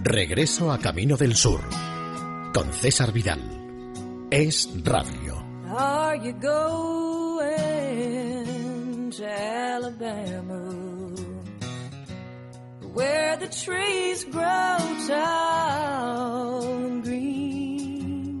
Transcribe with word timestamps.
Regreso 0.00 0.70
a 0.70 0.78
Camino 0.78 1.16
del 1.16 1.34
Sur 1.34 1.60
con 2.52 2.72
César 2.72 3.10
Vidal. 3.12 3.40
Es 4.30 4.68
Radio. 4.84 5.44
Are 5.76 6.16
you 6.16 6.32
going 6.34 7.50
to 9.10 9.26
Alabama? 9.26 10.74
Where 12.94 13.36
the 13.36 13.48
trees 13.48 14.24
grow 14.24 14.78
tall 15.08 16.62
and 16.62 17.02
green. 17.02 18.38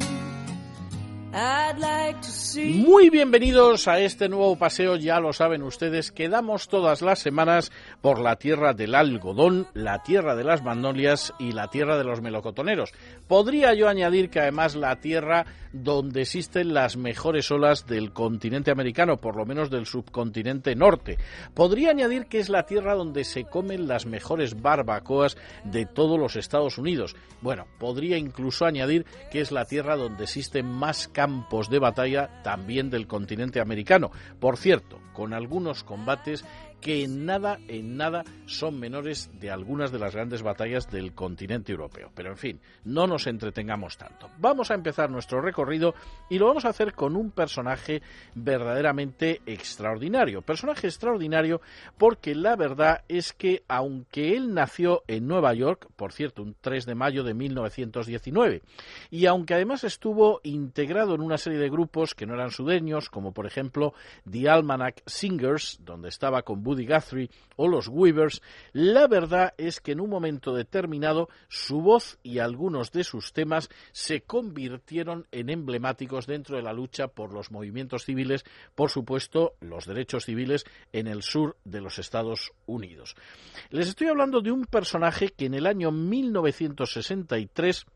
I'd 1.34 1.78
like 1.78 2.22
to 2.22 2.30
Muy 2.66 3.08
bienvenidos 3.08 3.86
a 3.86 4.00
este 4.00 4.28
nuevo 4.28 4.56
paseo, 4.56 4.96
ya 4.96 5.20
lo 5.20 5.32
saben 5.32 5.62
ustedes, 5.62 6.10
que 6.10 6.28
damos 6.28 6.68
todas 6.68 7.02
las 7.02 7.20
semanas 7.20 7.70
por 8.00 8.18
la 8.18 8.34
tierra 8.36 8.74
del 8.74 8.96
algodón, 8.96 9.68
la 9.74 10.02
tierra 10.02 10.34
de 10.34 10.42
las 10.42 10.64
magnolias 10.64 11.32
y 11.38 11.52
la 11.52 11.68
tierra 11.68 11.96
de 11.96 12.02
los 12.02 12.20
melocotoneros. 12.20 12.92
Podría 13.28 13.74
yo 13.74 13.88
añadir 13.88 14.28
que 14.28 14.40
además 14.40 14.74
la 14.74 14.96
tierra 14.96 15.46
donde 15.72 16.22
existen 16.22 16.74
las 16.74 16.96
mejores 16.96 17.50
olas 17.50 17.86
del 17.86 18.12
continente 18.12 18.70
americano, 18.70 19.18
por 19.18 19.36
lo 19.36 19.44
menos 19.44 19.70
del 19.70 19.86
subcontinente 19.86 20.74
norte. 20.74 21.18
Podría 21.54 21.90
añadir 21.90 22.26
que 22.26 22.38
es 22.38 22.48
la 22.48 22.66
tierra 22.66 22.94
donde 22.94 23.24
se 23.24 23.44
comen 23.44 23.88
las 23.88 24.06
mejores 24.06 24.60
barbacoas 24.60 25.36
de 25.64 25.86
todos 25.86 26.18
los 26.18 26.36
Estados 26.36 26.78
Unidos. 26.78 27.16
Bueno, 27.40 27.66
podría 27.78 28.16
incluso 28.16 28.64
añadir 28.64 29.04
que 29.30 29.40
es 29.40 29.52
la 29.52 29.64
tierra 29.64 29.96
donde 29.96 30.24
existen 30.24 30.66
más 30.66 31.08
campos 31.08 31.70
de 31.70 31.78
batalla 31.78 32.42
también 32.42 32.90
del 32.90 33.06
continente 33.06 33.60
americano. 33.60 34.10
Por 34.40 34.56
cierto, 34.56 34.98
con 35.12 35.34
algunos 35.34 35.82
combates 35.84 36.44
que 36.80 37.04
en 37.04 37.26
nada, 37.26 37.58
en 37.68 37.96
nada 37.96 38.24
son 38.46 38.78
menores 38.78 39.30
de 39.40 39.50
algunas 39.50 39.92
de 39.92 39.98
las 39.98 40.14
grandes 40.14 40.42
batallas 40.42 40.90
del 40.90 41.12
continente 41.12 41.72
europeo. 41.72 42.10
Pero 42.14 42.30
en 42.30 42.36
fin, 42.36 42.60
no 42.84 43.06
nos 43.06 43.26
entretengamos 43.26 43.96
tanto. 43.96 44.30
Vamos 44.38 44.70
a 44.70 44.74
empezar 44.74 45.10
nuestro 45.10 45.40
recorrido 45.40 45.94
y 46.30 46.38
lo 46.38 46.46
vamos 46.46 46.64
a 46.64 46.70
hacer 46.70 46.94
con 46.94 47.16
un 47.16 47.30
personaje 47.30 48.02
verdaderamente 48.34 49.42
extraordinario. 49.46 50.42
Personaje 50.42 50.86
extraordinario 50.86 51.60
porque 51.96 52.34
la 52.34 52.56
verdad 52.56 53.02
es 53.08 53.32
que 53.32 53.62
aunque 53.68 54.36
él 54.36 54.54
nació 54.54 55.02
en 55.08 55.26
Nueva 55.26 55.54
York, 55.54 55.88
por 55.96 56.12
cierto, 56.12 56.42
un 56.42 56.56
3 56.60 56.86
de 56.86 56.94
mayo 56.94 57.24
de 57.24 57.34
1919, 57.34 58.62
y 59.10 59.26
aunque 59.26 59.54
además 59.54 59.84
estuvo 59.84 60.40
integrado 60.44 61.14
en 61.14 61.20
una 61.20 61.38
serie 61.38 61.58
de 61.58 61.70
grupos 61.70 62.14
que 62.14 62.26
no 62.26 62.34
eran 62.34 62.50
sudeños, 62.50 63.10
como 63.10 63.32
por 63.32 63.46
ejemplo 63.46 63.94
The 64.30 64.48
Almanac 64.48 65.02
Singers, 65.06 65.80
donde 65.84 66.08
estaba 66.08 66.42
con 66.42 66.62
Buddy 66.68 66.86
Guthrie 66.86 67.30
o 67.56 67.66
los 67.66 67.88
Weavers, 67.88 68.42
la 68.74 69.06
verdad 69.06 69.54
es 69.56 69.80
que 69.80 69.92
en 69.92 70.00
un 70.00 70.10
momento 70.10 70.54
determinado 70.54 71.30
su 71.48 71.80
voz 71.80 72.18
y 72.22 72.40
algunos 72.40 72.92
de 72.92 73.04
sus 73.04 73.32
temas 73.32 73.70
se 73.92 74.20
convirtieron 74.20 75.26
en 75.32 75.48
emblemáticos 75.48 76.26
dentro 76.26 76.56
de 76.56 76.62
la 76.62 76.74
lucha 76.74 77.08
por 77.08 77.32
los 77.32 77.50
movimientos 77.50 78.04
civiles, 78.04 78.44
por 78.74 78.90
supuesto 78.90 79.54
los 79.60 79.86
derechos 79.86 80.26
civiles 80.26 80.66
en 80.92 81.06
el 81.06 81.22
sur 81.22 81.56
de 81.64 81.80
los 81.80 81.98
Estados 81.98 82.52
Unidos. 82.66 83.16
Les 83.70 83.88
estoy 83.88 84.08
hablando 84.08 84.42
de 84.42 84.52
un 84.52 84.66
personaje 84.66 85.30
que 85.30 85.46
en 85.46 85.54
el 85.54 85.66
año 85.66 85.90
1963 85.90 87.86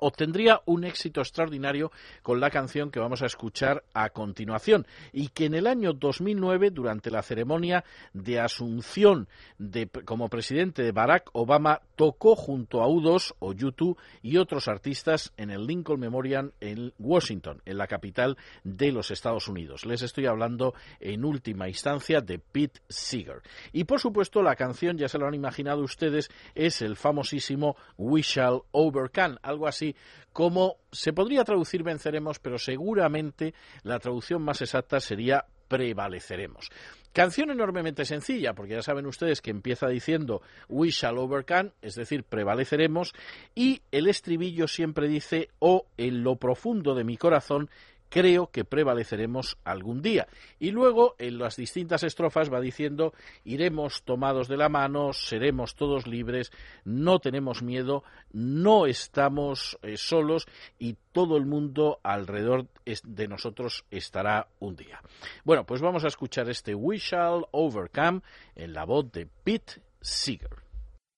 obtendría 0.00 0.60
un 0.66 0.84
éxito 0.84 1.20
extraordinario 1.20 1.90
con 2.22 2.40
la 2.40 2.50
canción 2.50 2.90
que 2.90 3.00
vamos 3.00 3.22
a 3.22 3.26
escuchar 3.26 3.84
a 3.94 4.10
continuación 4.10 4.86
y 5.12 5.28
que 5.28 5.46
en 5.46 5.54
el 5.54 5.66
año 5.66 5.92
2009 5.92 6.70
durante 6.70 7.10
la 7.10 7.22
ceremonia 7.22 7.84
de 8.12 8.40
asunción 8.40 9.28
de, 9.58 9.88
como 10.04 10.28
presidente 10.28 10.82
de 10.82 10.92
Barack 10.92 11.30
Obama 11.32 11.80
tocó 11.96 12.36
junto 12.36 12.82
a 12.82 12.88
U2 12.88 13.34
o 13.38 13.52
U2 13.52 13.96
y 14.22 14.36
otros 14.36 14.68
artistas 14.68 15.32
en 15.36 15.50
el 15.50 15.66
Lincoln 15.66 16.00
Memorial 16.00 16.52
en 16.60 16.92
Washington, 16.98 17.60
en 17.64 17.78
la 17.78 17.86
capital 17.86 18.36
de 18.64 18.92
los 18.92 19.10
Estados 19.10 19.48
Unidos. 19.48 19.86
Les 19.86 20.02
estoy 20.02 20.26
hablando 20.26 20.74
en 21.00 21.24
última 21.24 21.68
instancia 21.68 22.20
de 22.20 22.38
Pete 22.38 22.80
Seeger. 22.88 23.42
Y 23.72 23.84
por 23.84 24.00
supuesto 24.00 24.42
la 24.42 24.56
canción, 24.56 24.96
ya 24.98 25.08
se 25.08 25.18
lo 25.18 25.26
han 25.26 25.34
imaginado 25.34 25.82
ustedes, 25.82 26.30
es 26.54 26.82
el 26.82 26.96
famosísimo 26.96 27.76
We 27.96 28.22
Shall 28.22 28.62
Overcome, 28.72 29.36
algo 29.42 29.66
así 29.66 29.87
como 30.32 30.76
se 30.92 31.12
podría 31.12 31.44
traducir 31.44 31.82
venceremos, 31.82 32.38
pero 32.38 32.58
seguramente 32.58 33.54
la 33.82 33.98
traducción 33.98 34.42
más 34.42 34.60
exacta 34.62 35.00
sería 35.00 35.44
prevaleceremos. 35.68 36.70
Canción 37.12 37.50
enormemente 37.50 38.04
sencilla, 38.04 38.54
porque 38.54 38.74
ya 38.74 38.82
saben 38.82 39.06
ustedes 39.06 39.40
que 39.40 39.50
empieza 39.50 39.88
diciendo 39.88 40.42
We 40.68 40.90
shall 40.90 41.18
overcome, 41.18 41.72
es 41.82 41.94
decir, 41.94 42.24
prevaleceremos, 42.24 43.12
y 43.54 43.82
el 43.90 44.08
estribillo 44.08 44.68
siempre 44.68 45.08
dice, 45.08 45.48
o 45.58 45.86
en 45.96 46.22
lo 46.22 46.36
profundo 46.36 46.94
de 46.94 47.04
mi 47.04 47.16
corazón 47.16 47.70
creo 48.08 48.50
que 48.50 48.64
prevaleceremos 48.64 49.58
algún 49.64 50.02
día. 50.02 50.28
Y 50.58 50.70
luego, 50.70 51.14
en 51.18 51.38
las 51.38 51.56
distintas 51.56 52.02
estrofas, 52.02 52.52
va 52.52 52.60
diciendo, 52.60 53.12
iremos 53.44 54.02
tomados 54.02 54.48
de 54.48 54.56
la 54.56 54.68
mano, 54.68 55.12
seremos 55.12 55.74
todos 55.74 56.06
libres, 56.06 56.52
no 56.84 57.18
tenemos 57.18 57.62
miedo, 57.62 58.04
no 58.32 58.86
estamos 58.86 59.78
eh, 59.82 59.96
solos 59.96 60.46
y 60.78 60.96
todo 61.12 61.36
el 61.36 61.46
mundo 61.46 62.00
alrededor 62.02 62.66
de 63.04 63.28
nosotros 63.28 63.84
estará 63.90 64.48
un 64.60 64.76
día. 64.76 65.02
Bueno, 65.44 65.64
pues 65.64 65.80
vamos 65.80 66.04
a 66.04 66.08
escuchar 66.08 66.48
este 66.48 66.74
We 66.74 66.98
Shall 66.98 67.46
Overcome 67.50 68.20
en 68.54 68.72
la 68.72 68.84
voz 68.84 69.10
de 69.12 69.26
Pete 69.26 69.82
Seeger. 70.00 70.68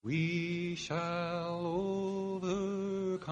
We 0.03 0.77
shall 0.77 1.67
overcome. 2.41 3.31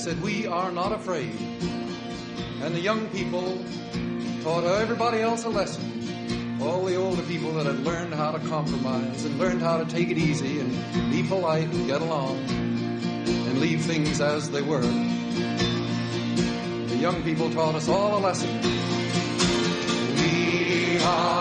Said, 0.07 0.21
We 0.21 0.47
are 0.47 0.71
not 0.71 0.93
afraid. 0.93 1.37
And 2.61 2.73
the 2.73 2.79
young 2.79 3.09
people 3.09 3.61
taught 4.41 4.63
everybody 4.63 5.19
else 5.19 5.43
a 5.43 5.49
lesson. 5.49 5.83
All 6.61 6.85
the 6.85 6.95
older 6.95 7.23
people 7.23 7.51
that 7.55 7.65
had 7.65 7.79
learned 7.79 8.13
how 8.13 8.31
to 8.31 8.39
compromise 8.47 9.25
and 9.25 9.37
learned 9.37 9.61
how 9.61 9.83
to 9.83 9.85
take 9.85 10.09
it 10.09 10.17
easy 10.17 10.61
and 10.61 10.71
be 11.11 11.23
polite 11.23 11.67
and 11.67 11.85
get 11.87 12.01
along 12.01 12.37
and 12.47 13.59
leave 13.59 13.81
things 13.81 14.21
as 14.21 14.49
they 14.49 14.61
were. 14.61 14.79
The 16.87 16.97
young 16.97 17.21
people 17.23 17.49
taught 17.51 17.75
us 17.75 17.89
all 17.89 18.17
a 18.17 18.21
lesson. 18.21 18.61
We 20.21 20.99
are 21.03 21.36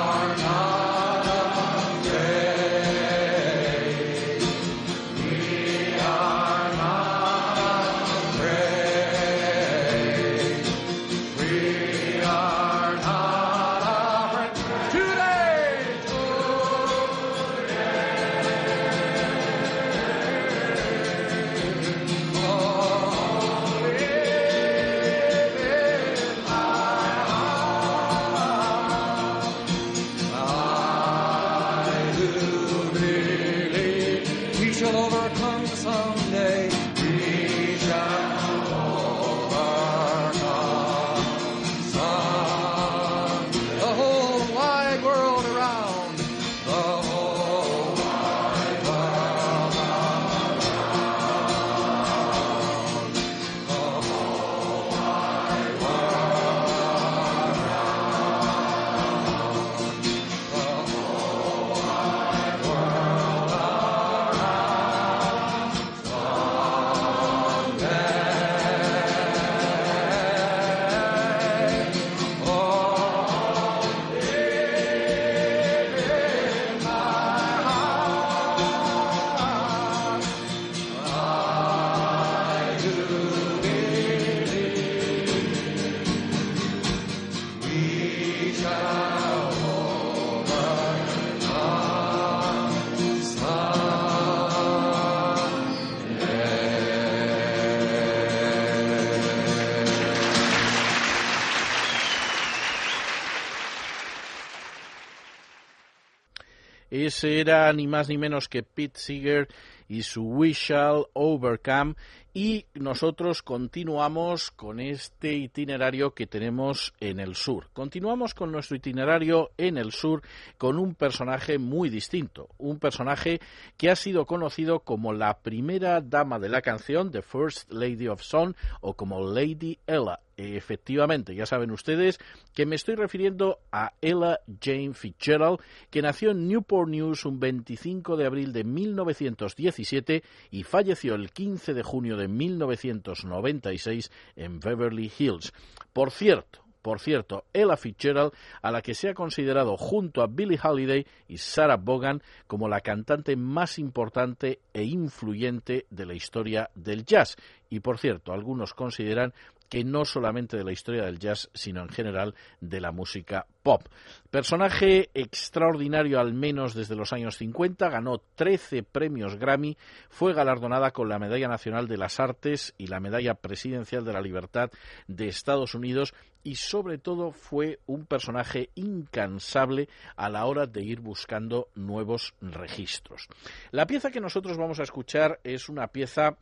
Ese 107.06 107.38
era 107.38 107.72
ni 107.72 107.86
más 107.86 108.08
ni 108.08 108.18
menos 108.18 108.48
que 108.48 108.64
Pete 108.64 108.98
Seeger 108.98 109.46
y 109.88 110.02
su 110.02 110.24
We 110.24 110.54
Shall 110.54 111.06
Overcome. 111.12 111.94
Y 112.34 112.66
nosotros 112.74 113.44
continuamos 113.44 114.50
con 114.50 114.80
este 114.80 115.34
itinerario 115.34 116.14
que 116.14 116.26
tenemos 116.26 116.94
en 116.98 117.20
el 117.20 117.36
sur. 117.36 117.70
Continuamos 117.72 118.34
con 118.34 118.50
nuestro 118.50 118.76
itinerario 118.76 119.52
en 119.56 119.78
el 119.78 119.92
sur 119.92 120.22
con 120.58 120.80
un 120.80 120.96
personaje 120.96 121.58
muy 121.58 121.90
distinto. 121.90 122.48
Un 122.58 122.80
personaje 122.80 123.38
que 123.76 123.88
ha 123.88 123.94
sido 123.94 124.26
conocido 124.26 124.80
como 124.80 125.12
la 125.12 125.38
primera 125.38 126.00
dama 126.00 126.40
de 126.40 126.48
la 126.48 126.60
canción, 126.60 127.12
The 127.12 127.22
First 127.22 127.70
Lady 127.70 128.08
of 128.08 128.20
Song, 128.20 128.56
o 128.80 128.94
como 128.94 129.20
Lady 129.24 129.78
Ella. 129.86 130.18
Efectivamente, 130.38 131.34
ya 131.34 131.46
saben 131.46 131.70
ustedes 131.70 132.18
que 132.54 132.66
me 132.66 132.76
estoy 132.76 132.94
refiriendo 132.94 133.60
a 133.72 133.94
Ella 134.02 134.40
Jane 134.60 134.92
Fitzgerald, 134.92 135.60
que 135.90 136.02
nació 136.02 136.32
en 136.32 136.46
Newport 136.46 136.90
News 136.90 137.24
un 137.24 137.40
25 137.40 138.18
de 138.18 138.26
abril 138.26 138.52
de 138.52 138.64
1917 138.64 140.22
y 140.50 140.62
falleció 140.64 141.14
el 141.14 141.30
15 141.30 141.72
de 141.72 141.82
junio 141.82 142.18
de 142.18 142.28
1996 142.28 144.10
en 144.36 144.60
Beverly 144.60 145.10
Hills. 145.18 145.54
Por 145.94 146.10
cierto, 146.10 146.66
por 146.86 147.00
cierto, 147.00 147.46
Ella 147.52 147.76
Fitzgerald, 147.76 148.32
a 148.62 148.70
la 148.70 148.80
que 148.80 148.94
se 148.94 149.08
ha 149.08 149.14
considerado 149.14 149.76
junto 149.76 150.22
a 150.22 150.28
Billie 150.28 150.56
Holiday 150.62 151.04
y 151.26 151.38
Sarah 151.38 151.78
Vaughan 151.78 152.22
como 152.46 152.68
la 152.68 152.80
cantante 152.80 153.34
más 153.34 153.80
importante 153.80 154.60
e 154.72 154.84
influyente 154.84 155.86
de 155.90 156.06
la 156.06 156.14
historia 156.14 156.70
del 156.76 157.04
jazz. 157.04 157.34
Y 157.70 157.80
por 157.80 157.98
cierto, 157.98 158.32
algunos 158.32 158.72
consideran 158.72 159.34
que 159.68 159.84
no 159.84 160.04
solamente 160.04 160.56
de 160.56 160.64
la 160.64 160.72
historia 160.72 161.04
del 161.04 161.18
jazz, 161.18 161.50
sino 161.54 161.82
en 161.82 161.88
general 161.88 162.34
de 162.60 162.80
la 162.80 162.92
música 162.92 163.46
pop. 163.62 163.82
Personaje 164.30 165.10
extraordinario 165.14 166.20
al 166.20 166.34
menos 166.34 166.74
desde 166.74 166.96
los 166.96 167.12
años 167.12 167.36
50, 167.36 167.88
ganó 167.88 168.20
13 168.36 168.82
premios 168.82 169.36
Grammy, 169.36 169.76
fue 170.08 170.34
galardonada 170.34 170.90
con 170.90 171.08
la 171.08 171.18
Medalla 171.18 171.48
Nacional 171.48 171.88
de 171.88 171.96
las 171.96 172.20
Artes 172.20 172.74
y 172.78 172.86
la 172.86 173.00
Medalla 173.00 173.34
Presidencial 173.34 174.04
de 174.04 174.12
la 174.12 174.20
Libertad 174.20 174.70
de 175.08 175.28
Estados 175.28 175.74
Unidos 175.74 176.14
y 176.46 176.54
sobre 176.54 176.98
todo 176.98 177.32
fue 177.32 177.80
un 177.86 178.06
personaje 178.06 178.70
incansable 178.76 179.88
a 180.14 180.28
la 180.28 180.44
hora 180.44 180.66
de 180.66 180.80
ir 180.84 181.00
buscando 181.00 181.70
nuevos 181.74 182.34
registros. 182.40 183.26
La 183.72 183.88
pieza 183.88 184.12
que 184.12 184.20
nosotros 184.20 184.56
vamos 184.56 184.78
a 184.78 184.84
escuchar 184.84 185.40
es 185.42 185.68
una 185.68 185.88
pieza 185.88 186.36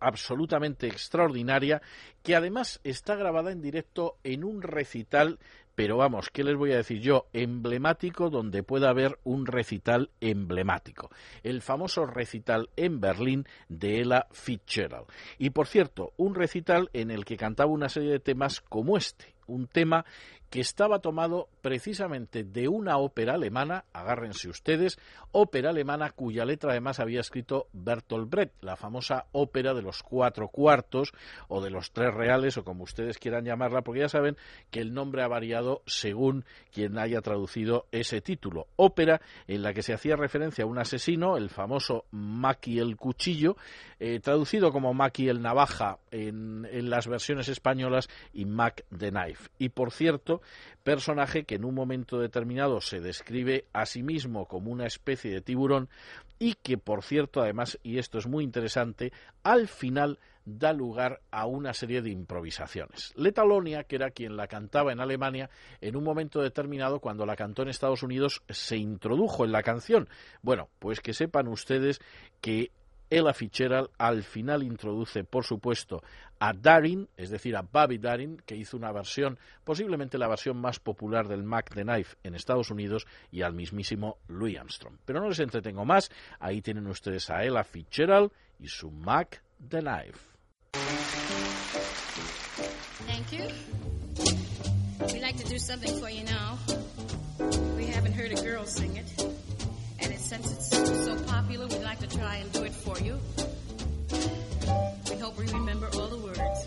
absolutamente 0.00 0.86
extraordinaria 0.86 1.82
que 2.22 2.36
además 2.36 2.80
está 2.84 3.14
grabada 3.16 3.52
en 3.52 3.62
directo 3.62 4.16
en 4.22 4.44
un 4.44 4.62
recital 4.62 5.38
pero 5.74 5.96
vamos, 5.96 6.30
¿qué 6.30 6.44
les 6.44 6.56
voy 6.56 6.72
a 6.72 6.76
decir 6.76 7.00
yo? 7.00 7.26
Emblemático 7.32 8.30
donde 8.30 8.62
pueda 8.62 8.90
haber 8.90 9.18
un 9.24 9.46
recital 9.46 10.10
emblemático. 10.20 11.10
El 11.42 11.62
famoso 11.62 12.06
recital 12.06 12.70
en 12.76 13.00
Berlín 13.00 13.44
de 13.68 14.00
Ella 14.00 14.26
Fitzgerald. 14.30 15.06
Y 15.38 15.50
por 15.50 15.66
cierto, 15.66 16.12
un 16.16 16.34
recital 16.34 16.90
en 16.92 17.10
el 17.10 17.24
que 17.24 17.36
cantaba 17.36 17.70
una 17.70 17.88
serie 17.88 18.12
de 18.12 18.20
temas 18.20 18.60
como 18.60 18.96
este. 18.96 19.34
Un 19.46 19.66
tema 19.66 20.04
que 20.54 20.60
estaba 20.60 21.00
tomado 21.00 21.48
precisamente 21.62 22.44
de 22.44 22.68
una 22.68 22.98
ópera 22.98 23.34
alemana, 23.34 23.86
agárrense 23.92 24.48
ustedes, 24.48 25.00
ópera 25.32 25.70
alemana 25.70 26.10
cuya 26.10 26.44
letra 26.44 26.70
además 26.70 27.00
había 27.00 27.18
escrito 27.18 27.66
Bertolt 27.72 28.30
Brecht, 28.30 28.62
la 28.62 28.76
famosa 28.76 29.26
ópera 29.32 29.74
de 29.74 29.82
los 29.82 30.04
cuatro 30.04 30.46
cuartos 30.46 31.12
o 31.48 31.60
de 31.60 31.70
los 31.70 31.90
tres 31.90 32.14
reales 32.14 32.56
o 32.56 32.62
como 32.62 32.84
ustedes 32.84 33.18
quieran 33.18 33.44
llamarla, 33.44 33.82
porque 33.82 34.02
ya 34.02 34.08
saben 34.08 34.36
que 34.70 34.78
el 34.78 34.94
nombre 34.94 35.24
ha 35.24 35.26
variado 35.26 35.82
según 35.86 36.44
quien 36.72 36.98
haya 36.98 37.20
traducido 37.20 37.88
ese 37.90 38.20
título. 38.20 38.68
Ópera 38.76 39.20
en 39.48 39.60
la 39.64 39.72
que 39.72 39.82
se 39.82 39.92
hacía 39.92 40.14
referencia 40.14 40.62
a 40.62 40.68
un 40.68 40.78
asesino, 40.78 41.36
el 41.36 41.50
famoso 41.50 42.04
Maki 42.12 42.78
el 42.78 42.96
Cuchillo, 42.96 43.56
eh, 43.98 44.20
traducido 44.20 44.70
como 44.70 44.94
Maki 44.94 45.28
el 45.28 45.42
Navaja 45.42 45.98
en, 46.12 46.64
en 46.70 46.90
las 46.90 47.08
versiones 47.08 47.48
españolas 47.48 48.08
y 48.32 48.44
Mac 48.44 48.84
the 48.96 49.10
Knife. 49.10 49.48
Y 49.58 49.70
por 49.70 49.90
cierto, 49.90 50.42
personaje 50.82 51.44
que 51.44 51.56
en 51.56 51.64
un 51.64 51.74
momento 51.74 52.18
determinado 52.18 52.80
se 52.80 53.00
describe 53.00 53.66
a 53.72 53.86
sí 53.86 54.02
mismo 54.02 54.46
como 54.46 54.70
una 54.70 54.86
especie 54.86 55.30
de 55.32 55.40
tiburón 55.40 55.88
y 56.38 56.54
que, 56.54 56.78
por 56.78 57.02
cierto, 57.02 57.40
además, 57.40 57.78
y 57.82 57.98
esto 57.98 58.18
es 58.18 58.26
muy 58.26 58.44
interesante, 58.44 59.12
al 59.42 59.68
final 59.68 60.18
da 60.44 60.72
lugar 60.72 61.20
a 61.30 61.46
una 61.46 61.72
serie 61.72 62.02
de 62.02 62.10
improvisaciones. 62.10 63.12
Letalonia, 63.16 63.84
que 63.84 63.96
era 63.96 64.10
quien 64.10 64.36
la 64.36 64.46
cantaba 64.46 64.92
en 64.92 65.00
Alemania, 65.00 65.48
en 65.80 65.96
un 65.96 66.04
momento 66.04 66.42
determinado, 66.42 67.00
cuando 67.00 67.24
la 67.24 67.36
cantó 67.36 67.62
en 67.62 67.68
Estados 67.68 68.02
Unidos, 68.02 68.42
se 68.48 68.76
introdujo 68.76 69.44
en 69.44 69.52
la 69.52 69.62
canción. 69.62 70.08
Bueno, 70.42 70.68
pues 70.78 71.00
que 71.00 71.14
sepan 71.14 71.48
ustedes 71.48 72.00
que 72.40 72.70
ella 73.14 73.32
Fitzgerald 73.32 73.90
al 73.96 74.24
final 74.24 74.64
introduce, 74.64 75.22
por 75.22 75.44
supuesto, 75.44 76.02
a 76.40 76.52
Darin, 76.52 77.08
es 77.16 77.30
decir, 77.30 77.54
a 77.54 77.62
Bobby 77.62 77.98
Darin, 77.98 78.42
que 78.44 78.56
hizo 78.56 78.76
una 78.76 78.90
versión, 78.90 79.38
posiblemente 79.62 80.18
la 80.18 80.26
versión 80.26 80.56
más 80.56 80.80
popular 80.80 81.28
del 81.28 81.44
Mac 81.44 81.72
the 81.72 81.84
Knife 81.84 82.16
en 82.24 82.34
Estados 82.34 82.70
Unidos, 82.70 83.06
y 83.30 83.42
al 83.42 83.52
mismísimo 83.52 84.18
Louis 84.26 84.58
Armstrong. 84.58 84.96
Pero 85.04 85.20
no 85.20 85.28
les 85.28 85.38
entretengo 85.38 85.84
más, 85.84 86.10
ahí 86.40 86.60
tienen 86.60 86.88
ustedes 86.88 87.30
a 87.30 87.44
Ella 87.44 87.62
Fitzgerald 87.62 88.32
y 88.58 88.66
su 88.66 88.90
Mac 88.90 89.42
the 89.68 89.80
Knife. 89.80 90.18
Thank 93.06 93.32
you. 93.32 93.48
We'd 95.12 95.22
like 95.22 95.36
to 95.36 95.48
do 95.48 95.58
something 95.58 96.00
for 96.00 96.10
you 96.10 96.24
now. 96.24 96.58
We 97.76 97.86
haven't 97.86 98.14
heard 98.14 98.32
a 98.32 98.42
girl 98.42 98.64
sing 98.64 98.96
it. 98.96 99.33
since 100.24 100.50
it's 100.52 100.68
so 101.04 101.16
popular, 101.24 101.66
we'd 101.66 101.82
like 101.82 101.98
to 101.98 102.06
try 102.06 102.36
and 102.36 102.50
do 102.52 102.62
it 102.64 102.72
for 102.72 102.98
you. 102.98 103.18
We 105.10 105.16
hope 105.16 105.36
we 105.38 105.46
remember 105.46 105.90
all 105.94 106.08
the 106.08 106.16
words. 106.16 106.66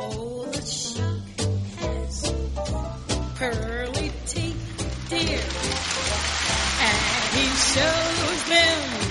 Oh, 0.00 0.46
the 0.46 0.62
shark 0.62 1.20
has 1.78 2.32
pearly 3.36 4.12
teeth, 4.26 5.06
dear, 5.10 5.44
and 6.82 6.98
he 7.38 7.46
shows 7.56 8.48
them. 8.48 9.07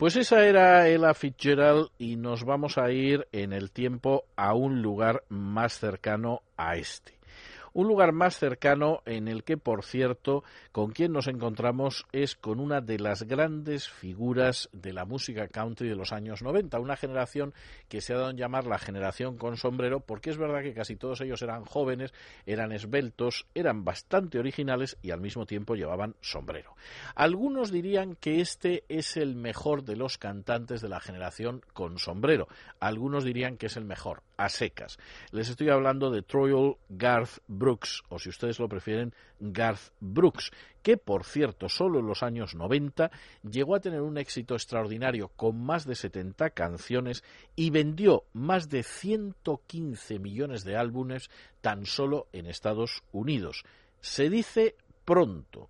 Pues 0.00 0.16
esa 0.16 0.46
era 0.46 0.88
Ella 0.88 1.12
Fitzgerald 1.12 1.90
y 1.98 2.16
nos 2.16 2.44
vamos 2.44 2.78
a 2.78 2.90
ir 2.90 3.28
en 3.32 3.52
el 3.52 3.70
tiempo 3.70 4.24
a 4.34 4.54
un 4.54 4.80
lugar 4.80 5.24
más 5.28 5.78
cercano 5.78 6.40
a 6.56 6.76
este 6.76 7.19
un 7.72 7.88
lugar 7.88 8.12
más 8.12 8.38
cercano 8.38 9.02
en 9.06 9.28
el 9.28 9.44
que, 9.44 9.56
por 9.56 9.84
cierto, 9.84 10.42
con 10.72 10.90
quien 10.90 11.12
nos 11.12 11.28
encontramos 11.28 12.06
es 12.12 12.36
con 12.36 12.60
una 12.60 12.80
de 12.80 12.98
las 12.98 13.22
grandes 13.24 13.88
figuras 13.88 14.68
de 14.72 14.92
la 14.92 15.04
música 15.04 15.48
country 15.48 15.88
de 15.88 15.96
los 15.96 16.12
años 16.12 16.42
90, 16.42 16.78
una 16.78 16.96
generación 16.96 17.54
que 17.88 18.00
se 18.00 18.12
ha 18.12 18.18
dado 18.18 18.30
en 18.30 18.36
llamar 18.36 18.66
la 18.66 18.78
generación 18.78 19.36
con 19.36 19.56
sombrero, 19.56 20.00
porque 20.00 20.30
es 20.30 20.38
verdad 20.38 20.62
que 20.62 20.74
casi 20.74 20.96
todos 20.96 21.20
ellos 21.20 21.42
eran 21.42 21.64
jóvenes, 21.64 22.12
eran 22.46 22.72
esbeltos, 22.72 23.46
eran 23.54 23.84
bastante 23.84 24.38
originales 24.38 24.96
y 25.02 25.10
al 25.10 25.20
mismo 25.20 25.46
tiempo 25.46 25.74
llevaban 25.74 26.14
sombrero. 26.20 26.74
Algunos 27.14 27.70
dirían 27.70 28.16
que 28.16 28.40
este 28.40 28.84
es 28.88 29.16
el 29.16 29.36
mejor 29.36 29.84
de 29.84 29.96
los 29.96 30.18
cantantes 30.18 30.80
de 30.80 30.88
la 30.88 31.00
generación 31.00 31.62
con 31.72 31.98
sombrero, 31.98 32.48
algunos 32.78 33.24
dirían 33.24 33.56
que 33.56 33.66
es 33.66 33.76
el 33.76 33.84
mejor, 33.84 34.22
a 34.40 34.48
secas. 34.48 34.98
Les 35.32 35.50
estoy 35.50 35.68
hablando 35.68 36.10
de 36.10 36.22
Troyal 36.22 36.76
Garth 36.88 37.42
Brooks, 37.46 38.02
o 38.08 38.18
si 38.18 38.30
ustedes 38.30 38.58
lo 38.58 38.68
prefieren, 38.68 39.14
Garth 39.38 39.92
Brooks, 40.00 40.50
que 40.82 40.96
por 40.96 41.24
cierto 41.24 41.68
solo 41.68 41.98
en 41.98 42.06
los 42.06 42.22
años 42.22 42.54
90 42.54 43.10
llegó 43.42 43.74
a 43.74 43.80
tener 43.80 44.00
un 44.00 44.16
éxito 44.16 44.54
extraordinario 44.54 45.28
con 45.36 45.62
más 45.62 45.86
de 45.86 45.94
70 45.94 46.50
canciones 46.50 47.22
y 47.54 47.68
vendió 47.68 48.24
más 48.32 48.70
de 48.70 48.82
115 48.82 50.18
millones 50.18 50.64
de 50.64 50.76
álbumes 50.76 51.30
tan 51.60 51.84
solo 51.84 52.28
en 52.32 52.46
Estados 52.46 53.02
Unidos. 53.12 53.64
Se 54.00 54.30
dice 54.30 54.74
pronto, 55.04 55.68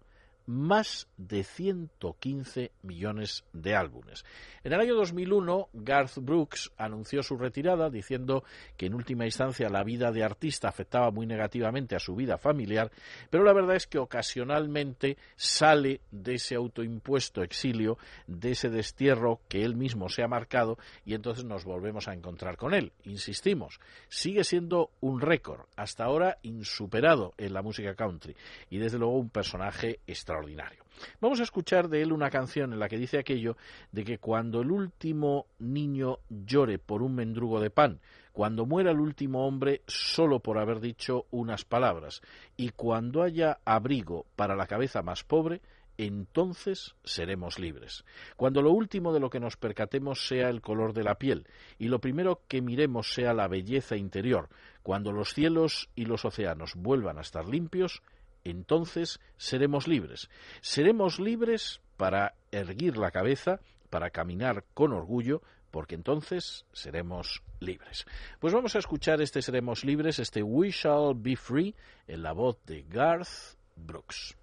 más 0.51 1.07
de 1.17 1.45
115 1.45 2.73
millones 2.83 3.45
de 3.53 3.77
álbumes. 3.77 4.25
En 4.65 4.73
el 4.73 4.81
año 4.81 4.97
2001, 4.97 5.69
Garth 5.73 6.19
Brooks 6.19 6.73
anunció 6.77 7.23
su 7.23 7.37
retirada 7.37 7.89
diciendo 7.89 8.43
que 8.77 8.87
en 8.87 8.95
última 8.95 9.25
instancia 9.25 9.69
la 9.69 9.85
vida 9.85 10.11
de 10.11 10.25
artista 10.25 10.69
afectaba 10.69 11.13
muy 11.13 11.27
negativamente 11.27 11.95
a 11.95 12.01
su 12.01 12.17
vida 12.17 12.37
familiar, 12.37 12.91
pero 13.31 13.45
la 13.45 13.53
verdad 13.53 13.77
es 13.77 13.87
que 13.87 13.99
ocasionalmente 13.99 15.17
sale 15.37 16.01
de 16.11 16.35
ese 16.35 16.57
autoimpuesto 16.57 17.45
exilio, 17.45 17.97
de 18.27 18.51
ese 18.51 18.71
destierro 18.71 19.41
que 19.49 19.65
él 19.65 19.77
mismo 19.77 20.09
se 20.09 20.25
ha 20.25 20.29
marcado 20.29 20.79
y 21.05 21.15
entonces 21.15 21.45
nos 21.45 21.65
volvemos 21.65 22.09
a 22.09 22.13
encontrar 22.13 22.57
con 22.57 22.75
él. 22.75 22.93
Insistimos, 23.05 23.79
sigue 24.09 24.43
siendo 24.43 24.91
un 25.01 25.21
récord, 25.21 25.61
hasta 25.77 26.05
ahora 26.05 26.39
insuperado 26.43 27.35
en 27.39 27.55
la 27.55 27.63
música 27.63 27.95
country 27.95 28.35
y 28.69 28.79
desde 28.79 28.99
luego 28.99 29.17
un 29.17 29.31
personaje 29.31 30.01
extraordinario 30.09 30.40
Vamos 31.21 31.41
a 31.41 31.45
escuchar 31.45 31.89
de 31.89 32.03
él 32.03 32.13
una 32.13 32.31
canción 32.31 32.73
en 32.73 32.79
la 32.79 32.89
que 32.89 32.99
dice 32.99 33.19
aquello 33.19 33.57
de 33.93 34.05
que 34.05 34.19
cuando 34.19 34.61
el 34.61 34.71
último 34.71 35.47
niño 35.59 36.19
llore 36.29 36.79
por 36.79 37.03
un 37.03 37.15
mendrugo 37.15 37.61
de 37.61 37.71
pan, 37.71 38.01
cuando 38.33 38.67
muera 38.67 38.91
el 38.91 39.01
último 39.01 39.47
hombre 39.47 39.83
solo 39.87 40.41
por 40.41 40.59
haber 40.59 40.81
dicho 40.81 41.27
unas 41.31 41.65
palabras, 41.65 42.21
y 42.57 42.71
cuando 42.71 43.23
haya 43.23 43.59
abrigo 43.65 44.27
para 44.37 44.57
la 44.57 44.67
cabeza 44.67 45.03
más 45.03 45.25
pobre, 45.25 45.61
entonces 46.07 46.95
seremos 47.05 47.59
libres. 47.59 48.05
Cuando 48.37 48.63
lo 48.63 48.71
último 48.71 49.13
de 49.13 49.21
lo 49.21 49.29
que 49.29 49.41
nos 49.41 49.59
percatemos 49.59 50.27
sea 50.27 50.49
el 50.49 50.63
color 50.63 50.95
de 50.95 51.05
la 51.05 51.17
piel 51.17 51.47
y 51.79 51.89
lo 51.89 52.01
primero 52.01 52.41
que 52.49 52.63
miremos 52.63 53.13
sea 53.13 53.35
la 53.35 53.49
belleza 53.49 53.97
interior, 53.97 54.49
cuando 54.83 55.13
los 55.13 55.35
cielos 55.35 55.91
y 55.95 56.07
los 56.07 56.25
océanos 56.25 56.75
vuelvan 56.75 57.19
a 57.19 57.21
estar 57.21 57.47
limpios, 57.47 58.03
entonces 58.45 59.21
seremos 59.37 59.89
libres. 59.89 60.29
Seremos 60.61 61.19
libres 61.19 61.81
para 61.97 62.35
erguir 62.51 62.97
la 62.97 63.11
cabeza, 63.11 63.61
para 63.91 64.11
caminar 64.11 64.65
con 64.75 64.93
orgullo, 64.93 65.43
porque 65.71 65.95
entonces 65.95 66.65
seremos 66.73 67.43
libres. 67.61 68.07
Pues 68.39 68.53
vamos 68.53 68.75
a 68.75 68.79
escuchar 68.79 69.21
este 69.21 69.43
Seremos 69.43 69.85
libres, 69.85 70.19
este 70.19 70.43
We 70.43 70.71
Shall 70.71 71.15
Be 71.15 71.37
Free, 71.37 71.75
en 72.07 72.23
la 72.23 72.33
voz 72.33 72.59
de 72.67 72.83
Garth 72.83 73.57
Brooks. 73.77 74.37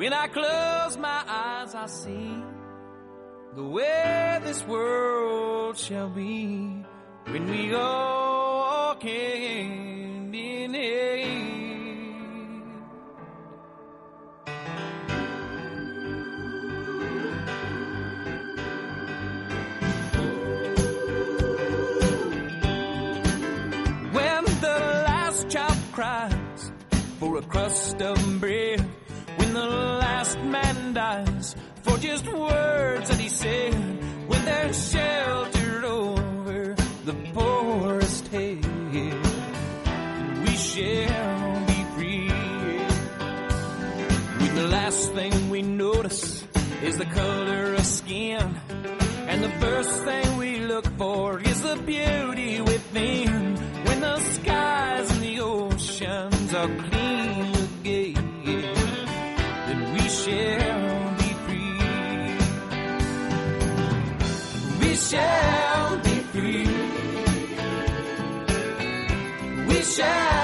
When 0.00 0.14
I 0.14 0.28
close 0.28 0.96
my 0.96 1.22
eyes, 1.28 1.74
I 1.74 1.84
see 1.84 2.42
the 3.54 3.62
way 3.62 4.40
this 4.42 4.66
world 4.66 5.76
shall 5.76 6.08
be 6.08 6.86
when 7.26 7.50
we 7.50 7.74
all 7.74 8.94
can 8.94 10.34
in 10.34 10.74
it. 10.74 11.26
When 24.14 24.44
the 24.62 24.78
last 25.08 25.50
child 25.50 25.76
cries 25.92 26.72
for 27.18 27.36
a 27.36 27.42
crust 27.42 28.00
of 28.00 28.40
bread 28.40 28.89
the 29.60 29.66
last 29.66 30.38
man 30.40 30.94
dies 30.94 31.54
for 31.82 31.98
just 31.98 32.26
words 32.26 33.08
that 33.08 33.20
he 33.20 33.28
said 33.28 33.74
when 34.30 34.44
they're 34.44 34.72
sheltered 34.72 35.84
over 35.84 36.74
the 37.04 37.14
poorest 37.34 38.26
head. 38.28 38.64
We 40.44 40.54
shall 40.70 41.66
be 41.72 41.80
free 41.94 42.28
when 44.40 44.54
the 44.54 44.68
last 44.68 45.12
thing 45.12 45.50
we 45.50 45.60
notice 45.62 46.44
is 46.82 46.96
the 46.96 47.10
color 47.20 47.74
of 47.74 47.84
skin 47.84 48.46
and 49.28 49.44
the 49.44 49.54
first 49.64 49.94
thing 50.06 50.36
we 50.38 50.60
look 50.60 50.86
for 50.96 51.38
is 51.40 51.60
the 51.62 51.76
beauty 51.76 52.60
within. 52.62 53.56
When 53.86 54.00
the 54.00 54.18
skies 54.20 55.10
and 55.10 55.22
the 55.22 55.40
oceans 55.40 56.54
are 56.54 56.89
We 69.90 70.39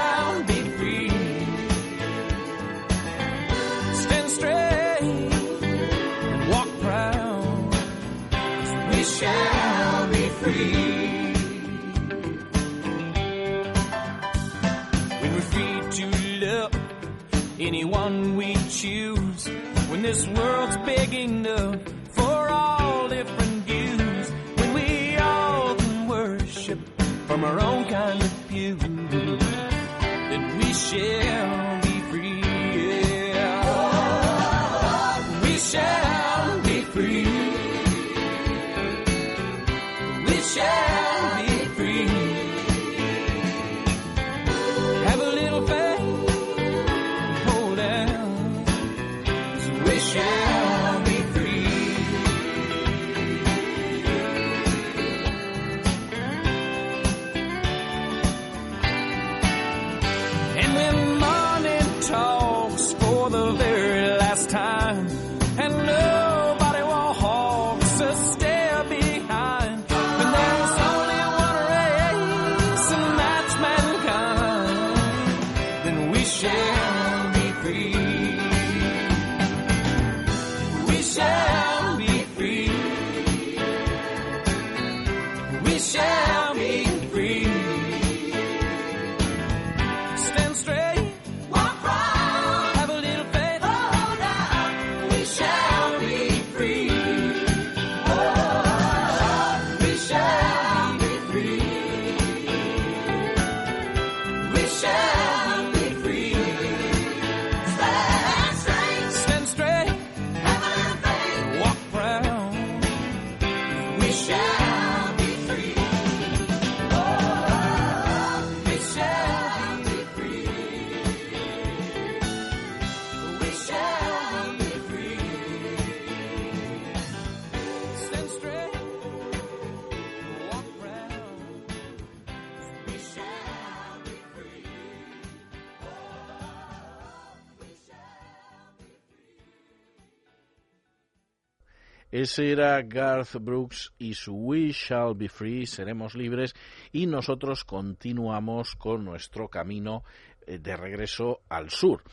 Era 142.39 142.81
Garth 142.81 143.37
Brooks 143.39 143.93
y 143.97 144.13
su 144.13 144.33
We 144.33 144.71
Shall 144.71 145.15
Be 145.15 145.29
Free, 145.29 145.65
seremos 145.65 146.13
libres, 146.13 146.53
y 146.91 147.05
nosotros 147.05 147.63
continuamos 147.63 148.75
con 148.75 149.05
nuestro 149.05 149.47
camino 149.47 150.03
eh, 150.45 150.59
de 150.59 150.75
regreso 150.75 151.39
al 151.47 151.69
sur. 151.69 152.03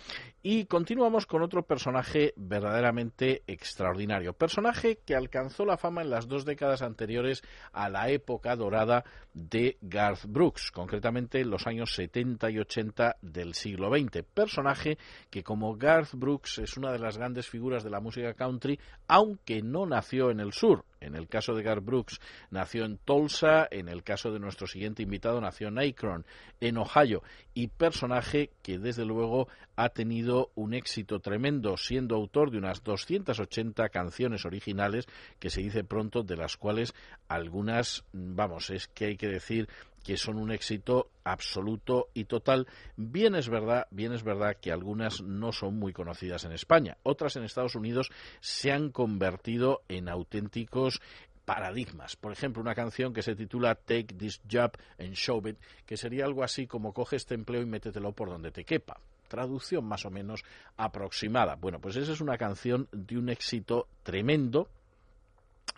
Y 0.46 0.66
continuamos 0.66 1.24
con 1.24 1.40
otro 1.40 1.62
personaje 1.62 2.34
verdaderamente 2.36 3.42
extraordinario. 3.46 4.34
Personaje 4.34 4.98
que 5.02 5.16
alcanzó 5.16 5.64
la 5.64 5.78
fama 5.78 6.02
en 6.02 6.10
las 6.10 6.28
dos 6.28 6.44
décadas 6.44 6.82
anteriores 6.82 7.40
a 7.72 7.88
la 7.88 8.10
época 8.10 8.54
dorada 8.54 9.06
de 9.32 9.78
Garth 9.80 10.26
Brooks, 10.26 10.70
concretamente 10.70 11.40
en 11.40 11.48
los 11.48 11.66
años 11.66 11.94
70 11.94 12.50
y 12.50 12.58
80 12.58 13.16
del 13.22 13.54
siglo 13.54 13.88
XX. 13.88 14.22
Personaje 14.34 14.98
que 15.30 15.42
como 15.42 15.76
Garth 15.78 16.12
Brooks 16.12 16.58
es 16.58 16.76
una 16.76 16.92
de 16.92 16.98
las 16.98 17.16
grandes 17.16 17.48
figuras 17.48 17.82
de 17.82 17.88
la 17.88 18.00
música 18.00 18.34
country, 18.34 18.78
aunque 19.08 19.62
no 19.62 19.86
nació 19.86 20.30
en 20.30 20.40
el 20.40 20.52
sur. 20.52 20.84
En 21.04 21.14
el 21.14 21.28
caso 21.28 21.54
de 21.54 21.62
Garth 21.62 21.84
Brooks 21.84 22.20
nació 22.50 22.84
en 22.84 22.98
Tulsa, 22.98 23.68
en 23.70 23.88
el 23.88 24.02
caso 24.02 24.32
de 24.32 24.40
nuestro 24.40 24.66
siguiente 24.66 25.02
invitado 25.02 25.40
nació 25.40 25.68
en 25.68 25.78
Akron, 25.78 26.26
en 26.60 26.78
Ohio, 26.78 27.22
y 27.52 27.68
personaje 27.68 28.50
que 28.62 28.78
desde 28.78 29.04
luego 29.04 29.48
ha 29.76 29.88
tenido 29.90 30.50
un 30.54 30.74
éxito 30.74 31.20
tremendo, 31.20 31.76
siendo 31.76 32.14
autor 32.14 32.50
de 32.50 32.58
unas 32.58 32.82
280 32.82 33.88
canciones 33.88 34.44
originales, 34.44 35.06
que 35.38 35.50
se 35.50 35.60
dice 35.60 35.84
pronto, 35.84 36.22
de 36.22 36.36
las 36.36 36.56
cuales 36.56 36.94
algunas, 37.28 38.04
vamos, 38.12 38.70
es 38.70 38.88
que 38.88 39.06
hay 39.06 39.16
que 39.16 39.28
decir 39.28 39.68
que 40.04 40.16
son 40.16 40.38
un 40.38 40.52
éxito 40.52 41.10
absoluto 41.24 42.10
y 42.14 42.26
total. 42.26 42.68
Bien 42.96 43.34
es 43.34 43.48
verdad, 43.48 43.88
bien 43.90 44.12
es 44.12 44.22
verdad 44.22 44.58
que 44.60 44.70
algunas 44.70 45.22
no 45.22 45.50
son 45.50 45.78
muy 45.78 45.92
conocidas 45.92 46.44
en 46.44 46.52
España, 46.52 46.98
otras 47.02 47.34
en 47.36 47.44
Estados 47.44 47.74
Unidos 47.74 48.10
se 48.40 48.70
han 48.70 48.90
convertido 48.90 49.82
en 49.88 50.08
auténticos 50.08 51.00
paradigmas. 51.44 52.16
Por 52.16 52.32
ejemplo, 52.32 52.62
una 52.62 52.74
canción 52.74 53.12
que 53.12 53.22
se 53.22 53.34
titula 53.34 53.74
Take 53.74 54.14
This 54.18 54.40
Job 54.50 54.72
and 54.98 55.14
Show 55.14 55.42
It, 55.46 55.58
que 55.86 55.96
sería 55.96 56.24
algo 56.24 56.42
así 56.42 56.66
como 56.66 56.92
coge 56.92 57.16
este 57.16 57.34
empleo 57.34 57.62
y 57.62 57.66
métetelo 57.66 58.12
por 58.12 58.28
donde 58.28 58.50
te 58.50 58.64
quepa. 58.64 59.00
Traducción 59.28 59.84
más 59.84 60.04
o 60.04 60.10
menos 60.10 60.42
aproximada. 60.76 61.56
Bueno, 61.56 61.80
pues 61.80 61.96
esa 61.96 62.12
es 62.12 62.20
una 62.20 62.38
canción 62.38 62.88
de 62.92 63.18
un 63.18 63.30
éxito 63.30 63.88
tremendo, 64.02 64.68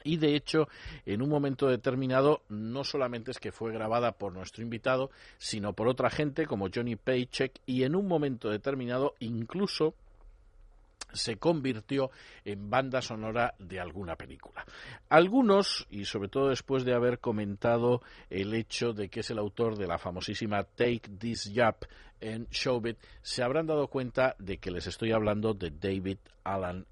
y 0.05 0.17
de 0.17 0.37
hecho, 0.37 0.69
en 1.05 1.23
un 1.23 1.29
momento 1.29 1.67
determinado, 1.67 2.43
no 2.49 2.85
solamente 2.85 3.31
es 3.31 3.39
que 3.39 3.53
fue 3.53 3.73
grabada 3.73 4.13
por 4.13 4.33
nuestro 4.33 4.63
invitado, 4.63 5.11
sino 5.39 5.73
por 5.73 5.89
otra 5.89 6.11
gente 6.11 6.47
como 6.47 6.69
Johnny 6.73 6.97
Paycheck, 6.97 7.61
y 7.67 7.83
en 7.83 7.97
un 7.97 8.07
momento 8.07 8.51
determinado 8.51 9.15
incluso 9.21 9.95
se 11.13 11.37
convirtió 11.37 12.11
en 12.45 12.69
banda 12.71 13.01
sonora 13.01 13.55
de 13.59 13.81
alguna 13.81 14.17
película. 14.17 14.65
Algunos, 15.09 15.87
y 15.91 16.05
sobre 16.05 16.29
todo 16.29 16.49
después 16.49 16.85
de 16.85 16.95
haber 16.95 17.19
comentado 17.19 18.03
el 18.31 18.55
hecho 18.55 18.93
de 18.93 19.09
que 19.09 19.21
es 19.21 19.31
el 19.31 19.39
autor 19.39 19.77
de 19.77 19.87
la 19.87 19.99
famosísima 19.99 20.65
Take 20.65 21.03
This 21.19 21.53
Job 21.55 21.77
en 22.21 22.47
Showbiz, 22.51 22.97
se 23.23 23.43
habrán 23.43 23.67
dado 23.67 23.89
cuenta 23.89 24.35
de 24.39 24.59
que 24.59 24.71
les 24.71 24.87
estoy 24.87 25.13
hablando 25.13 25.55
de 25.55 25.71
David 25.71 26.19
Alan 26.45 26.87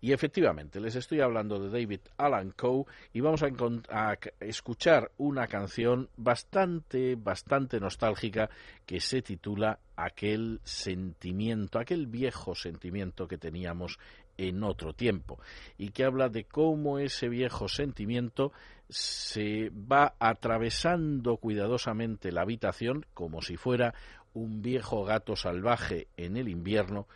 Y 0.00 0.12
efectivamente, 0.12 0.80
les 0.80 0.94
estoy 0.94 1.20
hablando 1.20 1.58
de 1.58 1.70
David 1.70 2.00
Alan 2.16 2.52
Coe 2.52 2.84
y 3.12 3.20
vamos 3.20 3.42
a, 3.42 3.48
a, 3.90 4.18
escuchar 4.40 5.10
una 5.18 5.46
canción 5.46 6.08
bastante, 6.16 7.16
bastante 7.16 7.80
nostálgica 7.80 8.50
que 8.86 9.00
se 9.00 9.22
titula 9.22 9.78
Aquel 9.96 10.60
sentimiento, 10.64 11.78
aquel 11.78 12.06
viejo 12.06 12.54
sentimiento 12.54 13.28
que 13.28 13.38
teníamos 13.38 13.98
en 14.36 14.64
otro 14.64 14.92
tiempo. 14.92 15.38
Y 15.78 15.90
que 15.90 16.04
habla 16.04 16.28
de 16.28 16.44
cómo 16.44 16.98
ese 16.98 17.28
viejo 17.28 17.68
sentimiento 17.68 18.52
se 18.88 19.70
va 19.70 20.14
atravesando 20.18 21.36
cuidadosamente 21.36 22.32
la 22.32 22.42
habitación 22.42 23.06
como 23.14 23.40
si 23.40 23.56
fuera 23.56 23.94
un 24.34 24.62
viejo 24.62 25.04
gato 25.04 25.36
salvaje 25.36 26.08
en 26.16 26.36
el 26.36 26.48
invierno 26.48 27.06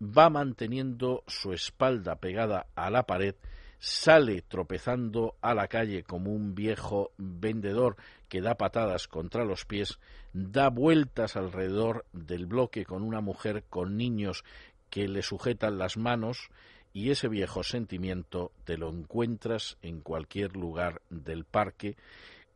va 0.00 0.30
manteniendo 0.30 1.22
su 1.26 1.52
espalda 1.52 2.16
pegada 2.16 2.66
a 2.74 2.90
la 2.90 3.04
pared, 3.04 3.34
sale 3.78 4.42
tropezando 4.42 5.36
a 5.40 5.54
la 5.54 5.68
calle 5.68 6.02
como 6.02 6.32
un 6.32 6.54
viejo 6.54 7.12
vendedor 7.18 7.96
que 8.28 8.40
da 8.40 8.56
patadas 8.56 9.08
contra 9.08 9.44
los 9.44 9.64
pies, 9.64 9.98
da 10.32 10.68
vueltas 10.68 11.36
alrededor 11.36 12.04
del 12.12 12.46
bloque 12.46 12.84
con 12.84 13.02
una 13.02 13.20
mujer 13.20 13.64
con 13.68 13.96
niños 13.96 14.44
que 14.90 15.08
le 15.08 15.22
sujetan 15.22 15.78
las 15.78 15.96
manos 15.96 16.48
y 16.92 17.10
ese 17.10 17.28
viejo 17.28 17.62
sentimiento 17.62 18.52
te 18.64 18.78
lo 18.78 18.88
encuentras 18.88 19.76
en 19.82 20.00
cualquier 20.00 20.56
lugar 20.56 21.02
del 21.10 21.44
parque 21.44 21.96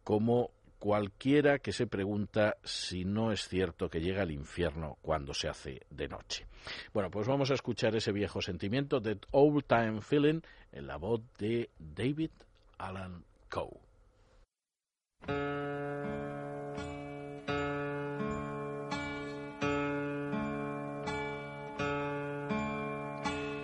como 0.04 0.50
cualquiera 0.80 1.60
que 1.60 1.72
se 1.72 1.86
pregunta 1.86 2.56
si 2.64 3.04
no 3.04 3.30
es 3.30 3.46
cierto 3.46 3.88
que 3.88 4.00
llega 4.00 4.22
al 4.22 4.32
infierno 4.32 4.98
cuando 5.02 5.34
se 5.34 5.48
hace 5.48 5.82
de 5.90 6.08
noche. 6.08 6.46
Bueno, 6.92 7.10
pues 7.10 7.28
vamos 7.28 7.50
a 7.50 7.54
escuchar 7.54 7.94
ese 7.94 8.10
viejo 8.10 8.42
sentimiento, 8.42 9.00
That 9.00 9.18
Old 9.30 9.64
Time 9.66 10.00
Feeling, 10.00 10.40
en 10.72 10.86
la 10.86 10.96
voz 10.96 11.20
de 11.38 11.70
David 11.78 12.30
Alan 12.78 13.22
Coe. 13.48 13.78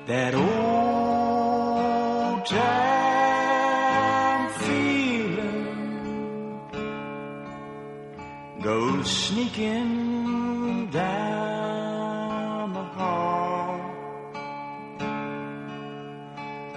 That 0.07 0.35
old 0.37 0.47
time 2.47 2.76
sneaking 9.07 10.91
down 10.91 12.73
the 12.73 12.83
hall 12.83 13.81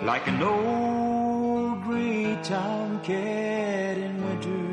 like 0.03 0.27
an 0.27 0.41
old 0.41 1.83
gray 1.83 2.37
tomcat 2.43 3.97
in 3.97 4.23
winter, 4.25 4.65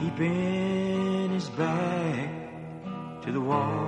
keeping 0.00 1.30
his 1.30 1.48
back 1.50 2.30
to 3.22 3.32
the 3.32 3.40
wall. 3.40 3.87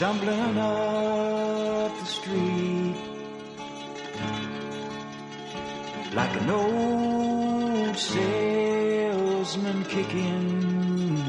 Stumbling 0.00 0.56
up 0.56 1.92
the 1.98 2.06
street 2.06 2.96
like 6.14 6.34
an 6.40 6.48
old 6.48 7.94
salesman 7.98 9.84
kicking 9.84 11.22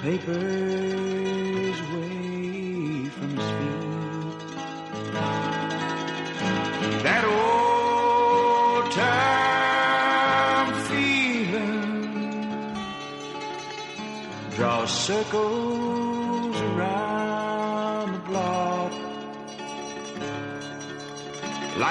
papers 0.00 1.80
away 1.80 3.04
from 3.16 3.30
his 3.36 3.48
feet. 3.58 3.84
That 7.02 7.24
old 7.26 8.90
time 8.90 10.72
feeling 10.88 11.84
draws 14.56 14.90
circles 14.90 15.79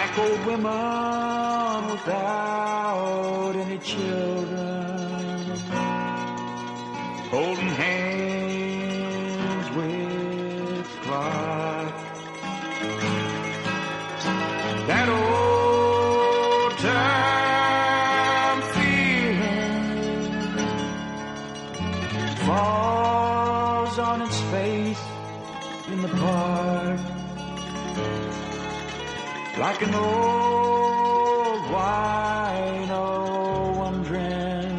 like 0.10 0.18
old 0.20 0.46
women 0.46 1.92
without 1.92 2.49
like 29.80 29.88
an 29.88 29.96
old 29.96 31.62
wino 31.72 33.06
wondering 33.78 34.76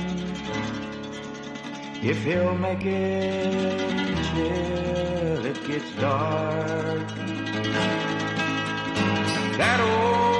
if 2.03 2.23
he'll 2.25 2.55
make 2.57 2.85
it 2.85 3.89
till 4.35 5.47
it 5.47 5.67
gets 5.67 5.91
dark. 5.93 7.09
That 9.57 9.81
old 9.81 10.40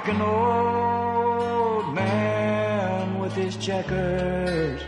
like 0.00 0.14
an 0.14 0.22
old 0.22 1.94
man 1.94 3.18
with 3.18 3.34
his 3.34 3.54
checkers. 3.58 4.80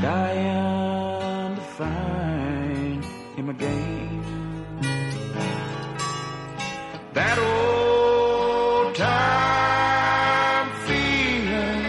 Dying 0.00 1.56
to 1.56 1.62
find 1.62 3.04
him 3.34 3.48
again. 3.48 4.22
That 7.14 7.38
old 7.38 8.94
time 8.94 10.70
feeling 10.86 11.82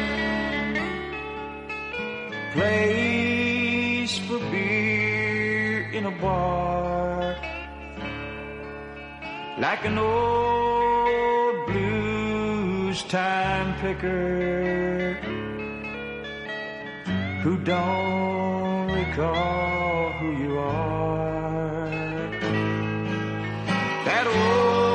place 2.53 4.17
for 4.17 4.39
beer 4.49 5.91
in 5.91 6.05
a 6.07 6.11
bar. 6.11 7.35
Like 9.59 9.85
an 9.85 9.99
old 9.99 10.54
time 13.09 13.75
picker 13.81 15.13
who 17.43 17.57
don't 17.59 18.91
recall 18.91 20.11
who 20.13 20.31
you 20.43 20.57
are. 20.57 21.89
That 24.05 24.25
old 24.27 24.85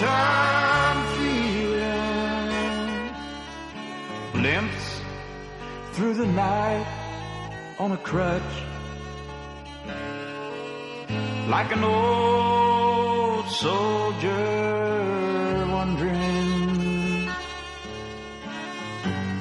time 0.00 0.98
feeling 1.16 2.42
limps 4.42 5.00
through 5.92 6.14
the 6.14 6.26
night 6.26 6.86
on 7.78 7.92
a 7.92 7.98
crutch 7.98 8.42
like 11.48 11.70
an 11.72 11.84
old 11.84 13.46
soldier 13.46 14.09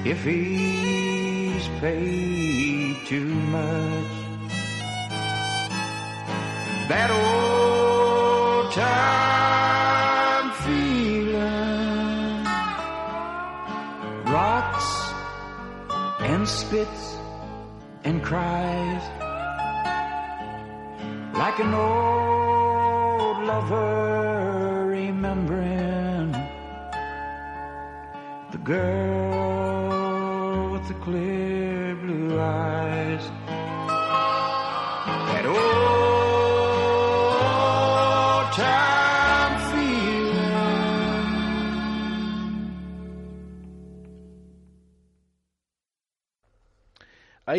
if 0.09 0.23
he's 0.23 1.67
paid 1.79 2.95
too 3.05 3.31
much 3.55 4.11
that 6.89 7.11
old 7.11 8.71
time 8.73 10.51
feeling 10.65 12.43
rocks 14.33 14.89
and 16.21 16.47
spits 16.47 17.17
and 18.03 18.23
cries 18.23 19.03
like 21.35 21.59
an 21.59 21.73
old 21.75 23.43
lover 23.45 24.87
remembering 24.87 26.31
the 28.51 28.57
girl 28.63 29.18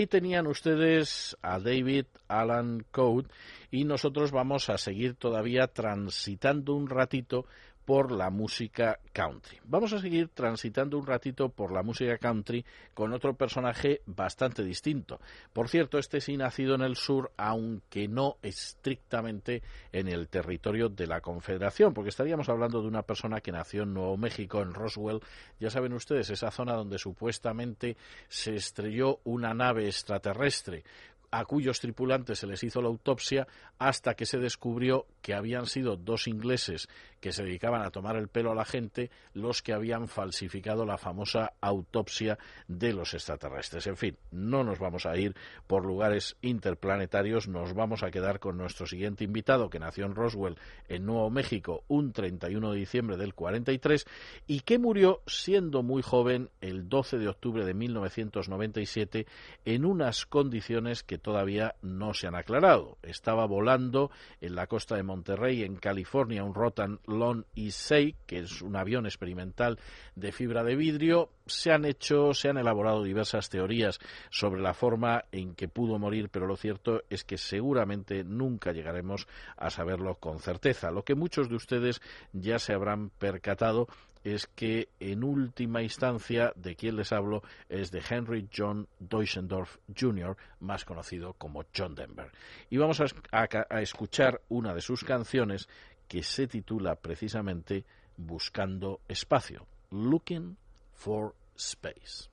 Ahí 0.00 0.06
tenían 0.06 0.46
ustedes 0.46 1.36
a 1.42 1.60
David 1.60 2.06
Alan 2.26 2.86
Code 2.90 3.28
y 3.70 3.84
nosotros 3.84 4.30
vamos 4.30 4.70
a 4.70 4.78
seguir 4.78 5.14
todavía 5.14 5.66
transitando 5.66 6.72
un 6.72 6.88
ratito 6.88 7.44
por 7.90 8.12
la 8.12 8.30
música 8.30 9.00
country. 9.12 9.58
Vamos 9.64 9.92
a 9.92 9.98
seguir 9.98 10.28
transitando 10.28 10.96
un 10.96 11.04
ratito 11.04 11.48
por 11.48 11.72
la 11.72 11.82
música 11.82 12.18
country 12.18 12.64
con 12.94 13.12
otro 13.12 13.34
personaje 13.34 14.02
bastante 14.06 14.62
distinto. 14.62 15.18
Por 15.52 15.68
cierto, 15.68 15.98
este 15.98 16.20
sí 16.20 16.36
nacido 16.36 16.76
en 16.76 16.82
el 16.82 16.94
sur, 16.94 17.32
aunque 17.36 18.06
no 18.06 18.36
estrictamente 18.42 19.64
en 19.90 20.06
el 20.06 20.28
territorio 20.28 20.88
de 20.88 21.08
la 21.08 21.20
Confederación, 21.20 21.92
porque 21.92 22.10
estaríamos 22.10 22.48
hablando 22.48 22.80
de 22.80 22.86
una 22.86 23.02
persona 23.02 23.40
que 23.40 23.50
nació 23.50 23.82
en 23.82 23.94
Nuevo 23.94 24.16
México, 24.16 24.62
en 24.62 24.72
Roswell. 24.72 25.18
Ya 25.58 25.70
saben 25.70 25.92
ustedes, 25.92 26.30
esa 26.30 26.52
zona 26.52 26.74
donde 26.74 26.96
supuestamente 26.96 27.96
se 28.28 28.54
estrelló 28.54 29.18
una 29.24 29.52
nave 29.52 29.86
extraterrestre 29.86 30.84
a 31.30 31.44
cuyos 31.44 31.80
tripulantes 31.80 32.40
se 32.40 32.46
les 32.46 32.62
hizo 32.64 32.82
la 32.82 32.88
autopsia 32.88 33.46
hasta 33.78 34.14
que 34.14 34.26
se 34.26 34.38
descubrió 34.38 35.06
que 35.22 35.34
habían 35.34 35.66
sido 35.66 35.96
dos 35.96 36.26
ingleses 36.26 36.88
que 37.20 37.32
se 37.32 37.44
dedicaban 37.44 37.82
a 37.82 37.90
tomar 37.90 38.16
el 38.16 38.28
pelo 38.28 38.52
a 38.52 38.54
la 38.54 38.64
gente 38.64 39.10
los 39.34 39.62
que 39.62 39.72
habían 39.72 40.08
falsificado 40.08 40.84
la 40.84 40.98
famosa 40.98 41.52
autopsia 41.60 42.38
de 42.66 42.92
los 42.92 43.14
extraterrestres. 43.14 43.86
En 43.86 43.96
fin, 43.96 44.16
no 44.30 44.64
nos 44.64 44.78
vamos 44.78 45.06
a 45.06 45.16
ir 45.16 45.36
por 45.66 45.84
lugares 45.84 46.36
interplanetarios, 46.42 47.48
nos 47.48 47.74
vamos 47.74 48.02
a 48.02 48.10
quedar 48.10 48.40
con 48.40 48.56
nuestro 48.56 48.86
siguiente 48.86 49.24
invitado 49.24 49.70
que 49.70 49.78
nació 49.78 50.06
en 50.06 50.14
Roswell, 50.14 50.58
en 50.88 51.06
Nuevo 51.06 51.30
México, 51.30 51.84
un 51.88 52.12
31 52.12 52.72
de 52.72 52.78
diciembre 52.78 53.16
del 53.16 53.34
43 53.34 54.06
y 54.46 54.60
que 54.60 54.78
murió 54.78 55.22
siendo 55.26 55.82
muy 55.82 56.02
joven 56.02 56.50
el 56.60 56.88
12 56.88 57.18
de 57.18 57.28
octubre 57.28 57.64
de 57.64 57.74
1997 57.74 59.26
en 59.64 59.84
unas 59.84 60.26
condiciones 60.26 61.02
que 61.02 61.18
todavía 61.18 61.74
no 61.82 62.14
se 62.14 62.26
han 62.26 62.34
aclarado. 62.34 62.98
Estaba 63.02 63.46
volando 63.46 64.10
en 64.40 64.54
la 64.54 64.66
costa 64.66 64.96
de 64.96 65.02
Monterrey, 65.02 65.62
en 65.62 65.76
California, 65.76 66.44
un 66.44 66.54
Rotan 66.54 67.00
Y 67.54 67.70
6, 67.72 68.14
que 68.26 68.38
es 68.38 68.62
un 68.62 68.76
avión 68.76 69.06
experimental 69.06 69.78
de 70.14 70.32
fibra 70.32 70.62
de 70.64 70.76
vidrio. 70.76 71.30
Se 71.46 71.72
han 71.72 71.84
hecho, 71.84 72.32
se 72.34 72.48
han 72.48 72.58
elaborado 72.58 73.02
diversas 73.02 73.48
teorías 73.48 73.98
sobre 74.30 74.60
la 74.60 74.74
forma 74.74 75.24
en 75.32 75.54
que 75.54 75.68
pudo 75.68 75.98
morir, 75.98 76.28
pero 76.30 76.46
lo 76.46 76.56
cierto 76.56 77.02
es 77.10 77.24
que 77.24 77.38
seguramente 77.38 78.22
nunca 78.24 78.72
llegaremos 78.72 79.26
a 79.56 79.70
saberlo 79.70 80.16
con 80.16 80.38
certeza. 80.38 80.90
Lo 80.90 81.04
que 81.04 81.14
muchos 81.14 81.48
de 81.48 81.56
ustedes 81.56 82.00
ya 82.32 82.58
se 82.58 82.72
habrán 82.72 83.10
percatado 83.10 83.88
es 84.24 84.46
que 84.46 84.88
en 85.00 85.24
última 85.24 85.82
instancia 85.82 86.52
de 86.56 86.76
quien 86.76 86.96
les 86.96 87.12
hablo 87.12 87.42
es 87.68 87.90
de 87.90 88.02
Henry 88.08 88.48
John 88.54 88.86
Deutschendorf 88.98 89.78
Jr., 89.98 90.36
más 90.60 90.84
conocido 90.84 91.34
como 91.34 91.64
John 91.74 91.94
Denver. 91.94 92.30
Y 92.68 92.76
vamos 92.76 93.00
a, 93.00 93.06
a 93.32 93.80
escuchar 93.80 94.42
una 94.48 94.74
de 94.74 94.82
sus 94.82 95.04
canciones 95.04 95.68
que 96.10 96.24
se 96.24 96.48
titula 96.48 96.96
precisamente 96.96 97.84
Buscando 98.16 99.00
Espacio, 99.06 99.68
Looking 99.92 100.56
for 100.92 101.36
Space. 101.56 102.28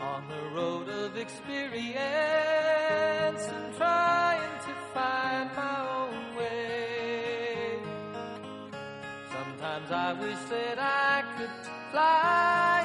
on 0.00 0.28
the 0.28 0.42
road 0.54 0.88
of 0.88 1.16
experience 1.16 1.98
and 3.48 3.74
trying 3.76 4.58
to 4.60 4.74
find 4.94 5.50
my 5.56 5.80
own 5.98 6.36
way. 6.36 7.80
Sometimes 9.32 9.90
I 9.90 10.12
wish 10.12 10.38
that 10.50 10.78
I 10.78 11.24
could 11.36 11.50
fly 11.90 12.83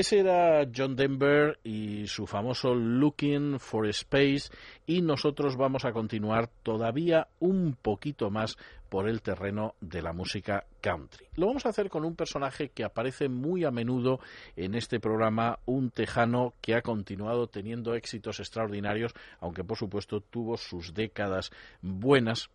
Ese 0.00 0.20
era 0.20 0.66
John 0.74 0.96
Denver 0.96 1.58
y 1.62 2.06
su 2.06 2.26
famoso 2.26 2.74
Looking 2.74 3.60
for 3.60 3.86
Space 3.88 4.50
y 4.86 5.02
nosotros 5.02 5.58
vamos 5.58 5.84
a 5.84 5.92
continuar 5.92 6.48
todavía 6.62 7.28
un 7.38 7.74
poquito 7.74 8.30
más 8.30 8.56
por 8.88 9.10
el 9.10 9.20
terreno 9.20 9.74
de 9.82 10.00
la 10.00 10.14
música 10.14 10.64
country. 10.80 11.26
Lo 11.34 11.48
vamos 11.48 11.66
a 11.66 11.68
hacer 11.68 11.90
con 11.90 12.06
un 12.06 12.16
personaje 12.16 12.70
que 12.70 12.82
aparece 12.82 13.28
muy 13.28 13.64
a 13.64 13.70
menudo 13.70 14.20
en 14.56 14.74
este 14.74 15.00
programa, 15.00 15.58
un 15.66 15.90
tejano 15.90 16.54
que 16.62 16.76
ha 16.76 16.80
continuado 16.80 17.48
teniendo 17.48 17.94
éxitos 17.94 18.40
extraordinarios, 18.40 19.12
aunque 19.38 19.64
por 19.64 19.76
supuesto 19.76 20.22
tuvo 20.22 20.56
sus 20.56 20.94
décadas 20.94 21.50
buenas 21.82 22.48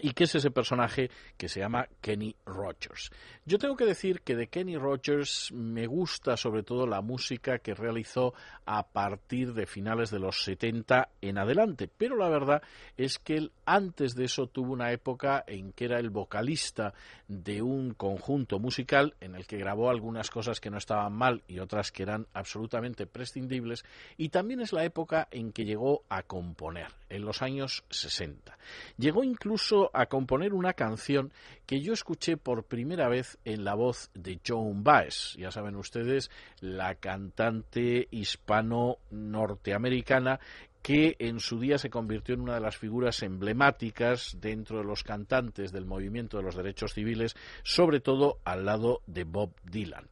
y 0.00 0.12
que 0.12 0.24
es 0.24 0.34
ese 0.34 0.50
personaje 0.50 1.10
que 1.36 1.48
se 1.48 1.60
llama 1.60 1.88
Kenny 2.00 2.34
Rogers. 2.44 3.10
Yo 3.44 3.58
tengo 3.58 3.76
que 3.76 3.86
decir 3.86 4.20
que 4.22 4.36
de 4.36 4.48
Kenny 4.48 4.76
Rogers 4.76 5.52
me 5.52 5.86
gusta 5.86 6.36
sobre 6.36 6.62
todo 6.62 6.86
la 6.86 7.00
música 7.00 7.58
que 7.58 7.74
realizó 7.74 8.34
a 8.64 8.86
partir 8.88 9.54
de 9.54 9.66
finales 9.66 10.10
de 10.10 10.18
los 10.18 10.42
70 10.42 11.08
en 11.20 11.38
adelante, 11.38 11.88
pero 11.88 12.16
la 12.16 12.28
verdad 12.28 12.62
es 12.96 13.18
que 13.18 13.36
él 13.36 13.52
antes 13.64 14.14
de 14.14 14.24
eso 14.24 14.46
tuvo 14.46 14.72
una 14.72 14.92
época 14.92 15.44
en 15.46 15.72
que 15.72 15.86
era 15.86 15.98
el 15.98 16.10
vocalista 16.10 16.94
de 17.28 17.62
un 17.62 17.94
conjunto 17.94 18.58
musical 18.58 19.14
en 19.20 19.34
el 19.34 19.46
que 19.46 19.58
grabó 19.58 19.90
algunas 19.90 20.30
cosas 20.30 20.60
que 20.60 20.70
no 20.70 20.78
estaban 20.78 21.12
mal 21.12 21.42
y 21.48 21.58
otras 21.58 21.92
que 21.92 22.02
eran 22.02 22.26
absolutamente 22.32 23.06
prescindibles 23.06 23.84
y 24.16 24.28
también 24.28 24.60
es 24.60 24.72
la 24.72 24.84
época 24.84 25.28
en 25.30 25.52
que 25.52 25.64
llegó 25.64 26.04
a 26.08 26.22
componer 26.22 26.88
en 27.08 27.24
los 27.24 27.40
años 27.42 27.82
60. 27.90 28.56
Llegó 28.96 29.24
incluso 29.24 29.90
a 29.92 30.06
componer 30.06 30.54
una 30.54 30.72
canción 30.72 31.32
que 31.66 31.80
yo 31.80 31.92
escuché 31.92 32.36
por 32.36 32.62
primera 32.64 33.08
vez 33.08 33.38
en 33.44 33.64
la 33.64 33.74
voz 33.74 34.10
de 34.14 34.38
Joan 34.46 34.84
Baez. 34.84 35.34
Ya 35.36 35.50
saben 35.50 35.74
ustedes, 35.76 36.30
la 36.60 36.94
cantante 36.96 38.06
hispano-norteamericana 38.10 40.38
que 40.86 41.16
en 41.18 41.40
su 41.40 41.58
día 41.58 41.78
se 41.78 41.90
convirtió 41.90 42.36
en 42.36 42.42
una 42.42 42.54
de 42.54 42.60
las 42.60 42.76
figuras 42.76 43.20
emblemáticas 43.24 44.36
dentro 44.40 44.78
de 44.78 44.84
los 44.84 45.02
cantantes 45.02 45.72
del 45.72 45.84
movimiento 45.84 46.36
de 46.36 46.44
los 46.44 46.54
derechos 46.54 46.94
civiles, 46.94 47.34
sobre 47.64 47.98
todo 47.98 48.38
al 48.44 48.66
lado 48.66 49.00
de 49.08 49.24
Bob 49.24 49.50
Dylan. 49.64 50.06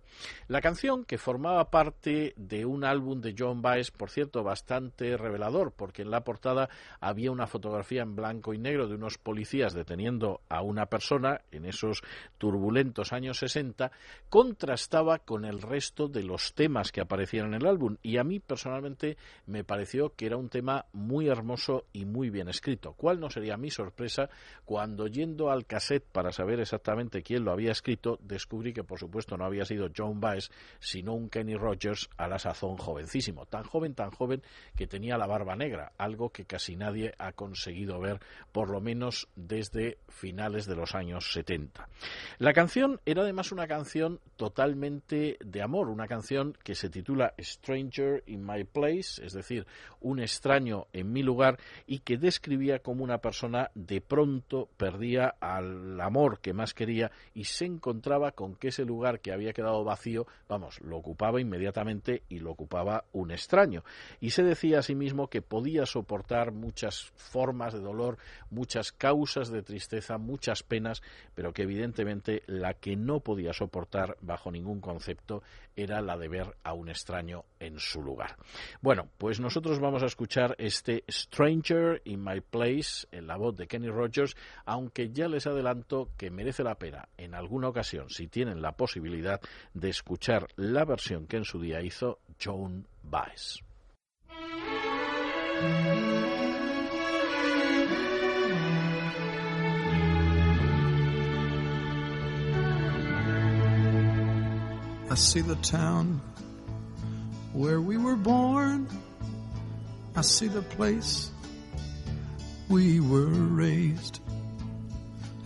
La 0.48 0.60
canción, 0.60 1.04
que 1.04 1.18
formaba 1.18 1.70
parte 1.70 2.34
de 2.36 2.64
un 2.64 2.84
álbum 2.84 3.20
de 3.20 3.34
John 3.38 3.62
Baez, 3.62 3.90
por 3.90 4.10
cierto, 4.10 4.42
bastante 4.42 5.16
revelador, 5.16 5.72
porque 5.72 6.02
en 6.02 6.10
la 6.10 6.24
portada 6.24 6.68
había 7.00 7.30
una 7.30 7.46
fotografía 7.46 8.02
en 8.02 8.16
blanco 8.16 8.54
y 8.54 8.58
negro 8.58 8.88
de 8.88 8.94
unos 8.94 9.18
policías 9.18 9.74
deteniendo 9.74 10.40
a 10.48 10.62
una 10.62 10.86
persona 10.86 11.40
en 11.50 11.64
esos 11.64 12.02
turbulentos 12.38 13.12
años 13.12 13.38
60, 13.38 13.90
contrastaba 14.28 15.18
con 15.18 15.44
el 15.44 15.62
resto 15.62 16.08
de 16.08 16.22
los 16.22 16.54
temas 16.54 16.92
que 16.92 17.00
aparecían 17.00 17.46
en 17.46 17.54
el 17.54 17.66
álbum. 17.66 17.96
Y 18.02 18.18
a 18.18 18.24
mí 18.24 18.40
personalmente 18.40 19.16
me 19.46 19.64
pareció 19.64 20.14
que 20.14 20.26
era 20.26 20.36
un 20.36 20.48
tema 20.48 20.86
muy 20.92 21.28
hermoso 21.28 21.86
y 21.92 22.04
muy 22.04 22.30
bien 22.30 22.48
escrito. 22.48 22.92
¿Cuál 22.92 23.20
no 23.20 23.30
sería 23.30 23.56
mi 23.56 23.70
sorpresa 23.70 24.28
cuando 24.64 25.06
yendo 25.06 25.50
al 25.50 25.66
cassette 25.66 26.04
para 26.04 26.32
saber 26.32 26.60
exactamente 26.60 27.22
quién 27.22 27.44
lo 27.44 27.52
había 27.52 27.72
escrito, 27.72 28.18
descubrí 28.22 28.72
que 28.72 28.84
por 28.84 28.98
supuesto 28.98 29.36
no 29.36 29.44
había 29.44 29.64
sido 29.64 29.88
John 29.96 30.03
Baez, 30.12 30.50
sino 30.80 31.14
un 31.14 31.28
Kenny 31.28 31.56
Rogers 31.56 32.08
a 32.16 32.28
la 32.28 32.38
sazón 32.38 32.76
jovencísimo, 32.76 33.46
tan 33.46 33.64
joven, 33.64 33.94
tan 33.94 34.10
joven 34.10 34.42
que 34.76 34.86
tenía 34.86 35.18
la 35.18 35.26
barba 35.26 35.56
negra, 35.56 35.92
algo 35.98 36.30
que 36.30 36.44
casi 36.44 36.76
nadie 36.76 37.14
ha 37.18 37.32
conseguido 37.32 38.00
ver, 38.00 38.20
por 38.52 38.70
lo 38.70 38.80
menos 38.80 39.28
desde 39.36 39.98
finales 40.08 40.66
de 40.66 40.76
los 40.76 40.94
años 40.94 41.32
70. 41.32 41.88
La 42.38 42.52
canción 42.52 43.00
era 43.04 43.22
además 43.22 43.52
una 43.52 43.66
canción 43.66 44.20
totalmente 44.36 45.36
de 45.44 45.62
amor, 45.62 45.88
una 45.88 46.06
canción 46.06 46.56
que 46.62 46.74
se 46.74 46.90
titula 46.90 47.34
Stranger 47.38 48.22
in 48.26 48.44
My 48.44 48.64
Place, 48.64 49.24
es 49.24 49.32
decir, 49.32 49.66
un 50.00 50.20
extraño 50.20 50.86
en 50.92 51.12
mi 51.12 51.22
lugar, 51.22 51.58
y 51.86 52.00
que 52.00 52.18
describía 52.18 52.80
como 52.80 53.04
una 53.04 53.18
persona 53.18 53.70
de 53.74 54.00
pronto 54.00 54.68
perdía 54.76 55.34
al 55.40 56.00
amor 56.00 56.40
que 56.40 56.52
más 56.52 56.74
quería 56.74 57.10
y 57.34 57.44
se 57.44 57.64
encontraba 57.64 58.32
con 58.32 58.54
que 58.54 58.68
ese 58.68 58.84
lugar 58.84 59.20
que 59.20 59.32
había 59.32 59.52
quedado 59.52 59.84
vacío, 59.94 60.26
vamos, 60.48 60.80
lo 60.80 60.96
ocupaba 60.96 61.40
inmediatamente 61.40 62.24
y 62.28 62.40
lo 62.40 62.50
ocupaba 62.50 63.04
un 63.12 63.30
extraño. 63.30 63.84
Y 64.20 64.30
se 64.30 64.42
decía 64.42 64.80
a 64.80 64.82
sí 64.82 64.96
mismo 64.96 65.28
que 65.28 65.40
podía 65.40 65.86
soportar 65.86 66.50
muchas 66.50 67.04
formas 67.14 67.72
de 67.72 67.80
dolor, 67.80 68.18
muchas 68.50 68.90
causas 68.90 69.50
de 69.50 69.62
tristeza, 69.62 70.18
muchas 70.18 70.64
penas, 70.64 71.00
pero 71.36 71.52
que 71.52 71.62
evidentemente 71.62 72.42
la 72.46 72.74
que 72.74 72.96
no 72.96 73.20
podía 73.20 73.52
soportar 73.52 74.16
bajo 74.20 74.50
ningún 74.50 74.80
concepto 74.80 75.42
era 75.76 76.00
la 76.00 76.16
de 76.16 76.28
ver 76.28 76.56
a 76.62 76.72
un 76.72 76.88
extraño 76.88 77.44
en 77.60 77.78
su 77.78 78.02
lugar. 78.02 78.36
Bueno, 78.80 79.08
pues 79.18 79.40
nosotros 79.40 79.80
vamos 79.80 80.02
a 80.02 80.06
escuchar 80.06 80.54
este 80.58 81.04
Stranger 81.08 82.02
in 82.04 82.22
My 82.22 82.40
Place 82.40 83.06
en 83.12 83.26
la 83.26 83.36
voz 83.36 83.56
de 83.56 83.66
Kenny 83.66 83.88
Rogers, 83.88 84.36
aunque 84.64 85.10
ya 85.10 85.28
les 85.28 85.46
adelanto 85.46 86.10
que 86.16 86.30
merece 86.30 86.62
la 86.62 86.76
pena 86.76 87.08
en 87.16 87.34
alguna 87.34 87.68
ocasión, 87.68 88.08
si 88.10 88.28
tienen 88.28 88.62
la 88.62 88.72
posibilidad, 88.72 89.40
escuchar 89.88 90.48
la 90.56 90.84
versión 90.84 91.26
que 91.26 91.36
en 91.36 91.44
su 91.44 91.60
día 91.60 91.82
hizo 91.82 92.20
Joan 92.42 92.86
Baez. 93.02 93.60
I 105.10 105.16
see 105.16 105.42
the 105.42 105.54
town 105.56 106.20
where 107.52 107.80
we 107.80 107.96
were 107.96 108.16
born. 108.16 108.88
I 110.16 110.22
see 110.22 110.48
the 110.48 110.62
place 110.62 111.30
we 112.68 112.98
were 112.98 113.26
raised. 113.26 114.20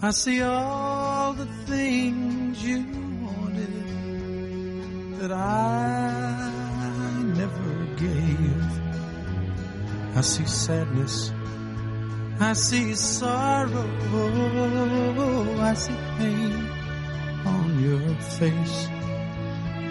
I 0.00 0.10
see 0.12 0.40
all 0.40 1.34
the 1.34 1.44
things 1.66 2.64
you 2.64 2.77
that 5.28 5.36
I 5.36 7.22
never 7.36 7.74
gave. 7.96 8.80
I 10.16 10.20
see 10.22 10.46
sadness. 10.46 11.32
I 12.40 12.54
see 12.54 12.94
sorrow. 12.94 13.90
I 15.60 15.74
see 15.74 15.96
pain 16.18 16.52
on 17.44 17.80
your 17.82 18.14
face. 18.38 18.88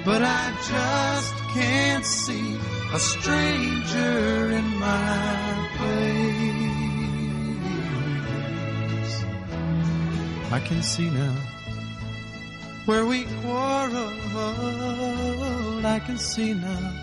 But 0.05 0.21
I 0.23 0.51
just 0.71 1.35
can't 1.53 2.05
see 2.05 2.57
a 2.93 2.99
stranger 2.99 4.51
in 4.59 4.67
my 4.79 5.69
place. 5.77 6.17
I 10.51 10.59
can 10.65 10.81
see 10.81 11.09
now 11.09 11.56
where 12.87 13.05
we 13.05 13.25
quarreled. 13.41 14.13
I 15.85 15.99
can 15.99 16.17
see 16.17 16.53
now 16.53 16.93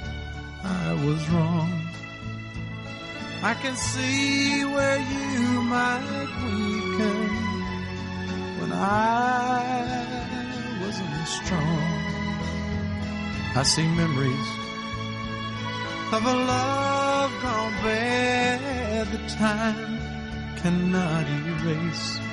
I 0.65 0.95
was 1.07 1.29
wrong. 1.29 1.71
I 3.43 3.53
can 3.53 3.77
see 3.77 4.65
where 4.65 4.99
you 4.99 5.63
might 5.75 6.31
weaken 6.43 7.29
when 8.61 8.73
I 8.73 9.61
wasn't 10.81 11.29
strong. 11.29 11.85
I 13.57 13.63
see 13.63 13.87
memories 13.89 14.49
of 16.13 16.25
a 16.25 16.35
love 16.53 17.33
gone 17.43 17.73
bad 17.85 19.07
that 19.13 19.29
time 19.37 19.99
cannot 20.57 21.27
erase. 21.29 22.24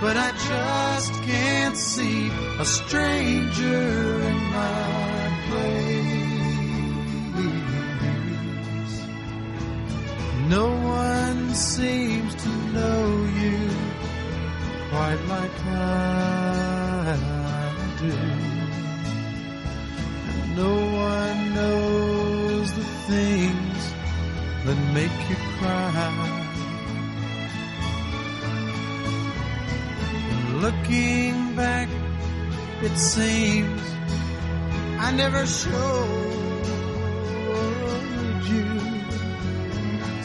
But 0.00 0.16
I 0.16 0.30
just 0.32 1.12
can't 1.22 1.76
see 1.76 2.28
a 2.58 2.64
stranger 2.64 4.20
in 4.30 4.36
my 4.58 5.40
place. 5.48 6.24
No 10.48 10.68
one 10.68 11.54
seems 11.54 12.34
to 12.34 12.48
know 12.74 13.24
you 13.40 13.70
quite 14.90 15.22
like 15.28 15.58
I 15.66 17.16
do. 17.98 18.16
No 20.54 20.74
one 21.08 21.54
knows 21.54 22.72
the 22.74 22.84
things 23.08 23.92
that 24.64 24.78
make 24.92 25.30
you 25.30 25.36
cry. 25.58 26.33
Looking 30.94 31.56
back, 31.56 31.88
it 32.82 32.96
seems 32.96 33.82
I 34.98 35.12
never 35.12 35.46
showed 35.46 35.72
you. 38.52 38.66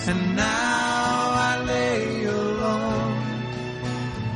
And 0.08 0.36
now 0.36 1.32
I 1.50 1.64
lay 1.66 2.24
alone 2.26 3.22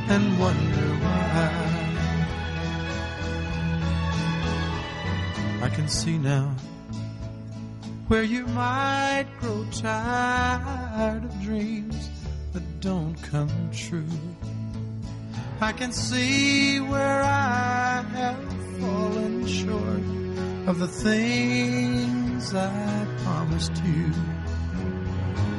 and 0.08 0.38
wonder 0.38 0.88
why. 1.04 1.50
I 5.62 5.68
can 5.70 5.88
see 5.88 6.18
now 6.18 6.54
where 8.08 8.22
you 8.22 8.46
might 8.48 9.26
grow 9.40 9.64
tired 9.72 11.24
of 11.24 11.42
dreams 11.42 12.10
that 12.52 12.80
don't 12.80 13.14
come 13.22 13.70
true. 13.72 14.33
I 15.60 15.72
can 15.72 15.92
see 15.92 16.80
where 16.80 17.22
I 17.22 18.02
have 18.12 18.80
fallen 18.80 19.46
short 19.46 20.02
of 20.68 20.78
the 20.78 20.88
things 20.88 22.54
I 22.54 23.06
promised 23.24 23.76
you. 23.84 24.12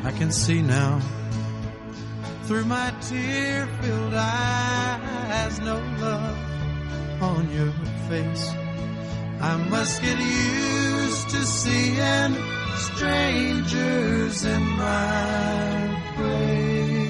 I 0.04 0.12
can 0.12 0.32
see 0.32 0.62
now 0.62 1.02
through 2.44 2.66
my 2.66 2.94
tear 3.02 3.68
filled 3.82 4.14
eyes 4.14 5.60
no 5.62 5.78
love 6.00 6.38
on 7.22 7.50
your 7.52 7.72
face. 8.08 8.50
I 9.42 9.58
must 9.70 10.02
get 10.02 10.20
used 10.20 11.30
to 11.30 11.44
seeing 11.44 12.36
strangers 12.78 14.46
in 14.46 14.62
my 14.62 16.04
place. 16.16 17.05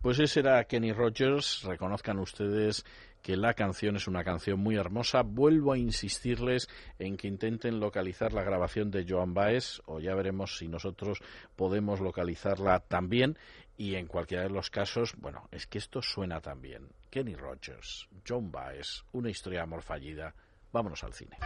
Pues 0.00 0.18
ese 0.18 0.40
era 0.40 0.64
Kenny 0.64 0.92
Rogers. 0.92 1.62
Reconozcan 1.64 2.18
ustedes 2.18 2.86
que 3.22 3.36
la 3.36 3.52
canción 3.52 3.96
es 3.96 4.08
una 4.08 4.24
canción 4.24 4.58
muy 4.58 4.76
hermosa. 4.76 5.20
Vuelvo 5.22 5.74
a 5.74 5.78
insistirles 5.78 6.68
en 6.98 7.18
que 7.18 7.28
intenten 7.28 7.80
localizar 7.80 8.32
la 8.32 8.42
grabación 8.42 8.90
de 8.90 9.04
Joan 9.06 9.34
Baez, 9.34 9.82
o 9.84 10.00
ya 10.00 10.14
veremos 10.14 10.56
si 10.56 10.68
nosotros 10.68 11.18
podemos 11.54 12.00
localizarla 12.00 12.80
también. 12.80 13.36
Y 13.76 13.96
en 13.96 14.06
cualquiera 14.06 14.44
de 14.44 14.50
los 14.50 14.70
casos, 14.70 15.14
bueno, 15.18 15.48
es 15.50 15.66
que 15.66 15.76
esto 15.76 16.00
suena 16.00 16.40
también. 16.40 16.88
Kenny 17.10 17.34
Rogers, 17.34 18.08
Joan 18.26 18.50
Baez, 18.50 19.04
una 19.12 19.28
historia 19.28 19.58
de 19.58 19.64
amor 19.64 19.82
fallida. 19.82 20.34
Vámonos 20.72 21.04
al 21.04 21.12
cine. 21.12 21.36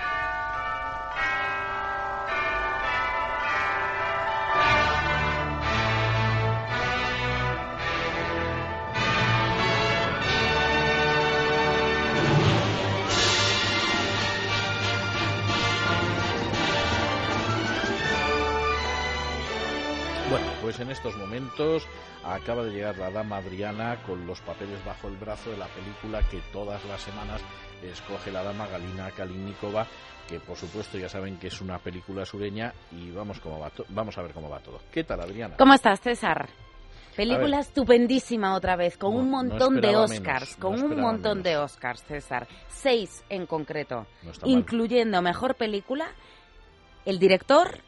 Bueno, 20.34 20.50
pues 20.62 20.80
en 20.80 20.90
estos 20.90 21.16
momentos 21.16 21.86
acaba 22.24 22.64
de 22.64 22.72
llegar 22.72 22.98
la 22.98 23.08
dama 23.08 23.36
Adriana 23.36 24.02
con 24.04 24.26
los 24.26 24.40
papeles 24.40 24.84
bajo 24.84 25.06
el 25.06 25.16
brazo 25.16 25.50
de 25.50 25.58
la 25.58 25.68
película 25.68 26.28
que 26.28 26.40
todas 26.52 26.84
las 26.86 27.02
semanas 27.02 27.40
escoge 27.84 28.32
la 28.32 28.42
dama 28.42 28.66
Galina 28.66 29.12
Kalinikova, 29.12 29.86
que 30.28 30.40
por 30.40 30.56
supuesto 30.56 30.98
ya 30.98 31.08
saben 31.08 31.36
que 31.36 31.46
es 31.46 31.60
una 31.60 31.78
película 31.78 32.26
sureña 32.26 32.74
y 32.90 33.12
vamos, 33.12 33.38
cómo 33.38 33.60
va 33.60 33.70
vamos 33.90 34.18
a 34.18 34.22
ver 34.22 34.32
cómo 34.32 34.50
va 34.50 34.58
todo. 34.58 34.80
¿Qué 34.90 35.04
tal, 35.04 35.20
Adriana? 35.20 35.54
¿Cómo 35.56 35.72
estás, 35.72 36.00
César? 36.00 36.48
Película 37.14 37.60
estupendísima 37.60 38.56
otra 38.56 38.74
vez, 38.74 38.98
con 38.98 39.14
No, 39.14 39.20
un 39.20 39.30
no 39.30 39.36
montón 39.36 39.80
de 39.80 39.94
Oscars, 39.94 40.18
menos, 40.18 40.56
con 40.56 40.80
no 40.80 40.86
un 40.86 41.00
montón 41.00 41.44
de. 41.44 41.58
Oscars, 41.58 42.02
César. 42.02 42.48
Seis 42.66 43.22
en 43.28 43.46
concreto, 43.46 44.08
incluyendo 44.42 45.22
Mejor 45.22 45.54
Película, 45.54 46.08
el 47.04 47.20
director, 47.20 47.83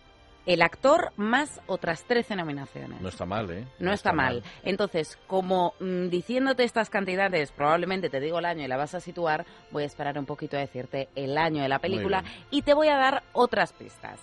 el 0.47 0.63
actor, 0.63 1.13
más 1.17 1.61
otras 1.67 2.05
13 2.05 2.37
nominaciones. 2.37 3.01
No 3.01 3.09
está 3.09 3.27
mal, 3.27 3.51
¿eh? 3.51 3.67
No 3.79 3.93
está 3.93 4.13
mal. 4.13 4.43
Entonces, 4.63 5.19
como 5.27 5.75
mm, 5.81 6.09
diciéndote 6.09 6.65
estas 6.65 6.89
cantidades, 6.89 7.53
probablemente 7.53 8.09
te 8.09 8.21
digo 8.21 8.39
el 8.39 8.47
año 8.47 8.65
y 8.65 8.69
la 8.69 8.77
vas 8.77 8.95
a 8.95 9.01
situar, 9.01 9.45
voy 9.71 9.83
a 9.83 9.87
esperar 9.87 10.19
un 10.19 10.27
poquito 10.27 10.57
a 10.57 10.61
decirte 10.61 11.09
el 11.15 11.37
año 11.37 11.63
de 11.63 11.69
la 11.69 11.79
película 11.79 12.25
y 12.51 12.63
te 12.63 12.75
voy 12.75 12.89
a 12.89 12.97
dar 12.97 13.23
otras 13.33 13.73
pistas. 13.73 14.21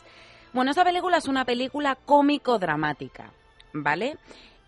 Bueno, 0.53 0.71
esta 0.71 0.83
película 0.83 1.17
es 1.17 1.27
una 1.27 1.45
película 1.45 1.95
cómico-dramática. 2.05 3.31
¿vale? 3.73 4.17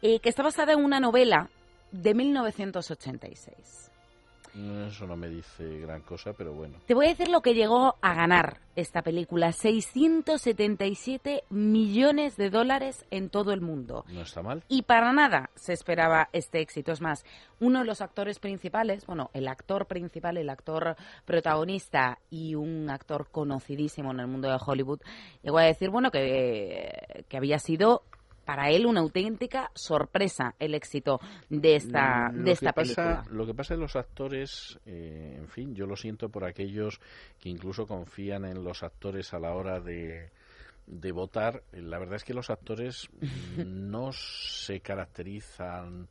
Eh, 0.02 0.20
que 0.20 0.30
está 0.30 0.44
basada 0.44 0.74
en 0.74 0.84
una 0.84 1.00
novela 1.00 1.50
de 1.92 2.14
1986. 2.14 3.92
Eso 4.56 5.06
no 5.06 5.18
me 5.18 5.28
dice 5.28 5.80
gran 5.80 6.02
cosa, 6.02 6.32
pero 6.34 6.54
bueno. 6.54 6.78
Te 6.86 6.94
voy 6.94 7.08
a 7.08 7.10
decir 7.10 7.28
lo 7.28 7.42
que 7.42 7.54
llegó 7.54 7.96
a 8.02 8.14
ganar 8.14 8.62
esta 8.76 9.02
película. 9.02 9.52
677 9.52 11.44
millones 11.50 12.38
de 12.38 12.50
dólares 12.50 13.06
en 13.12 13.30
todo 13.30 13.52
el 13.52 13.62
mundo. 13.62 14.06
No 14.08 14.22
está 14.22 14.42
mal. 14.42 14.64
Y 14.70 14.84
para 14.84 15.12
nada 15.12 15.50
se 15.56 15.74
esperaba 15.74 16.30
este 16.32 16.62
éxito. 16.62 16.94
Es 16.94 17.02
más, 17.02 17.26
uno 17.60 17.80
de 17.80 17.86
los 17.86 18.02
actores 18.02 18.40
principales, 18.40 19.06
bueno, 19.06 19.30
el 19.34 19.48
actor 19.48 19.88
principal, 19.88 20.38
el 20.38 20.50
actor 20.50 20.96
protagonista 21.26 22.20
y 22.30 22.56
un 22.56 22.90
actor 22.90 23.28
conocidísimo 23.32 24.12
en 24.12 24.22
el 24.22 24.28
mundo 24.28 24.50
de 24.50 24.58
Hollywood, 24.66 25.02
llegó 25.44 25.58
a 25.58 25.64
decir, 25.64 25.90
bueno, 25.90 26.12
que, 26.12 27.26
que 27.28 27.38
había 27.38 27.60
sido 27.60 28.04
para 28.46 28.70
él 28.70 28.86
una 28.86 29.02
auténtica 29.02 29.72
sorpresa 29.74 30.56
el 30.60 30.76
éxito 30.76 31.20
de 31.50 31.76
esta, 31.76 32.30
Mm, 32.30 32.38
Lo 32.38 32.44
de 32.44 32.52
esta 32.52 32.70
que 32.70 32.74
pasa- 32.74 33.04
película. 33.04 33.24
Lo 33.38 33.46
que 33.46 33.54
pasa 33.54 33.74
en 33.74 33.80
los 33.82 33.96
actores, 33.96 34.80
eh, 34.86 35.36
en 35.38 35.48
fin, 35.50 35.74
yo 35.76 35.86
lo 35.88 35.96
siento 35.96 36.30
por 36.30 36.46
aquellos 36.46 37.00
que 37.40 37.50
incluso 37.50 37.86
confían 37.88 38.46
en 38.46 38.64
los 38.64 38.84
actores 38.84 39.34
a 39.34 39.40
la 39.40 39.54
hora 39.56 39.80
de, 39.80 40.30
de 40.88 41.12
votar. 41.12 41.64
La 41.74 41.98
verdad 42.00 42.16
es 42.18 42.24
que 42.24 42.34
los 42.36 42.50
actores 42.50 43.10
no 43.66 44.12
se 44.12 44.80
caracterizan 44.82 46.08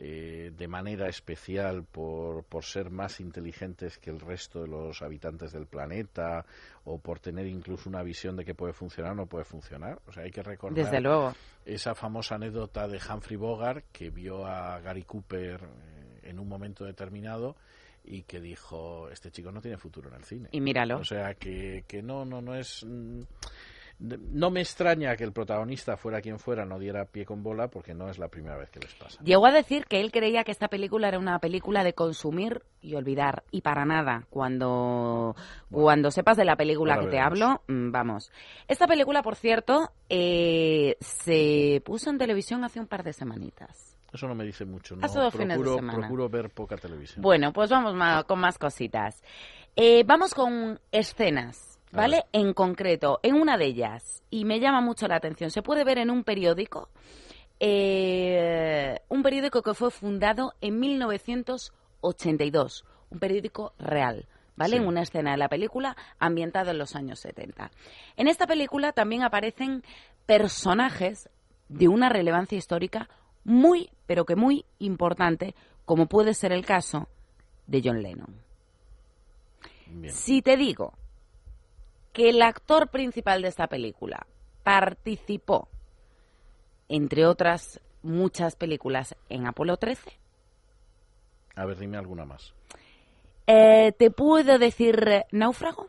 eh, 0.00 0.52
de 0.56 0.68
manera 0.68 1.08
especial 1.08 1.82
por, 1.82 2.44
por 2.44 2.64
ser 2.64 2.88
más 2.88 3.18
inteligentes 3.18 3.98
que 3.98 4.10
el 4.10 4.20
resto 4.20 4.62
de 4.62 4.68
los 4.68 5.02
habitantes 5.02 5.50
del 5.52 5.66
planeta 5.66 6.46
o 6.84 6.98
por 6.98 7.18
tener 7.18 7.46
incluso 7.48 7.88
una 7.88 8.04
visión 8.04 8.36
de 8.36 8.44
que 8.44 8.54
puede 8.54 8.72
funcionar 8.72 9.12
o 9.12 9.16
no 9.16 9.26
puede 9.26 9.44
funcionar. 9.44 10.00
O 10.06 10.12
sea, 10.12 10.22
hay 10.22 10.30
que 10.30 10.42
recordar 10.44 10.84
Desde 10.84 11.00
luego. 11.00 11.34
esa 11.64 11.96
famosa 11.96 12.36
anécdota 12.36 12.86
de 12.86 12.98
Humphrey 12.98 13.36
Bogart 13.36 13.86
que 13.90 14.10
vio 14.10 14.46
a 14.46 14.78
Gary 14.80 15.02
Cooper 15.02 15.60
eh, 15.64 16.20
en 16.30 16.38
un 16.38 16.46
momento 16.48 16.84
determinado 16.84 17.56
y 18.04 18.22
que 18.22 18.40
dijo 18.40 19.08
este 19.10 19.32
chico 19.32 19.50
no 19.50 19.60
tiene 19.60 19.76
futuro 19.78 20.08
en 20.08 20.14
el 20.14 20.24
cine 20.24 20.48
Y 20.52 20.60
míralo. 20.60 20.98
o 20.98 21.04
sea 21.04 21.34
que, 21.34 21.84
que 21.88 22.02
no 22.02 22.24
no 22.24 22.40
no 22.40 22.54
es 22.54 22.84
mm, 22.86 23.20
no 24.00 24.50
me 24.50 24.60
extraña 24.60 25.16
que 25.16 25.24
el 25.24 25.32
protagonista 25.32 25.96
fuera 25.96 26.20
quien 26.20 26.38
fuera 26.38 26.64
no 26.64 26.78
diera 26.78 27.04
pie 27.04 27.24
con 27.24 27.42
bola 27.42 27.66
porque 27.68 27.94
no 27.94 28.08
es 28.08 28.18
la 28.18 28.28
primera 28.28 28.56
vez 28.56 28.70
que 28.70 28.78
les 28.78 28.94
pasa 28.94 29.20
Llegó 29.24 29.46
a 29.46 29.50
decir 29.50 29.86
que 29.86 30.00
él 30.00 30.12
creía 30.12 30.44
que 30.44 30.52
esta 30.52 30.68
película 30.68 31.08
era 31.08 31.18
una 31.18 31.38
película 31.40 31.82
de 31.82 31.94
consumir 31.94 32.62
y 32.80 32.94
olvidar. 32.94 33.42
Y 33.50 33.62
para 33.62 33.84
nada. 33.84 34.24
Cuando, 34.30 35.34
cuando 35.70 36.10
sepas 36.12 36.36
de 36.36 36.44
la 36.44 36.54
película 36.54 36.98
que 37.00 37.08
te 37.08 37.18
hablo, 37.18 37.62
mm, 37.66 37.90
vamos. 37.90 38.30
Esta 38.68 38.86
película, 38.86 39.22
por 39.22 39.34
cierto, 39.34 39.90
eh, 40.08 40.96
se 41.00 41.82
puso 41.84 42.10
en 42.10 42.18
televisión 42.18 42.62
hace 42.64 42.78
un 42.78 42.86
par 42.86 43.02
de 43.02 43.12
semanitas. 43.12 43.96
eso 44.12 44.28
no 44.28 44.34
me 44.36 44.44
dice 44.44 44.64
mucho 44.64 44.94
no 44.96 45.04
Hace 45.04 45.18
dos 45.18 45.32
fines 45.34 45.48
de 45.48 45.54
procuro, 45.64 45.74
semana. 45.74 45.98
procuro 45.98 46.28
ver 46.28 46.50
poca 46.50 46.76
televisión 46.76 47.20
Bueno, 47.20 47.52
pues 47.52 47.68
vamos 47.68 47.94
ma- 47.94 48.22
con 48.22 48.38
más 48.38 48.58
cositas. 48.58 49.22
Eh, 49.74 50.04
vamos 50.06 50.34
con 50.34 50.80
escenas, 50.92 51.67
¿vale? 51.92 52.24
En 52.32 52.54
concreto, 52.54 53.20
en 53.22 53.34
una 53.34 53.56
de 53.56 53.66
ellas, 53.66 54.22
y 54.30 54.44
me 54.44 54.60
llama 54.60 54.80
mucho 54.80 55.08
la 55.08 55.16
atención, 55.16 55.50
se 55.50 55.62
puede 55.62 55.82
ver 55.84 55.98
en 55.98 56.10
un 56.10 56.24
periódico, 56.24 56.88
eh, 57.60 59.00
un 59.08 59.22
periódico 59.22 59.62
que 59.62 59.74
fue 59.74 59.90
fundado 59.90 60.54
en 60.60 60.78
1982, 60.78 62.84
un 63.10 63.18
periódico 63.18 63.72
real. 63.78 64.26
¿Vale? 64.56 64.72
Sí. 64.72 64.78
En 64.82 64.88
una 64.88 65.02
escena 65.02 65.30
de 65.30 65.36
la 65.36 65.48
película 65.48 65.96
ambientada 66.18 66.72
en 66.72 66.78
los 66.78 66.96
años 66.96 67.20
70. 67.20 67.70
En 68.16 68.26
esta 68.26 68.48
película 68.48 68.90
también 68.90 69.22
aparecen 69.22 69.84
personajes 70.26 71.30
de 71.68 71.86
una 71.86 72.08
relevancia 72.08 72.58
histórica 72.58 73.08
muy, 73.44 73.88
pero 74.06 74.24
que 74.24 74.34
muy 74.34 74.64
importante, 74.80 75.54
como 75.84 76.06
puede 76.06 76.34
ser 76.34 76.50
el 76.50 76.66
caso 76.66 77.06
de 77.68 77.82
John 77.84 78.02
Lennon. 78.02 78.34
Bien. 79.86 80.12
Si 80.12 80.42
te 80.42 80.56
digo 80.56 80.92
que 82.18 82.30
el 82.30 82.42
actor 82.42 82.88
principal 82.88 83.42
de 83.42 83.48
esta 83.48 83.68
película 83.68 84.26
participó, 84.64 85.68
entre 86.88 87.26
otras 87.26 87.80
muchas 88.02 88.56
películas, 88.56 89.14
en 89.28 89.46
Apolo 89.46 89.76
13, 89.76 90.18
a 91.54 91.64
ver 91.64 91.78
dime 91.78 91.96
alguna 91.96 92.24
más 92.24 92.54
eh, 93.46 93.92
¿te 93.92 94.10
puedo 94.10 94.58
decir 94.58 95.24
Náufrago? 95.30 95.88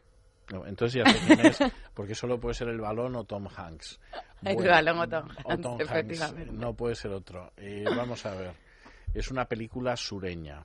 No, 0.52 0.66
entonces 0.68 1.04
ya 1.04 1.12
sé 1.12 1.20
quién 1.26 1.46
es, 1.48 1.60
porque 1.96 2.14
solo 2.14 2.40
puede 2.40 2.54
ser 2.54 2.70
el 2.70 2.80
balón 2.80 3.16
o 3.16 3.24
Tom 3.24 3.48
Hanks. 3.48 4.00
El 4.44 4.56
balón 4.56 5.00
o 5.00 5.08
Tom 5.10 5.30
o 5.44 5.52
Hanks, 5.52 5.62
Tom 5.64 5.72
Hanks, 5.74 5.92
efectivamente. 5.92 6.54
No 6.54 6.74
puede 6.74 6.96
ser 6.96 7.12
otro. 7.12 7.52
Eh, 7.58 7.84
vamos 7.86 8.26
a 8.26 8.36
ver. 8.36 8.54
Es 9.14 9.30
una 9.30 9.46
película 9.46 9.98
sureña. 9.98 10.64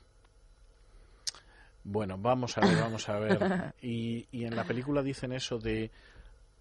Bueno, 1.85 2.17
vamos 2.19 2.57
a 2.57 2.63
ver, 2.63 2.81
vamos 2.81 3.09
a 3.09 3.19
ver. 3.19 3.75
Y, 3.83 4.27
y 4.33 4.45
en 4.45 4.57
la 4.57 4.65
película 4.65 5.03
dicen 5.03 5.33
eso 5.33 5.59
de 5.59 5.91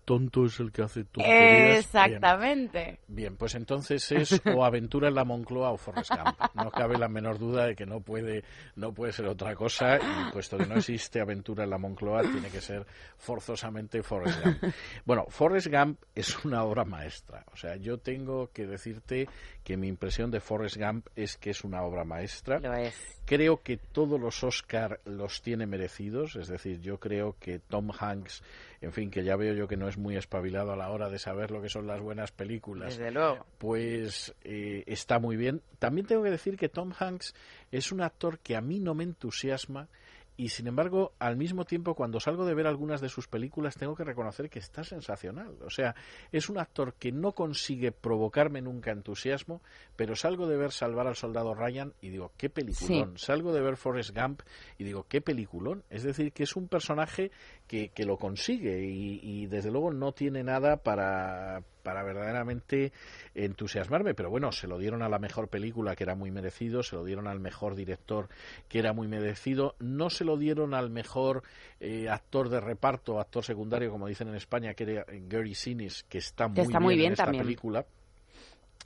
tonto 0.05 0.45
es 0.45 0.59
el 0.59 0.71
que 0.71 0.81
hace 0.81 1.03
tonterías. 1.03 1.61
Bien. 1.63 1.77
Exactamente. 1.77 2.99
Bien, 3.07 3.35
pues 3.37 3.55
entonces 3.55 4.11
es 4.11 4.41
o 4.45 4.63
Aventura 4.63 5.07
en 5.07 5.15
la 5.15 5.23
Moncloa 5.23 5.71
o 5.71 5.77
Forrest 5.77 6.11
Gump. 6.11 6.37
No 6.55 6.71
cabe 6.71 6.97
la 6.97 7.07
menor 7.07 7.39
duda 7.39 7.65
de 7.65 7.75
que 7.75 7.85
no 7.85 8.01
puede, 8.01 8.43
no 8.75 8.93
puede 8.93 9.13
ser 9.13 9.27
otra 9.27 9.55
cosa 9.55 9.97
y 9.97 10.31
puesto 10.31 10.57
que 10.57 10.65
no 10.65 10.75
existe 10.75 11.19
Aventura 11.19 11.63
en 11.63 11.69
la 11.69 11.77
Moncloa 11.77 12.21
tiene 12.21 12.49
que 12.49 12.61
ser 12.61 12.85
forzosamente 13.17 14.03
Forrest 14.03 14.43
Gump. 14.43 14.63
Bueno, 15.05 15.25
Forrest 15.29 15.67
Gump 15.67 16.01
es 16.15 16.43
una 16.45 16.63
obra 16.63 16.85
maestra. 16.85 17.45
O 17.51 17.57
sea, 17.57 17.75
yo 17.75 17.97
tengo 17.97 18.51
que 18.51 18.65
decirte 18.65 19.27
que 19.63 19.77
mi 19.77 19.87
impresión 19.87 20.31
de 20.31 20.39
Forrest 20.39 20.77
Gump 20.77 21.07
es 21.15 21.37
que 21.37 21.51
es 21.51 21.63
una 21.63 21.83
obra 21.83 22.03
maestra. 22.03 22.59
Lo 22.59 22.73
es. 22.73 22.93
Creo 23.25 23.61
que 23.61 23.77
todos 23.77 24.19
los 24.19 24.43
Oscar 24.43 24.99
los 25.05 25.41
tiene 25.41 25.65
merecidos, 25.65 26.35
es 26.35 26.49
decir, 26.49 26.81
yo 26.81 26.99
creo 26.99 27.37
que 27.39 27.59
Tom 27.59 27.89
Hanks, 27.97 28.43
en 28.83 28.91
fin, 28.91 29.09
que 29.09 29.23
ya 29.23 29.35
veo 29.35 29.53
yo 29.53 29.67
que 29.67 29.77
no 29.77 29.87
es 29.87 29.97
muy 29.97 30.17
espabilado 30.17 30.73
a 30.73 30.75
la 30.75 30.89
hora 30.89 31.09
de 31.09 31.17
saber 31.17 31.51
lo 31.51 31.61
que 31.61 31.69
son 31.69 31.87
las 31.87 32.01
buenas 32.01 32.31
películas, 32.31 32.97
Desde 32.97 33.11
luego. 33.11 33.45
pues 33.57 34.35
eh, 34.43 34.83
está 34.87 35.19
muy 35.19 35.37
bien. 35.37 35.61
También 35.79 36.05
tengo 36.05 36.23
que 36.23 36.31
decir 36.31 36.57
que 36.57 36.69
Tom 36.69 36.91
Hanks 36.97 37.33
es 37.71 37.91
un 37.91 38.01
actor 38.01 38.39
que 38.39 38.55
a 38.55 38.61
mí 38.61 38.79
no 38.79 38.93
me 38.93 39.05
entusiasma 39.05 39.87
y 40.35 40.49
sin 40.49 40.67
embargo, 40.67 41.13
al 41.19 41.37
mismo 41.37 41.63
tiempo, 41.63 41.93
cuando 41.93 42.19
salgo 42.19 42.45
de 42.45 42.55
ver 42.55 42.65
algunas 42.65 43.01
de 43.01 43.09
sus 43.09 43.27
películas, 43.27 43.75
tengo 43.75 43.95
que 43.95 44.03
reconocer 44.03 44.49
que 44.49 44.59
está 44.59 44.83
sensacional. 44.83 45.55
O 45.63 45.69
sea, 45.69 45.95
es 46.31 46.49
un 46.49 46.57
actor 46.57 46.95
que 46.95 47.11
no 47.11 47.33
consigue 47.33 47.91
provocarme 47.91 48.61
nunca 48.61 48.91
entusiasmo, 48.91 49.61
pero 49.95 50.15
salgo 50.15 50.47
de 50.47 50.57
ver 50.57 50.71
Salvar 50.71 51.05
al 51.05 51.15
Soldado 51.15 51.53
Ryan 51.53 51.93
y 52.01 52.09
digo, 52.09 52.31
qué 52.35 52.49
peliculón. 52.49 53.17
Salgo 53.17 53.53
de 53.53 53.61
ver 53.61 53.77
Forrest 53.77 54.17
Gump 54.17 54.41
y 54.79 54.83
digo, 54.83 55.05
qué 55.07 55.21
peliculón. 55.21 55.83
Es 55.91 56.01
decir, 56.01 56.33
que 56.33 56.43
es 56.43 56.55
un 56.55 56.67
personaje 56.67 57.31
que, 57.73 57.89
que 57.89 58.05
lo 58.05 58.17
consigue 58.17 58.83
y, 58.85 59.19
y 59.23 59.47
desde 59.47 59.71
luego 59.71 59.91
no 59.91 60.11
tiene 60.11 60.43
nada 60.43 60.77
para, 60.77 61.63
para 61.81 62.03
verdaderamente 62.03 62.91
entusiasmarme, 63.33 64.13
pero 64.13 64.29
bueno, 64.29 64.51
se 64.51 64.67
lo 64.67 64.77
dieron 64.77 65.01
a 65.01 65.09
la 65.09 65.17
mejor 65.17 65.47
película, 65.47 65.95
que 65.95 66.03
era 66.03 66.13
muy 66.13 66.29
merecido, 66.29 66.83
se 66.83 66.95
lo 66.95 67.03
dieron 67.03 67.27
al 67.27 67.39
mejor 67.39 67.73
director, 67.73 68.29
que 68.69 68.77
era 68.77 68.93
muy 68.93 69.07
merecido, 69.07 69.73
no 69.79 70.11
se 70.11 70.23
lo 70.23 70.37
dieron 70.37 70.75
al 70.75 70.91
mejor 70.91 71.41
eh, 71.79 72.09
actor 72.09 72.49
de 72.49 72.59
reparto, 72.61 73.19
actor 73.19 73.43
secundario, 73.43 73.89
como 73.89 74.05
dicen 74.07 74.27
en 74.27 74.35
España, 74.35 74.75
que 74.75 74.83
era 74.83 75.05
Gary 75.27 75.55
Sinise, 75.55 76.03
que 76.07 76.19
está 76.19 76.47
muy 76.47 76.55
Que 76.57 76.61
está 76.61 76.77
bien, 76.77 76.83
muy 76.83 77.05
en 77.07 77.11
esta 77.13 77.23
también. 77.23 77.43
película. 77.43 77.87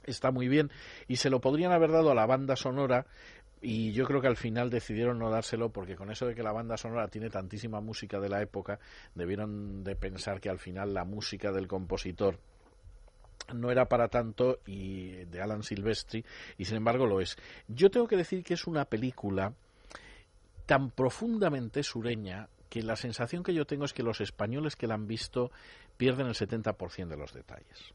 Está 0.06 0.30
muy 0.30 0.48
bien 0.48 0.70
y 1.08 1.16
se 1.16 1.28
lo 1.28 1.42
podrían 1.42 1.72
haber 1.72 1.90
dado 1.90 2.10
a 2.10 2.14
la 2.14 2.24
banda 2.24 2.56
sonora 2.56 3.04
y 3.60 3.92
yo 3.92 4.06
creo 4.06 4.20
que 4.20 4.28
al 4.28 4.36
final 4.36 4.70
decidieron 4.70 5.18
no 5.18 5.30
dárselo 5.30 5.70
porque 5.70 5.96
con 5.96 6.10
eso 6.10 6.26
de 6.26 6.34
que 6.34 6.42
la 6.42 6.52
banda 6.52 6.76
sonora 6.76 7.08
tiene 7.08 7.30
tantísima 7.30 7.80
música 7.80 8.20
de 8.20 8.28
la 8.28 8.40
época, 8.40 8.78
debieron 9.14 9.82
de 9.84 9.96
pensar 9.96 10.40
que 10.40 10.48
al 10.48 10.58
final 10.58 10.94
la 10.94 11.04
música 11.04 11.52
del 11.52 11.66
compositor 11.66 12.38
no 13.54 13.70
era 13.70 13.88
para 13.88 14.08
tanto 14.08 14.60
y 14.66 15.24
de 15.24 15.40
Alan 15.40 15.62
Silvestri 15.62 16.24
y 16.56 16.64
sin 16.64 16.76
embargo 16.76 17.06
lo 17.06 17.20
es. 17.20 17.36
Yo 17.66 17.90
tengo 17.90 18.06
que 18.06 18.16
decir 18.16 18.44
que 18.44 18.54
es 18.54 18.66
una 18.66 18.84
película 18.84 19.54
tan 20.66 20.90
profundamente 20.90 21.82
sureña 21.82 22.48
que 22.68 22.82
la 22.82 22.96
sensación 22.96 23.42
que 23.42 23.54
yo 23.54 23.66
tengo 23.66 23.86
es 23.86 23.94
que 23.94 24.02
los 24.02 24.20
españoles 24.20 24.76
que 24.76 24.86
la 24.86 24.94
han 24.94 25.06
visto 25.06 25.50
pierden 25.96 26.26
el 26.26 26.34
70% 26.34 27.08
de 27.08 27.16
los 27.16 27.32
detalles. 27.32 27.94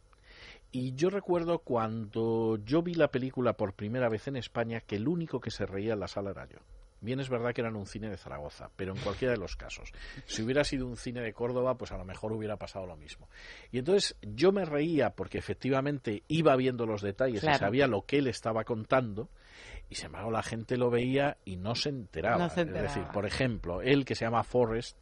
Y 0.73 0.95
yo 0.95 1.09
recuerdo 1.09 1.59
cuando 1.59 2.57
yo 2.65 2.81
vi 2.81 2.95
la 2.95 3.07
película 3.09 3.53
por 3.53 3.73
primera 3.73 4.09
vez 4.09 4.27
en 4.27 4.35
España 4.35 4.81
que 4.81 4.95
el 4.95 5.07
único 5.07 5.39
que 5.39 5.51
se 5.51 5.65
reía 5.65 5.93
en 5.93 5.99
la 5.99 6.07
sala 6.07 6.31
era 6.31 6.45
yo. 6.49 6.57
Bien 6.99 7.19
es 7.19 7.29
verdad 7.29 7.53
que 7.53 7.61
era 7.61 7.69
en 7.69 7.75
un 7.75 7.85
cine 7.85 8.09
de 8.09 8.17
Zaragoza, 8.17 8.69
pero 8.75 8.93
en 8.95 9.01
cualquiera 9.01 9.33
de 9.33 9.37
los 9.39 9.55
casos. 9.57 9.91
Si 10.25 10.41
hubiera 10.41 10.63
sido 10.63 10.87
un 10.87 10.95
cine 10.97 11.19
de 11.21 11.33
Córdoba, 11.33 11.75
pues 11.77 11.91
a 11.91 11.97
lo 11.97 12.05
mejor 12.05 12.31
hubiera 12.31 12.55
pasado 12.57 12.87
lo 12.87 12.95
mismo. 12.95 13.27
Y 13.71 13.77
entonces 13.79 14.15
yo 14.21 14.51
me 14.53 14.63
reía 14.65 15.09
porque 15.11 15.37
efectivamente 15.37 16.23
iba 16.29 16.55
viendo 16.55 16.85
los 16.85 17.01
detalles 17.01 17.41
Claro. 17.41 17.57
y 17.57 17.59
sabía 17.59 17.87
lo 17.87 18.03
que 18.05 18.17
él 18.19 18.27
estaba 18.27 18.63
contando, 18.63 19.27
y 19.89 19.95
sin 19.95 20.07
embargo 20.07 20.31
la 20.31 20.43
gente 20.43 20.77
lo 20.77 20.89
veía 20.89 21.35
y 21.43 21.57
no 21.57 21.75
se 21.75 21.89
enteraba. 21.89 22.37
No 22.37 22.49
se 22.49 22.61
Es 22.61 22.67
decir, 22.67 22.79
enteraba. 22.87 23.11
por 23.11 23.25
ejemplo, 23.25 23.81
él 23.81 24.05
que 24.05 24.15
se 24.15 24.23
llama 24.25 24.43
Forrest 24.45 24.97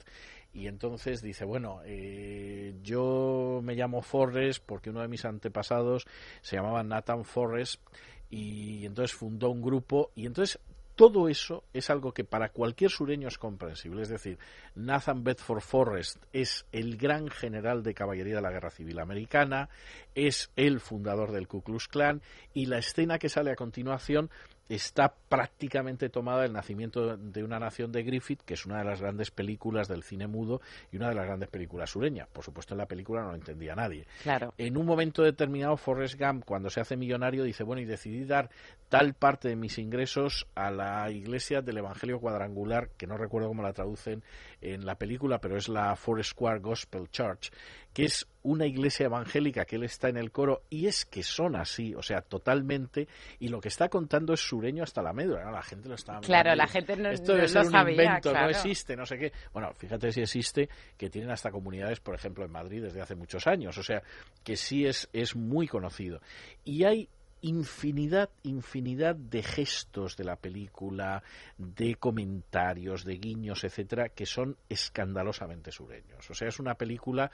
y 0.54 0.68
entonces 0.68 1.22
dice, 1.22 1.46
bueno, 1.46 1.82
eh, 1.86 2.76
yo 2.84 3.62
me 3.64 3.76
llamo 3.76 4.02
Forrest 4.02 4.64
porque 4.66 4.90
uno 4.90 5.02
de 5.02 5.08
mis 5.08 5.26
antepasados 5.26 6.06
se 6.42 6.58
llamaba 6.58 6.84
Nathan 6.84 7.24
Forrest 7.24 7.82
y 8.30 8.86
entonces 8.86 9.16
fundó 9.16 9.50
un 9.50 9.62
grupo 9.62 10.12
y 10.16 10.26
entonces 10.26 10.60
todo 10.96 11.30
eso 11.30 11.64
es 11.74 11.90
algo 11.90 12.14
que 12.14 12.24
para 12.24 12.50
cualquier 12.50 12.92
sureño 12.92 13.28
es 13.28 13.38
comprensible. 13.38 14.04
Es 14.04 14.10
decir, 14.10 14.38
Nathan 14.76 15.24
Bedford 15.24 15.62
Forrest 15.62 16.18
es 16.32 16.66
el 16.72 16.98
gran 16.98 17.30
general 17.30 17.82
de 17.82 17.94
caballería 17.94 18.36
de 18.36 18.42
la 18.42 18.52
Guerra 18.52 18.70
Civil 18.70 19.00
Americana, 19.00 19.70
es 20.14 20.52
el 20.56 20.80
fundador 20.80 21.32
del 21.32 21.48
Ku 21.48 21.62
Klux 21.64 21.88
Klan 21.88 22.22
y 22.54 22.68
la 22.68 22.78
escena 22.78 23.20
que 23.20 23.30
sale 23.30 23.52
a 23.52 23.56
continuación 23.56 24.30
está 24.76 25.14
prácticamente 25.30 26.10
tomada 26.10 26.44
del 26.44 26.54
nacimiento 26.54 27.18
de 27.18 27.44
una 27.44 27.60
nación 27.60 27.92
de 27.92 28.04
Griffith, 28.04 28.42
que 28.44 28.54
es 28.54 28.66
una 28.66 28.80
de 28.80 28.86
las 28.86 29.02
grandes 29.02 29.30
películas 29.30 29.88
del 29.88 30.04
cine 30.04 30.28
mudo 30.28 30.62
y 30.92 30.98
una 30.98 31.10
de 31.10 31.16
las 31.16 31.26
grandes 31.26 31.50
películas 31.50 31.90
sureñas. 31.90 32.30
Por 32.32 32.44
supuesto, 32.44 32.74
en 32.74 32.78
la 32.78 32.86
película 32.86 33.22
no 33.22 33.30
lo 33.30 33.36
entendía 33.36 33.76
nadie. 33.76 34.06
Claro. 34.24 34.54
En 34.58 34.78
un 34.78 34.86
momento 34.86 35.24
determinado, 35.24 35.76
Forrest 35.76 36.18
Gump, 36.18 36.46
cuando 36.46 36.70
se 36.70 36.80
hace 36.80 36.96
millonario, 36.96 37.44
dice, 37.44 37.64
bueno, 37.64 37.82
y 37.82 37.86
decidí 37.86 38.24
dar 38.24 38.50
tal 38.88 39.14
parte 39.14 39.50
de 39.50 39.56
mis 39.56 39.78
ingresos 39.78 40.48
a 40.56 40.72
la 40.72 41.10
iglesia 41.12 41.62
del 41.62 41.78
Evangelio 41.78 42.20
Cuadrangular, 42.20 42.90
que 42.98 43.08
no 43.08 43.18
recuerdo 43.18 43.50
cómo 43.50 43.64
la 43.64 43.74
traducen 43.74 44.24
en 44.62 44.86
la 44.86 44.96
película, 44.96 45.40
pero 45.40 45.58
es 45.58 45.68
la 45.70 45.96
Forest 45.96 46.32
Square 46.32 46.60
Gospel 46.60 47.10
Church, 47.10 47.52
que 47.94 48.06
es 48.06 48.28
una 48.44 48.66
iglesia 48.66 49.06
evangélica 49.06 49.66
que 49.66 49.76
él 49.76 49.84
está 49.84 50.10
en 50.10 50.18
el 50.18 50.32
coro 50.32 50.64
y 50.70 50.88
es 50.88 51.06
que 51.06 51.24
son 51.24 51.56
así, 51.56 51.94
o 51.94 52.02
sea, 52.02 52.22
totalmente, 52.22 53.08
y 53.40 53.50
lo 53.50 53.60
que 53.60 53.68
está 53.68 53.90
contando 53.90 54.34
es 54.34 54.40
sureño 54.40 54.84
hasta 54.84 55.02
la 55.02 55.14
médula, 55.14 55.44
¿no? 55.44 55.52
la 55.52 55.62
gente 55.62 55.90
lo 55.90 55.96
está 55.96 56.20
Claro, 56.22 56.56
la 56.56 56.68
gente 56.68 56.96
no, 56.96 57.10
esto 57.10 57.34
no 57.34 57.36
debe 57.36 57.48
ser 57.48 57.62
lo 57.62 57.68
un 57.68 57.72
sabía, 57.72 58.04
invento, 58.04 58.32
claro. 58.32 58.46
no 58.46 58.52
existe, 58.52 58.96
no 58.96 59.06
sé 59.06 59.18
qué. 59.18 59.32
Bueno, 59.54 59.74
fíjate 59.76 60.12
si 60.12 60.22
existe, 60.22 60.70
que 60.98 61.10
tienen 61.10 61.32
hasta 61.32 61.52
comunidades, 61.52 62.00
por 62.00 62.16
ejemplo, 62.16 62.46
en 62.46 62.52
Madrid 62.52 62.82
desde 62.82 63.02
hace 63.02 63.16
muchos 63.16 63.46
años, 63.48 63.78
o 63.78 63.84
sea, 63.84 64.02
que 64.44 64.56
sí 64.56 64.86
es, 64.86 65.10
es 65.14 65.36
muy 65.36 65.68
conocido. 65.68 66.22
Y 66.64 66.86
hay 66.86 67.10
infinidad, 67.42 68.30
infinidad 68.44 69.16
de 69.16 69.44
gestos 69.44 70.16
de 70.16 70.24
la 70.24 70.36
película, 70.36 71.24
de 71.58 71.96
comentarios, 71.96 73.04
de 73.04 73.16
guiños, 73.16 73.64
etcétera, 73.64 74.10
que 74.10 74.26
son 74.26 74.58
escandalosamente 74.70 75.72
sureños. 75.72 76.30
O 76.30 76.34
sea, 76.34 76.48
es 76.48 76.60
una 76.60 76.76
película 76.76 77.32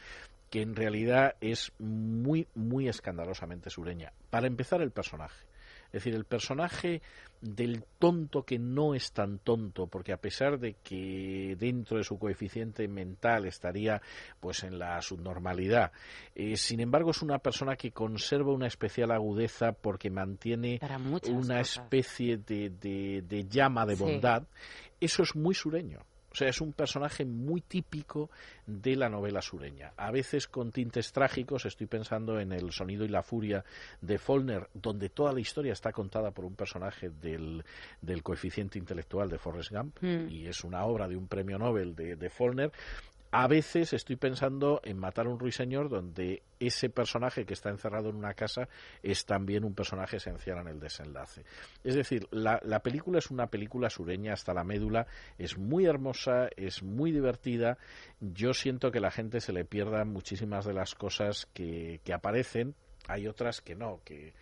que 0.50 0.62
en 0.62 0.76
realidad 0.76 1.36
es 1.42 1.72
muy, 1.80 2.48
muy 2.56 2.88
escandalosamente 2.88 3.70
sureña. 3.70 4.14
Para 4.30 4.48
empezar, 4.48 4.82
el 4.82 4.92
personaje. 4.92 5.46
Es 5.88 6.04
decir, 6.04 6.16
el 6.16 6.26
personaje 6.26 7.02
del 7.40 7.86
tonto 7.98 8.44
que 8.44 8.60
no 8.60 8.94
es 8.94 9.14
tan 9.14 9.40
tonto, 9.40 9.88
porque 9.88 10.12
a 10.12 10.18
pesar 10.18 10.60
de 10.60 10.74
que 10.84 11.56
dentro 11.58 11.98
de 11.98 12.04
su 12.04 12.20
coeficiente 12.20 12.90
mental 12.90 13.46
estaría 13.46 14.02
pues 14.42 14.64
en 14.64 14.80
la 14.80 15.02
subnormalidad, 15.02 15.94
eh, 16.36 16.58
sin 16.58 16.82
embargo 16.82 17.12
es 17.12 17.22
una 17.22 17.40
persona 17.40 17.78
que 17.78 17.92
conserva 17.92 18.52
una 18.52 18.68
especial 18.68 19.12
agudeza 19.12 19.72
porque 19.72 20.10
mantiene 20.10 20.78
una 21.30 21.60
cosas. 21.60 21.78
especie 21.78 22.38
de, 22.38 22.70
de- 22.70 23.22
de 23.26 23.48
llama 23.48 23.86
de 23.86 23.96
Sí. 23.96 24.04
bondad. 24.04 24.44
Eso 25.00 25.24
es 25.24 25.36
muy 25.38 25.56
sureño. 25.56 26.00
O 26.38 26.40
sea, 26.40 26.50
es 26.50 26.62
un 26.62 26.72
personaje 26.72 27.26
muy 27.26 27.62
típico 27.62 28.30
de 28.68 28.96
la 28.96 29.10
novela 29.10 29.42
sureña. 29.42 29.94
A 29.98 30.12
veces 30.12 30.48
con 30.48 30.72
tintes 30.72 31.12
trágicos, 31.12 31.66
estoy 31.66 31.88
pensando 31.88 32.40
en 32.40 32.52
El 32.52 32.72
sonido 32.72 33.04
y 33.06 33.08
la 33.08 33.24
furia 33.24 33.66
de 34.02 34.20
Follner, 34.20 34.70
donde 34.72 35.10
toda 35.10 35.34
la 35.34 35.40
historia 35.40 35.74
está 35.74 35.92
contada 35.92 36.30
por 36.30 36.46
un 36.46 36.54
personaje 36.54 37.10
del, 37.10 37.66
del 38.04 38.22
coeficiente 38.22 38.78
intelectual 38.78 39.30
de 39.30 39.40
Forrest 39.40 39.72
Gump, 39.72 39.98
Mm. 40.00 40.30
y 40.30 40.46
es 40.46 40.64
una 40.64 40.86
obra 40.86 41.08
de 41.08 41.16
un 41.16 41.28
premio 41.28 41.58
Nobel 41.58 41.96
de, 41.96 42.16
de 42.16 42.30
Follner. 42.30 42.72
A 43.40 43.46
veces 43.46 43.94
estoy 43.94 44.16
pensando 44.16 44.82
en 44.84 44.98
Matar 44.98 45.28
a 45.28 45.30
un 45.30 45.38
ruiseñor, 45.38 45.90
donde 45.90 46.42
ese 46.60 46.90
personaje 46.90 47.46
que 47.46 47.54
está 47.54 47.70
encerrado 47.70 48.10
en 48.10 48.16
una 48.16 48.34
casa 48.34 48.68
es 49.04 49.28
también 49.28 49.64
un 49.64 49.76
personaje 49.76 50.18
esencial 50.18 50.58
en 50.58 50.70
el 50.70 50.80
desenlace. 50.80 51.44
Es 51.84 51.94
decir, 51.94 52.28
la, 52.32 52.60
la 52.64 52.82
película 52.82 53.20
es 53.20 53.30
una 53.30 53.46
película 53.46 53.92
sureña 53.92 54.34
hasta 54.34 54.56
la 54.56 54.64
médula, 54.64 55.06
es 55.38 55.56
muy 55.56 55.86
hermosa, 55.86 56.50
es 56.58 56.82
muy 56.82 57.12
divertida. 57.12 57.78
Yo 58.22 58.56
siento 58.56 58.90
que 58.90 59.00
la 59.00 59.12
gente 59.12 59.40
se 59.40 59.54
le 59.54 59.66
pierda 59.66 60.04
muchísimas 60.04 60.66
de 60.66 60.74
las 60.74 60.96
cosas 60.96 61.48
que, 61.54 62.02
que 62.04 62.14
aparecen, 62.14 62.74
hay 63.08 63.28
otras 63.28 63.62
que 63.62 63.76
no, 63.76 64.02
que, 64.04 64.34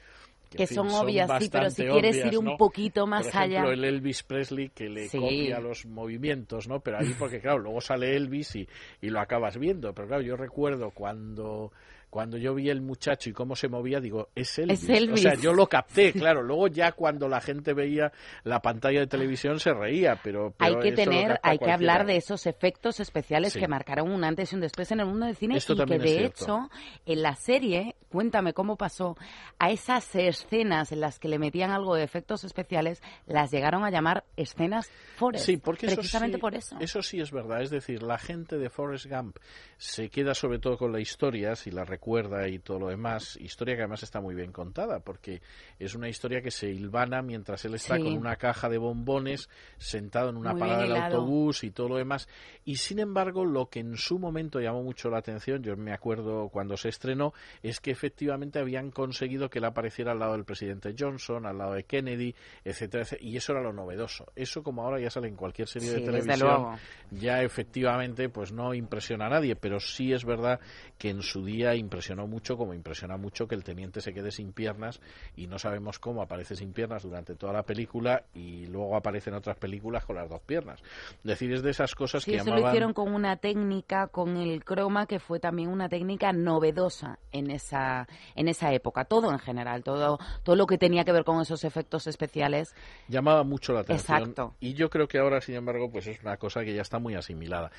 Que 0.50 0.68
fin, 0.68 0.76
son 0.76 0.90
obvias, 0.92 1.30
sí, 1.42 1.50
pero 1.52 1.70
si 1.70 1.84
quieres 1.84 2.16
obvias, 2.16 2.32
ir 2.34 2.38
un 2.40 2.46
¿no? 2.46 2.58
poquito 2.58 3.08
más 3.08 3.28
Por 3.28 3.36
ejemplo, 3.36 3.60
allá. 3.60 3.74
el 3.74 3.84
Elvis 3.84 4.24
Presley 4.24 4.70
que 4.70 4.90
le 4.90 5.08
Sí. 5.10 5.20
copia 5.20 5.60
los 5.60 5.86
movimientos, 5.86 6.68
¿no? 6.68 6.80
Pero 6.80 7.00
ahí 7.00 7.14
porque 7.18 7.40
claro, 7.40 7.60
luego 7.60 7.82
sale 7.82 8.16
Elvis 8.16 8.56
y, 8.56 8.68
y 9.02 9.10
lo 9.10 9.20
acabas 9.20 9.58
viendo. 9.58 9.94
Pero 9.94 10.08
claro, 10.08 10.24
yo 10.24 10.36
recuerdo 10.36 10.92
cuando 10.92 11.72
cuando 12.16 12.38
yo 12.38 12.56
vi 12.56 12.70
el 12.70 12.80
muchacho 12.80 13.30
y 13.30 13.34
cómo 13.34 13.58
se 13.58 13.68
movía, 13.68 14.00
digo, 14.00 14.30
es 14.36 14.58
Elvis. 14.58 14.84
Es 14.84 14.90
Elvis. 14.90 15.20
O 15.20 15.22
sea, 15.22 15.36
yo 15.36 15.52
lo 15.52 15.68
capté, 15.68 16.14
claro. 16.14 16.44
Luego 16.44 16.70
ya 16.70 16.94
cuando 16.94 17.28
la 17.28 17.42
gente 17.42 17.74
veía 17.74 18.14
la 18.46 18.62
pantalla 18.62 19.02
de 19.02 19.08
televisión 19.08 19.60
se 19.60 19.74
reía, 19.74 20.18
pero, 20.24 20.54
hay 20.60 20.80
que 20.80 20.88
eso 20.88 20.96
tener, 20.96 21.42
hay 21.44 21.60
que 21.60 21.70
hablar 21.70 22.06
de 22.06 22.16
esos 22.16 22.48
efectos 22.48 23.02
especiales 23.02 23.52
Sí. 23.52 23.60
que 23.60 23.68
marcaron 23.68 24.10
un 24.10 24.24
antes 24.24 24.54
y 24.54 24.56
un 24.56 24.62
después 24.62 24.90
en 24.94 25.02
el 25.02 25.08
mundo 25.08 25.26
del 25.26 25.36
cine 25.36 25.58
Esto 25.58 25.74
y 25.74 25.86
que 25.86 26.00
de 26.00 26.24
hecho 26.24 26.70
en 27.06 27.22
la 27.22 27.36
serie, 27.36 27.98
cuéntame 28.08 28.54
cómo 28.54 28.78
pasó, 28.78 29.18
a 29.60 29.72
esas 29.72 30.16
escenas 30.16 30.94
en 30.94 31.02
las 31.02 31.20
que 31.20 31.28
le 31.28 31.38
metían 31.38 31.72
algo 31.72 31.96
de 31.96 32.04
efectos 32.04 32.46
especiales, 32.46 33.04
las 33.28 33.52
llegaron 33.52 33.84
a 33.84 33.92
llamar 33.92 34.24
escenas 34.38 34.90
Forest. 35.18 35.46
Sí, 35.46 35.58
porque 35.58 35.88
eso 35.88 35.96
precisamente 35.96 36.38
sí, 36.38 36.42
por 36.42 36.56
eso. 36.56 36.78
Eso 36.80 37.02
sí 37.02 37.20
es 37.20 37.32
verdad. 37.32 37.62
Es 37.62 37.72
decir, 37.72 38.04
la 38.04 38.18
gente 38.18 38.58
de 38.58 38.70
Forrest 38.70 39.08
Gump 39.08 39.38
se 39.78 40.10
queda 40.10 40.34
sobre 40.34 40.60
todo 40.60 40.78
con 40.78 40.94
la 40.94 41.02
historia, 41.02 41.58
si 41.58 41.72
la 41.72 41.84
recuerda 41.84 42.05
y 42.48 42.60
todo 42.60 42.80
lo 42.80 42.88
demás. 42.90 43.36
Historia 43.42 43.76
que 43.76 43.82
además 43.82 44.04
está 44.04 44.22
muy 44.22 44.36
bien 44.36 44.52
contada, 44.52 45.00
porque 45.00 45.42
es 45.80 45.96
una 45.96 46.08
historia 46.08 46.42
que 46.42 46.52
se 46.52 46.70
hilvana 46.70 47.22
mientras 47.22 47.66
él 47.66 47.74
está 47.76 47.96
Sí. 47.96 48.04
con 48.04 48.14
una 48.18 48.36
caja 48.36 48.70
de 48.70 48.78
bombones, 48.78 49.50
sentado 49.78 50.30
en 50.30 50.38
una 50.38 50.52
Muy 50.52 50.60
parada 50.60 50.84
del 50.84 50.96
autobús 50.96 51.64
y 51.64 51.72
todo 51.72 51.90
lo 51.90 51.98
demás. 51.98 52.28
Y 52.64 52.76
sin 52.78 53.00
embargo, 53.00 53.44
lo 53.46 53.70
que 53.70 53.80
en 53.80 53.98
su 53.98 54.20
momento 54.20 54.60
llamó 54.60 54.84
mucho 54.84 55.10
la 55.10 55.18
atención, 55.18 55.64
yo 55.64 55.76
me 55.76 55.94
acuerdo 55.94 56.50
cuando 56.50 56.78
se 56.78 56.90
estrenó, 56.90 57.34
es 57.64 57.80
que 57.80 57.92
efectivamente 57.92 58.60
habían 58.60 58.92
conseguido 58.92 59.50
que 59.50 59.60
él 59.60 59.66
apareciera 59.66 60.12
al 60.12 60.20
lado 60.20 60.34
del 60.34 60.46
presidente 60.46 60.94
Johnson, 60.98 61.46
al 61.46 61.58
lado 61.58 61.74
de 61.74 61.84
Kennedy, 61.84 62.36
etcétera, 62.64 63.04
etcétera, 63.04 63.28
y 63.30 63.38
eso 63.38 63.52
era 63.54 63.62
lo 63.62 63.74
novedoso. 63.74 64.32
Eso 64.36 64.62
como 64.62 64.84
ahora 64.84 65.00
ya 65.00 65.10
sale 65.10 65.28
en 65.28 65.36
cualquier 65.36 65.68
serie 65.68 65.90
Sí, 65.90 65.96
de 65.96 66.02
televisión, 66.02 66.78
ya 67.12 67.42
efectivamente 67.42 68.30
pues 68.30 68.52
no 68.52 68.74
impresiona 68.74 69.26
a 69.26 69.30
nadie, 69.30 69.56
pero 69.56 69.80
sí 69.80 70.14
es 70.14 70.24
verdad 70.26 70.60
que 70.98 71.10
en 71.10 71.22
su 71.22 71.44
día 71.44 71.74
impresionó 71.96 72.28
mucho, 72.28 72.58
como 72.58 72.74
impresiona 72.74 73.16
mucho 73.16 73.48
que 73.48 73.56
el 73.56 73.64
teniente 73.64 74.02
se 74.02 74.14
quede 74.14 74.30
sin 74.30 74.52
piernas 74.52 75.00
y 75.38 75.48
no 75.48 75.58
sabemos 75.58 75.98
cómo 75.98 76.22
aparece 76.22 76.58
sin 76.58 76.74
piernas 76.74 77.04
durante 77.04 77.36
toda 77.36 77.54
la 77.54 77.64
película 77.64 78.24
y 78.34 78.66
luego 78.66 78.98
aparece 78.98 79.30
en 79.30 79.38
otras 79.38 79.58
películas 79.58 80.04
con 80.04 80.18
las 80.18 80.30
dos 80.30 80.42
piernas. 80.42 80.82
Es 81.20 81.24
decir, 81.24 81.54
es 81.54 81.64
de 81.64 81.72
esas 81.72 81.96
cosas 81.96 82.24
Sí, 82.24 82.32
que 82.32 82.38
eso 82.38 82.54
lo 82.54 82.68
hicieron 82.68 82.92
con 82.92 83.14
una 83.14 83.38
técnica, 83.38 84.08
con 84.08 84.36
el 84.36 84.66
croma, 84.66 85.06
que 85.06 85.20
fue 85.20 85.40
también 85.40 85.70
una 85.70 85.88
técnica 85.88 86.34
novedosa 86.34 87.18
en 87.32 87.50
esa, 87.50 88.08
en 88.36 88.50
esa 88.50 88.74
época. 88.74 89.06
Todo 89.06 89.32
en 89.32 89.40
general, 89.40 89.82
todo, 89.82 90.20
todo 90.44 90.58
lo 90.58 90.66
que 90.66 90.78
tenía 90.78 91.06
que 91.06 91.14
ver 91.14 91.24
con 91.24 91.40
esos 91.40 91.64
efectos 91.64 92.08
especiales. 92.08 92.76
llamaba 93.08 93.44
mucho 93.46 93.72
la 93.72 93.82
atención 93.82 94.18
Exacto. 94.18 94.56
y 94.60 94.74
yo 94.74 94.90
creo 94.90 95.08
que 95.08 95.20
ahora 95.20 95.40
sin 95.40 95.56
embargo 95.56 95.90
pues 95.90 96.08
es 96.08 96.22
una 96.22 96.36
cosa 96.36 96.66
que 96.66 96.74
ya 96.74 96.82
está 96.82 97.00
muy 97.00 97.16
asimilada 97.16 97.72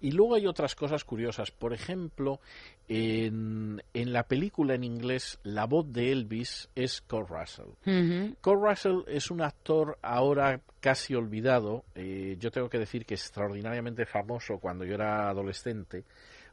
y 0.00 0.12
luego 0.12 0.36
hay 0.36 0.46
otras 0.46 0.76
cosas 0.76 1.04
curiosas 1.04 1.50
por 1.50 1.72
ejemplo 1.72 2.40
en, 2.88 3.53
en 3.94 4.12
la 4.12 4.24
película 4.24 4.74
en 4.74 4.84
inglés 4.84 5.38
la 5.42 5.66
voz 5.66 5.92
de 5.92 6.12
Elvis 6.12 6.68
es 6.74 7.00
Kurt 7.02 7.28
Russell. 7.28 8.34
Kurt 8.40 8.62
Russell 8.62 9.02
es 9.06 9.30
un 9.30 9.42
actor 9.42 9.98
ahora 10.02 10.60
casi 10.80 11.14
olvidado. 11.14 11.84
Eh, 11.94 12.36
yo 12.38 12.50
tengo 12.50 12.68
que 12.68 12.78
decir 12.78 13.06
que 13.06 13.14
extraordinariamente 13.14 14.06
famoso 14.06 14.58
cuando 14.58 14.84
yo 14.84 14.94
era 14.94 15.28
adolescente, 15.28 16.04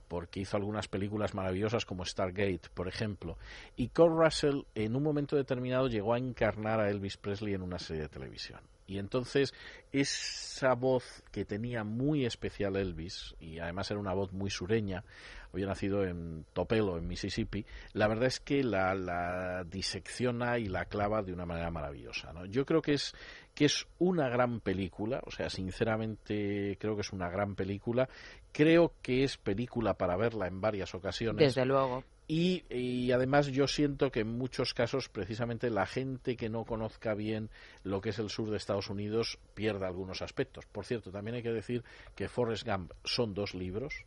porque 0.08 0.42
hizo 0.42 0.58
algunas 0.58 0.88
películas 0.88 1.34
maravillosas 1.34 1.86
como 1.86 2.06
Stargate, 2.06 2.70
por 2.74 2.88
ejemplo. 2.88 3.38
Y 3.76 3.90
Kurt 3.90 4.14
Russell 4.14 4.62
en 4.76 4.96
un 4.96 5.04
momento 5.04 5.36
determinado 5.36 5.88
llegó 5.88 6.14
a 6.14 6.18
encarnar 6.18 6.80
a 6.80 6.90
Elvis 6.90 7.18
Presley 7.18 7.54
en 7.54 7.62
una 7.62 7.80
serie 7.80 8.04
de 8.04 8.10
televisión. 8.10 8.60
Y 8.88 8.98
entonces 8.98 9.54
esa 9.94 10.74
voz 10.74 11.24
que 11.32 11.46
tenía 11.46 11.86
muy 11.86 12.26
especial 12.26 12.76
Elvis, 12.76 13.36
y 13.40 13.60
además 13.60 13.90
era 13.90 14.02
una 14.02 14.14
voz 14.14 14.34
muy 14.34 14.50
sureña, 14.50 15.06
había 15.54 15.68
nacido 15.68 16.04
en 16.04 16.46
Topelo, 16.54 16.98
en 16.98 17.08
Mississippi, 17.08 17.66
la 17.94 18.08
verdad 18.08 18.26
es 18.26 18.40
que 18.40 18.64
la, 18.64 18.96
la 18.96 19.64
disecciona 19.64 20.58
y 20.60 20.68
la 20.68 20.86
clava 20.86 21.22
de 21.22 21.34
una 21.34 21.46
manera 21.46 21.72
maravillosa. 21.72 22.34
¿no? 22.34 22.46
Yo 22.46 22.66
creo 22.66 22.82
que 22.82 22.94
es, 22.94 23.14
que 23.54 23.66
es 23.66 23.88
una 24.00 24.30
gran 24.30 24.60
película, 24.60 25.22
o 25.26 25.32
sea, 25.32 25.50
sinceramente 25.50 26.78
creo 26.80 26.96
que 26.96 27.02
es 27.02 27.12
una 27.12 27.30
gran 27.30 27.56
película. 27.56 28.10
Creo 28.52 28.94
que 29.02 29.24
es 29.24 29.38
película 29.38 29.94
para 29.96 30.18
verla 30.18 30.48
en 30.48 30.62
varias 30.62 30.94
ocasiones. 30.96 31.56
Desde 31.56 31.66
luego. 31.66 32.04
Y, 32.28 32.64
y, 32.70 33.12
además 33.12 33.48
yo 33.48 33.68
siento 33.68 34.10
que 34.10 34.22
en 34.22 34.38
muchos 34.38 34.74
casos 34.74 35.10
precisamente 35.10 35.70
la 35.70 35.86
gente 35.86 36.38
que 36.38 36.48
no 36.48 36.64
conozca 36.64 37.14
bien 37.14 37.50
lo 37.84 38.00
que 38.00 38.12
es 38.12 38.20
el 38.20 38.30
sur 38.30 38.50
de 38.50 38.56
Estados 38.56 38.90
Unidos 38.90 39.38
pierde 39.54 39.86
algunos 39.86 40.22
aspectos. 40.22 40.66
Por 40.66 40.86
cierto, 40.86 41.12
también 41.12 41.36
hay 41.36 41.44
que 41.44 41.52
decir 41.52 41.84
que 42.16 42.30
Forrest 42.30 42.66
Gump 42.66 42.94
son 43.04 43.34
dos 43.34 43.54
libros 43.54 44.06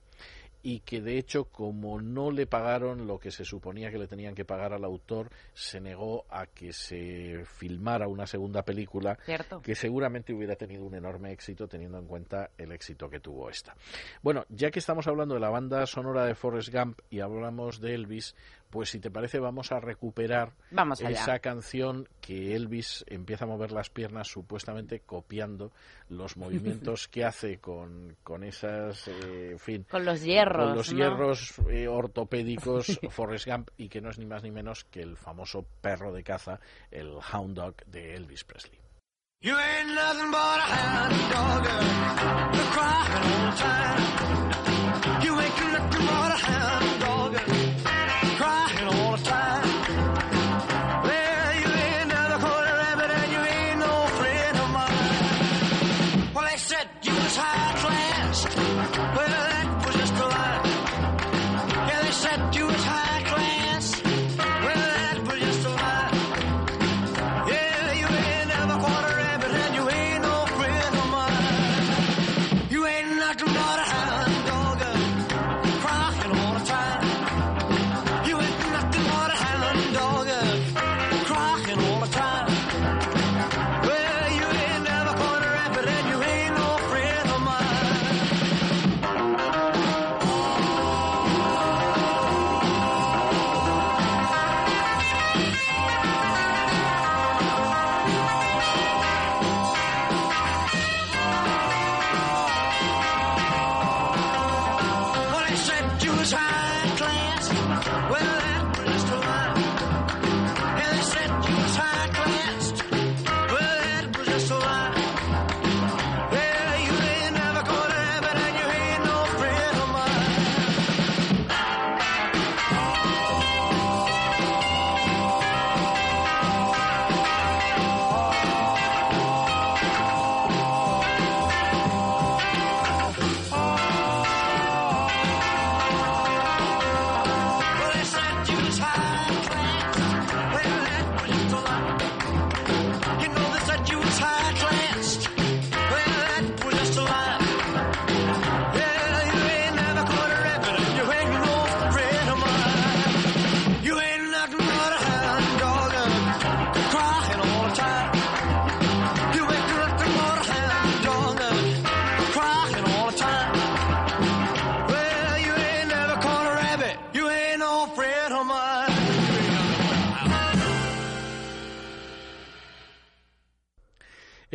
y 0.64 0.80
que 0.80 1.02
de 1.02 1.18
hecho 1.18 1.44
como 1.44 2.00
no 2.00 2.30
le 2.30 2.46
pagaron 2.46 3.06
lo 3.06 3.18
que 3.18 3.30
se 3.30 3.44
suponía 3.44 3.90
que 3.90 3.98
le 3.98 4.08
tenían 4.08 4.34
que 4.34 4.46
pagar 4.46 4.72
al 4.72 4.82
autor, 4.82 5.28
se 5.52 5.78
negó 5.78 6.24
a 6.30 6.46
que 6.46 6.72
se 6.72 7.44
filmara 7.44 8.08
una 8.08 8.26
segunda 8.26 8.64
película 8.64 9.16
Cierto. 9.26 9.60
que 9.60 9.74
seguramente 9.74 10.32
hubiera 10.32 10.56
tenido 10.56 10.84
un 10.84 10.94
enorme 10.94 11.32
éxito 11.32 11.68
teniendo 11.68 11.98
en 11.98 12.06
cuenta 12.06 12.50
el 12.56 12.72
éxito 12.72 13.10
que 13.10 13.20
tuvo 13.20 13.50
esta. 13.50 13.76
Bueno, 14.22 14.46
ya 14.48 14.70
que 14.70 14.78
estamos 14.78 15.06
hablando 15.06 15.34
de 15.34 15.40
la 15.40 15.50
banda 15.50 15.86
sonora 15.86 16.24
de 16.24 16.34
Forrest 16.34 16.72
Gump 16.72 16.98
y 17.10 17.20
hablamos 17.20 17.78
de 17.80 17.94
Elvis, 17.94 18.34
pues 18.75 18.91
si 18.91 18.99
te 18.99 19.09
parece 19.09 19.39
vamos 19.39 19.70
a 19.70 19.79
recuperar 19.79 20.53
Vamos 20.72 21.01
esa 21.01 21.39
canción 21.39 22.09
que 22.20 22.57
Elvis 22.57 23.05
empieza 23.07 23.45
a 23.45 23.47
mover 23.47 23.70
las 23.70 23.89
piernas 23.89 24.27
supuestamente 24.27 24.99
copiando 24.99 25.70
los 26.09 26.37
movimientos 26.37 27.07
que 27.07 27.25
hace 27.25 27.59
con, 27.61 28.16
con 28.25 28.43
esas, 28.43 29.07
eh, 29.07 29.53
en 29.53 29.59
fin, 29.61 29.87
Con 29.89 30.05
los 30.05 30.22
hierros. 30.25 30.66
con 30.66 30.77
los 30.77 30.93
¿no? 30.93 30.99
hierros 30.99 31.55
eh, 31.70 31.87
ortopédicos 31.87 32.99
Forrest 33.11 33.47
Gump 33.47 33.70
y 33.77 33.89
que 33.89 34.01
no 34.01 34.11
es 34.11 34.18
ni 34.18 34.27
más 34.27 34.43
ni 34.43 34.51
menos 34.51 34.83
que 34.83 35.03
el 35.03 35.16
famoso 35.16 35.64
perro 35.81 36.12
de 36.12 36.25
caza, 36.25 36.59
el 36.91 37.12
Hound 37.33 37.55
Dog 37.55 37.77
de 37.87 38.16
Elvis 38.16 38.43
Presley. 38.43 38.81
You 39.41 39.57
ain't 39.57 39.95
nothing 39.95 40.31
but 40.33 40.59
a 40.59 40.66
hound 40.75 41.14
dog, 41.31 41.64
you're 42.57 42.70
crying 42.72 43.12
all 43.22 43.51
the 43.51 43.57
time. 43.57 45.22
You 45.22 45.39
ain't 45.39 45.72
nothing 45.72 46.07
but 46.07 46.33
a 46.33 46.37
hound 46.45 46.93
Well, 58.57 59.28
that 59.28 59.86
was 59.86 59.96
just 59.96 60.24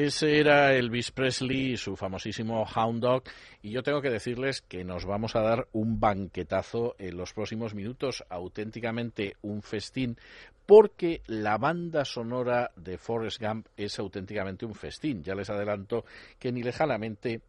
Ese 0.09 0.39
era 0.39 0.73
Elvis 0.73 1.11
Presley 1.11 1.73
y 1.73 1.77
su 1.77 1.95
famosísimo 1.95 2.63
Hound 2.63 2.99
Dog. 2.99 3.25
Y 3.61 3.69
yo 3.69 3.83
tengo 3.83 4.01
que 4.01 4.09
decirles 4.09 4.63
que 4.63 4.83
nos 4.83 5.05
vamos 5.05 5.35
a 5.35 5.41
dar 5.41 5.67
un 5.71 5.99
banquetazo 5.99 6.95
en 6.97 7.15
los 7.15 7.31
próximos 7.33 7.75
minutos, 7.75 8.23
auténticamente 8.27 9.35
un 9.43 9.61
festín, 9.61 10.17
porque 10.65 11.21
la 11.27 11.59
banda 11.59 12.05
sonora 12.05 12.71
de 12.75 12.97
Forrest 12.97 13.39
Gump 13.39 13.67
es 13.77 13.99
auténticamente 13.99 14.65
un 14.65 14.73
festín. 14.73 15.21
Ya 15.21 15.35
les 15.35 15.51
adelanto 15.51 16.05
que 16.39 16.51
ni 16.51 16.63
lejanamente 16.63 17.41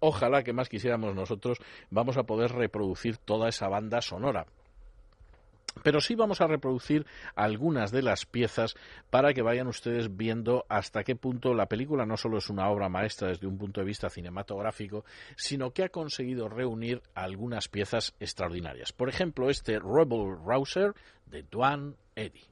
ojalá 0.00 0.42
que 0.42 0.52
más 0.52 0.68
quisiéramos 0.68 1.14
nosotros, 1.14 1.58
vamos 1.90 2.16
a 2.16 2.24
poder 2.24 2.50
reproducir 2.50 3.18
toda 3.18 3.48
esa 3.48 3.68
banda 3.68 4.02
sonora. 4.02 4.46
Pero 5.82 6.00
sí 6.00 6.14
vamos 6.14 6.40
a 6.40 6.46
reproducir 6.46 7.06
algunas 7.34 7.90
de 7.90 8.02
las 8.02 8.26
piezas 8.26 8.74
para 9.10 9.32
que 9.32 9.42
vayan 9.42 9.66
ustedes 9.66 10.16
viendo 10.16 10.64
hasta 10.68 11.04
qué 11.04 11.16
punto 11.16 11.54
la 11.54 11.66
película 11.66 12.06
no 12.06 12.16
solo 12.16 12.38
es 12.38 12.50
una 12.50 12.68
obra 12.68 12.88
maestra 12.88 13.28
desde 13.28 13.46
un 13.46 13.58
punto 13.58 13.80
de 13.80 13.86
vista 13.86 14.10
cinematográfico, 14.10 15.04
sino 15.36 15.70
que 15.70 15.84
ha 15.84 15.88
conseguido 15.88 16.48
reunir 16.48 17.02
algunas 17.14 17.68
piezas 17.68 18.14
extraordinarias. 18.20 18.92
Por 18.92 19.08
ejemplo, 19.08 19.50
este 19.50 19.78
Rebel 19.78 20.36
Rouser 20.44 20.94
de 21.26 21.42
Duane 21.42 21.94
Eddy. 22.14 22.42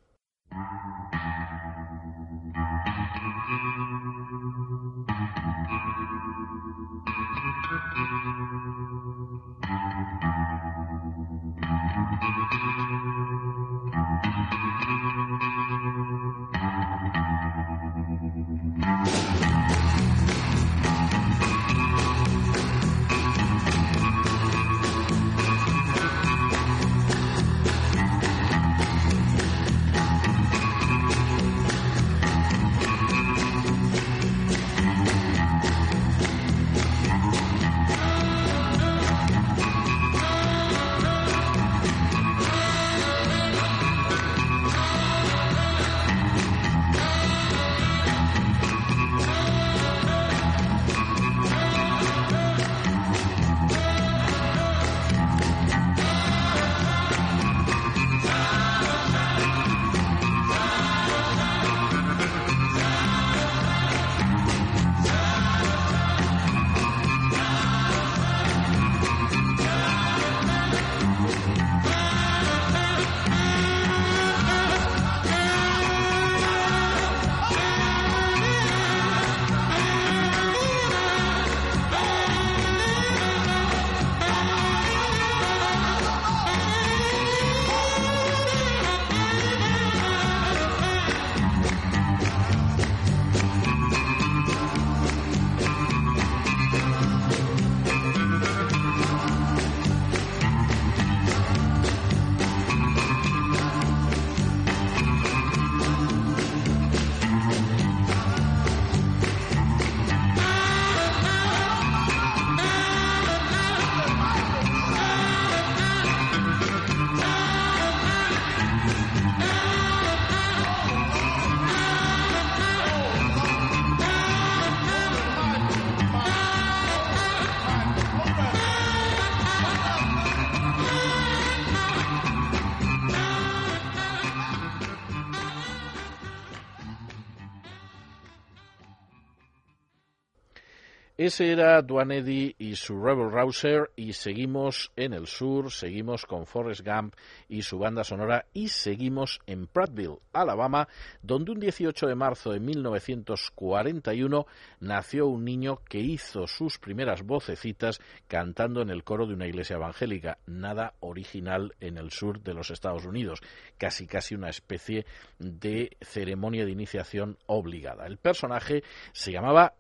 Ese 141.31 141.53
era 141.53 141.81
Duane 141.81 142.17
Eddy 142.17 142.57
y 142.59 142.75
su 142.75 143.01
Rebel 143.01 143.31
Rouser 143.31 143.93
y 143.95 144.15
seguimos 144.15 144.91
en 144.97 145.13
el 145.13 145.29
sur, 145.29 145.71
seguimos 145.71 146.27
con 146.27 146.45
Forrest 146.45 146.85
Gump 146.85 147.15
y 147.49 147.63
su 147.63 147.79
banda 147.79 148.03
sonora 148.03 148.47
y 148.53 148.67
seguimos 148.67 149.39
en 149.47 149.69
Prattville, 149.69 150.19
Alabama, 150.33 150.89
donde 151.23 151.53
un 151.53 151.61
18 151.61 152.09
de 152.09 152.17
marzo 152.17 152.51
de 152.51 152.59
1941 152.59 154.45
nació 154.81 155.29
un 155.29 155.45
niño 155.45 155.79
que 155.89 156.01
hizo 156.01 156.49
sus 156.49 156.81
primeras 156.81 157.23
vocecitas 157.23 158.01
cantando 158.27 158.83
en 158.83 158.91
el 158.91 159.05
coro 159.05 159.29
de 159.29 159.35
una 159.35 159.47
iglesia 159.47 159.77
evangélica, 159.77 160.39
nada 160.47 160.95
original 160.99 161.77
en 161.79 161.97
el 161.97 162.11
sur 162.11 162.41
de 162.43 162.55
los 162.55 162.73
Estados 162.73 163.05
Unidos, 163.05 163.39
casi 163.79 164.09
casi 164.09 164.35
una 164.35 164.49
especie 164.49 165.07
de 165.39 165.97
ceremonia 166.01 166.65
de 166.65 166.73
iniciación 166.73 167.39
obligada. 167.47 168.09
El 168.09 168.19
personaje 168.19 168.83
se 169.13 169.31
llamaba 169.31 169.75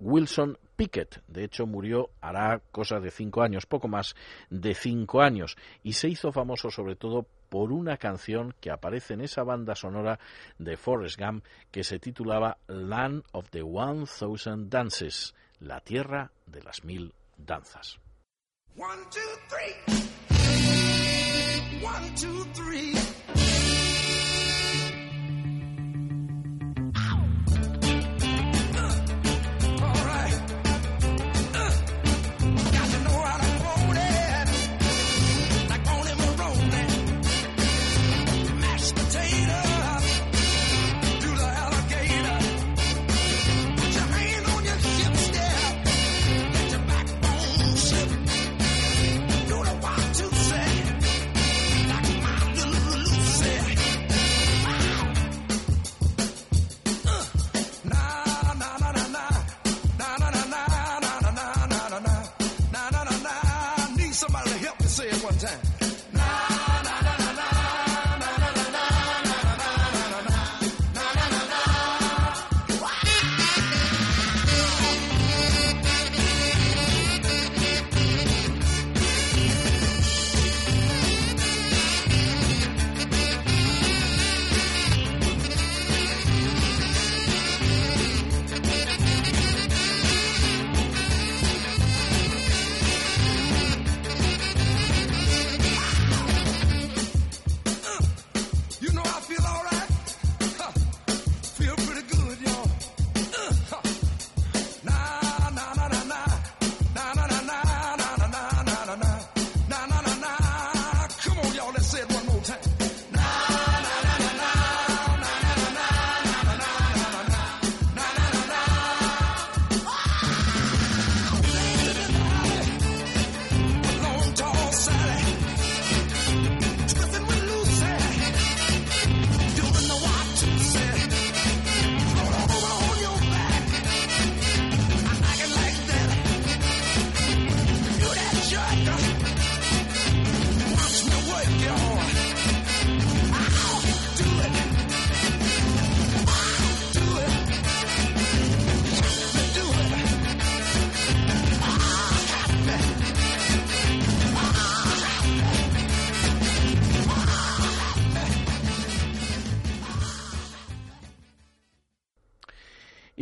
Wilson 0.00 0.58
Pickett. 0.76 1.22
De 1.28 1.44
hecho, 1.44 1.66
murió 1.66 2.10
hará 2.20 2.60
cosa 2.72 3.00
de 3.00 3.10
cinco 3.10 3.42
años, 3.42 3.66
poco 3.66 3.86
más 3.86 4.16
de 4.48 4.74
cinco 4.74 5.20
años, 5.22 5.56
y 5.82 5.92
se 5.92 6.08
hizo 6.08 6.32
famoso 6.32 6.70
sobre 6.70 6.96
todo 6.96 7.26
por 7.48 7.72
una 7.72 7.96
canción 7.96 8.54
que 8.60 8.70
aparece 8.70 9.14
en 9.14 9.20
esa 9.20 9.42
banda 9.42 9.74
sonora 9.74 10.18
de 10.58 10.76
Forrest 10.76 11.20
Gump 11.20 11.44
que 11.70 11.84
se 11.84 11.98
titulaba 11.98 12.58
Land 12.68 13.24
of 13.32 13.50
the 13.50 13.62
One 13.62 14.06
Thousand 14.06 14.70
Dances, 14.70 15.34
la 15.58 15.80
tierra 15.80 16.30
de 16.46 16.62
las 16.62 16.84
mil 16.84 17.12
danzas. 17.36 17.98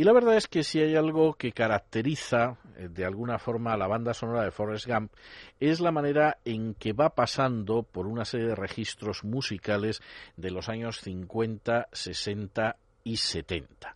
La 0.09 0.13
verdad 0.13 0.37
es 0.37 0.47
que 0.47 0.63
si 0.63 0.81
hay 0.81 0.95
algo 0.95 1.35
que 1.35 1.51
caracteriza 1.51 2.57
eh, 2.77 2.87
de 2.89 3.05
alguna 3.05 3.37
forma 3.37 3.73
a 3.73 3.77
la 3.77 3.85
banda 3.85 4.15
sonora 4.15 4.43
de 4.43 4.49
Forrest 4.49 4.87
Gump 4.87 5.13
es 5.59 5.81
la 5.81 5.91
manera 5.91 6.39
en 6.45 6.73
que 6.73 6.93
va 6.93 7.13
pasando 7.13 7.83
por 7.83 8.07
una 8.07 8.25
serie 8.25 8.47
de 8.47 8.55
registros 8.55 9.23
musicales 9.23 10.01
de 10.35 10.49
los 10.49 10.67
años 10.67 11.01
50, 11.01 11.89
60 11.91 12.75
y 13.03 13.17
70. 13.17 13.95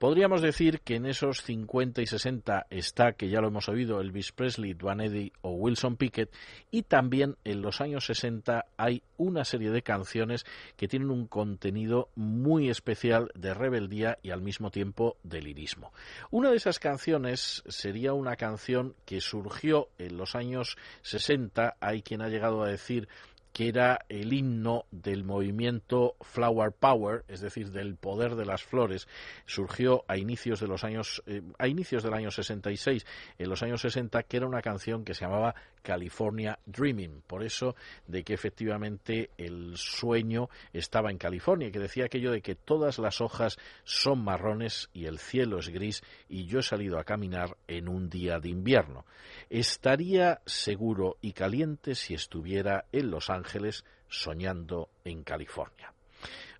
Podríamos 0.00 0.40
decir 0.40 0.80
que 0.80 0.94
en 0.94 1.04
esos 1.04 1.42
50 1.42 2.00
y 2.00 2.06
60 2.06 2.68
está, 2.70 3.12
que 3.12 3.28
ya 3.28 3.42
lo 3.42 3.48
hemos 3.48 3.68
oído, 3.68 4.00
Elvis 4.00 4.32
Presley, 4.32 4.72
Duane 4.72 5.04
Eddy 5.04 5.30
o 5.42 5.50
Wilson 5.50 5.98
Pickett, 5.98 6.34
y 6.70 6.84
también 6.84 7.36
en 7.44 7.60
los 7.60 7.82
años 7.82 8.06
60 8.06 8.64
hay 8.78 9.02
una 9.18 9.44
serie 9.44 9.70
de 9.70 9.82
canciones 9.82 10.46
que 10.78 10.88
tienen 10.88 11.10
un 11.10 11.26
contenido 11.26 12.08
muy 12.14 12.70
especial 12.70 13.30
de 13.34 13.52
rebeldía 13.52 14.16
y 14.22 14.30
al 14.30 14.40
mismo 14.40 14.70
tiempo 14.70 15.18
de 15.22 15.42
lirismo. 15.42 15.92
Una 16.30 16.48
de 16.48 16.56
esas 16.56 16.78
canciones 16.78 17.62
sería 17.68 18.14
una 18.14 18.36
canción 18.36 18.94
que 19.04 19.20
surgió 19.20 19.90
en 19.98 20.16
los 20.16 20.34
años 20.34 20.78
60, 21.02 21.76
hay 21.78 22.00
quien 22.00 22.22
ha 22.22 22.30
llegado 22.30 22.62
a 22.62 22.68
decir 22.68 23.06
que 23.52 23.68
era 23.68 24.04
el 24.08 24.32
himno 24.32 24.84
del 24.90 25.24
movimiento 25.24 26.16
Flower 26.20 26.72
Power, 26.72 27.24
es 27.28 27.40
decir, 27.40 27.70
del 27.70 27.96
poder 27.96 28.36
de 28.36 28.46
las 28.46 28.62
flores, 28.62 29.08
surgió 29.46 30.04
a 30.08 30.16
inicios 30.16 30.60
de 30.60 30.68
los 30.68 30.84
años 30.84 31.22
eh, 31.26 31.42
a 31.58 31.68
inicios 31.68 32.02
del 32.02 32.14
año 32.14 32.30
66, 32.30 33.06
en 33.38 33.48
los 33.48 33.62
años 33.62 33.80
60, 33.80 34.22
que 34.24 34.36
era 34.36 34.46
una 34.46 34.62
canción 34.62 35.04
que 35.04 35.14
se 35.14 35.24
llamaba 35.24 35.54
California 35.82 36.58
Dreaming, 36.66 37.22
por 37.26 37.42
eso 37.42 37.74
de 38.06 38.22
que 38.22 38.34
efectivamente 38.34 39.30
el 39.36 39.76
sueño 39.76 40.48
estaba 40.72 41.10
en 41.10 41.18
California, 41.18 41.70
que 41.70 41.78
decía 41.78 42.06
aquello 42.06 42.32
de 42.32 42.42
que 42.42 42.54
todas 42.54 42.98
las 42.98 43.20
hojas 43.20 43.58
son 43.84 44.22
marrones 44.22 44.88
y 44.92 45.06
el 45.06 45.18
cielo 45.18 45.58
es 45.58 45.68
gris 45.68 46.02
y 46.28 46.46
yo 46.46 46.60
he 46.60 46.62
salido 46.62 46.98
a 46.98 47.04
caminar 47.04 47.56
en 47.68 47.88
un 47.88 48.08
día 48.08 48.40
de 48.40 48.48
invierno. 48.48 49.04
Estaría 49.48 50.40
seguro 50.46 51.16
y 51.20 51.32
caliente 51.32 51.94
si 51.94 52.14
estuviera 52.14 52.86
en 52.92 53.10
Los 53.10 53.30
Ángeles 53.30 53.84
soñando 54.08 54.90
en 55.04 55.22
California. 55.22 55.94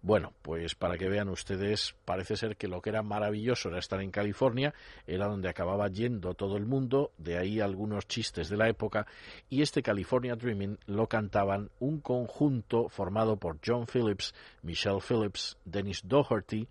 Bueno, 0.02 0.32
pues 0.40 0.74
para 0.74 0.96
que 0.96 1.10
vean 1.10 1.28
ustedes, 1.28 1.94
parece 2.06 2.34
ser 2.36 2.56
que 2.56 2.68
lo 2.68 2.80
que 2.80 2.88
era 2.88 3.02
maravilloso 3.02 3.68
era 3.68 3.78
estar 3.78 4.00
en 4.00 4.10
California, 4.10 4.72
era 5.06 5.26
donde 5.26 5.50
acababa 5.50 5.88
yendo 5.88 6.32
todo 6.32 6.56
el 6.56 6.64
mundo, 6.64 7.12
de 7.18 7.36
ahí 7.36 7.60
algunos 7.60 8.08
chistes 8.08 8.48
de 8.48 8.56
la 8.56 8.68
época, 8.70 9.06
y 9.50 9.60
este 9.60 9.82
California 9.82 10.36
Dreaming 10.36 10.78
lo 10.86 11.06
cantaban 11.06 11.70
un 11.80 12.00
conjunto 12.00 12.88
formado 12.88 13.36
por 13.36 13.58
John 13.64 13.86
Phillips, 13.86 14.34
Michelle 14.62 15.00
Phillips, 15.06 15.58
Dennis 15.66 16.00
Doherty, 16.02 16.66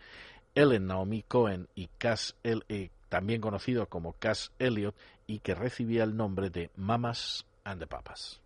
Ellen 0.56 0.88
Naomi 0.88 1.22
Cohen 1.22 1.68
y 1.76 1.88
Cass 2.00 2.36
El- 2.42 2.66
eh, 2.68 2.90
también 3.10 3.42
conocido 3.42 3.86
como 3.88 4.14
Cass 4.14 4.52
Elliot, 4.58 4.96
y 5.28 5.40
que 5.40 5.54
recibía 5.54 6.04
el 6.04 6.18
nombre 6.18 6.50
de 6.50 6.72
Mamas 6.76 7.46
and 7.64 7.80
the 7.80 7.86
Papas. 7.86 8.42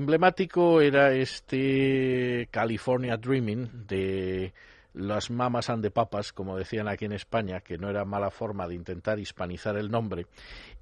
Emblemático 0.00 0.80
era 0.80 1.12
este 1.12 2.48
California 2.50 3.18
Dreaming 3.18 3.86
de 3.86 4.54
las 4.94 5.30
mamas 5.30 5.70
and 5.70 5.82
the 5.82 5.90
papas, 5.90 6.32
como 6.32 6.56
decían 6.56 6.88
aquí 6.88 7.04
en 7.04 7.12
España, 7.12 7.60
que 7.60 7.78
no 7.78 7.88
era 7.88 8.04
mala 8.04 8.30
forma 8.30 8.66
de 8.66 8.74
intentar 8.74 9.18
hispanizar 9.18 9.76
el 9.76 9.90
nombre, 9.90 10.26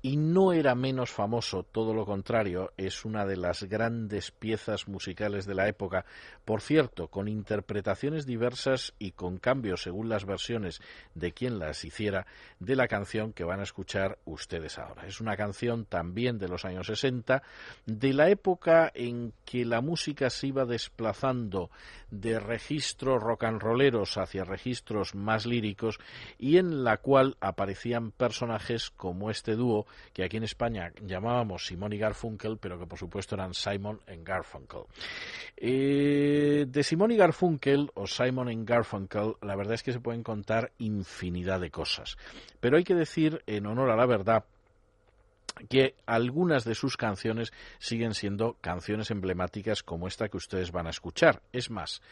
y 0.01 0.17
no 0.17 0.53
era 0.53 0.75
menos 0.75 1.11
famoso, 1.11 1.65
todo 1.65 1.93
lo 1.93 2.07
contrario, 2.07 2.73
es 2.77 3.05
una 3.05 3.27
de 3.27 3.37
las 3.37 3.65
grandes 3.65 4.31
piezas 4.31 4.89
musicales 4.89 5.45
de 5.47 5.55
la 5.55 5.69
época, 5.69 6.05
por 6.45 6.61
cierto, 6.61 7.09
con 7.09 7.29
interpretaciones 7.29 8.25
diversas 8.25 8.95
y 8.99 9.13
con 9.13 9.39
cambios 9.39 9.83
según 9.83 10.09
las 10.09 10.25
versiones 10.25 10.81
de 11.15 11.33
quien 11.33 11.59
las 11.59 11.85
hiciera 11.85 12.27
de 12.61 12.77
la 12.77 12.89
canción 12.89 13.33
que 13.33 13.45
van 13.45 13.61
a 13.61 13.65
escuchar 13.65 14.19
ustedes 14.25 14.79
ahora. 14.79 15.07
Es 15.07 15.21
una 15.21 15.37
canción 15.37 15.85
también 15.85 16.39
de 16.39 16.49
los 16.49 16.65
años 16.65 16.87
60, 16.87 17.43
de 17.87 18.13
la 18.13 18.29
época 18.29 18.91
en 18.95 19.33
que 19.45 19.65
la 19.65 19.81
música 19.81 20.31
se 20.31 20.49
iba 20.49 20.65
desplazando 20.65 21.71
de 22.11 22.39
registros 22.39 23.23
rock 23.23 23.45
and 23.45 23.61
hacia 24.17 24.45
registros 24.45 25.15
más 25.15 25.47
líricos 25.47 25.99
y 26.39 26.59
en 26.59 26.85
la 26.85 26.99
cual 26.99 27.37
aparecían 27.41 28.11
personajes 28.11 28.91
como 28.91 29.31
este 29.31 29.57
dúo 29.57 29.87
que 30.13 30.25
aquí 30.25 30.37
en 30.37 30.45
España 30.45 30.93
llamábamos 31.05 31.67
Simon 31.67 31.93
y 31.93 31.99
Garfunkel, 31.99 32.59
pero 32.59 32.79
que 32.79 32.87
por 32.87 32.99
supuesto 32.99 33.35
eran 33.35 33.55
Simon 33.55 34.01
and 34.07 34.27
Garfunkel. 34.27 34.83
Eh, 35.57 36.67
de 36.69 36.83
Simon 36.83 37.13
y 37.13 37.17
Garfunkel 37.17 37.91
o 37.95 38.07
Simon 38.07 38.49
and 38.49 38.69
Garfunkel, 38.69 39.35
la 39.43 39.57
verdad 39.57 39.75
es 39.75 39.83
que 39.83 39.93
se 39.93 40.01
pueden 40.01 40.23
contar 40.23 40.73
infinidad 40.79 41.61
de 41.61 41.71
cosas, 41.71 42.17
pero 42.61 42.77
hay 42.77 42.85
que 42.85 42.95
decir 42.95 43.43
en 43.47 43.67
honor 43.67 43.91
a 43.91 43.97
la 43.97 44.07
verdad 44.07 44.45
que 45.69 45.95
algunas 46.07 46.65
de 46.65 46.75
sus 46.75 46.97
canciones 46.97 47.53
siguen 47.79 48.15
siendo 48.15 48.57
canciones 48.61 49.11
emblemáticas 49.11 49.83
como 49.83 50.09
esta 50.09 50.29
que 50.29 50.37
ustedes 50.37 50.73
van 50.73 50.87
a 50.87 50.91
escuchar. 50.91 51.43
Es 51.53 51.71
más, 51.71 52.03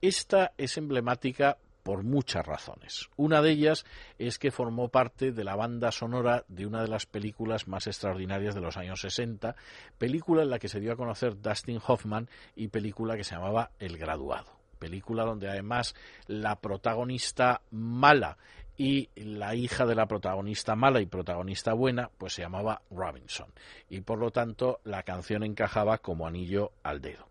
esta 0.00 0.52
es 0.56 0.76
emblemática 0.78 1.58
por 1.86 2.02
muchas 2.02 2.44
razones. 2.44 3.08
Una 3.14 3.40
de 3.42 3.52
ellas 3.52 3.84
es 4.18 4.40
que 4.40 4.50
formó 4.50 4.88
parte 4.88 5.30
de 5.30 5.44
la 5.44 5.54
banda 5.54 5.92
sonora 5.92 6.44
de 6.48 6.66
una 6.66 6.82
de 6.82 6.88
las 6.88 7.06
películas 7.06 7.68
más 7.68 7.86
extraordinarias 7.86 8.56
de 8.56 8.60
los 8.60 8.76
años 8.76 9.02
60, 9.02 9.54
película 9.96 10.42
en 10.42 10.50
la 10.50 10.58
que 10.58 10.68
se 10.68 10.80
dio 10.80 10.92
a 10.92 10.96
conocer 10.96 11.40
Dustin 11.40 11.80
Hoffman 11.86 12.28
y 12.56 12.68
película 12.68 13.16
que 13.16 13.22
se 13.22 13.36
llamaba 13.36 13.70
El 13.78 13.98
Graduado. 13.98 14.50
Película 14.80 15.22
donde 15.22 15.48
además 15.48 15.94
la 16.26 16.60
protagonista 16.60 17.62
mala 17.70 18.36
y 18.76 19.08
la 19.16 19.54
hija 19.54 19.86
de 19.86 19.94
la 19.94 20.06
protagonista 20.06 20.76
mala 20.76 21.00
y 21.00 21.06
protagonista 21.06 21.72
buena, 21.72 22.10
pues 22.18 22.34
se 22.34 22.42
llamaba 22.42 22.82
Robinson. 22.90 23.52
Y 23.88 24.00
por 24.00 24.18
lo 24.18 24.30
tanto 24.30 24.80
la 24.84 25.02
canción 25.02 25.42
encajaba 25.42 25.98
como 25.98 26.26
anillo 26.26 26.72
al 26.82 27.00
dedo. 27.00 27.26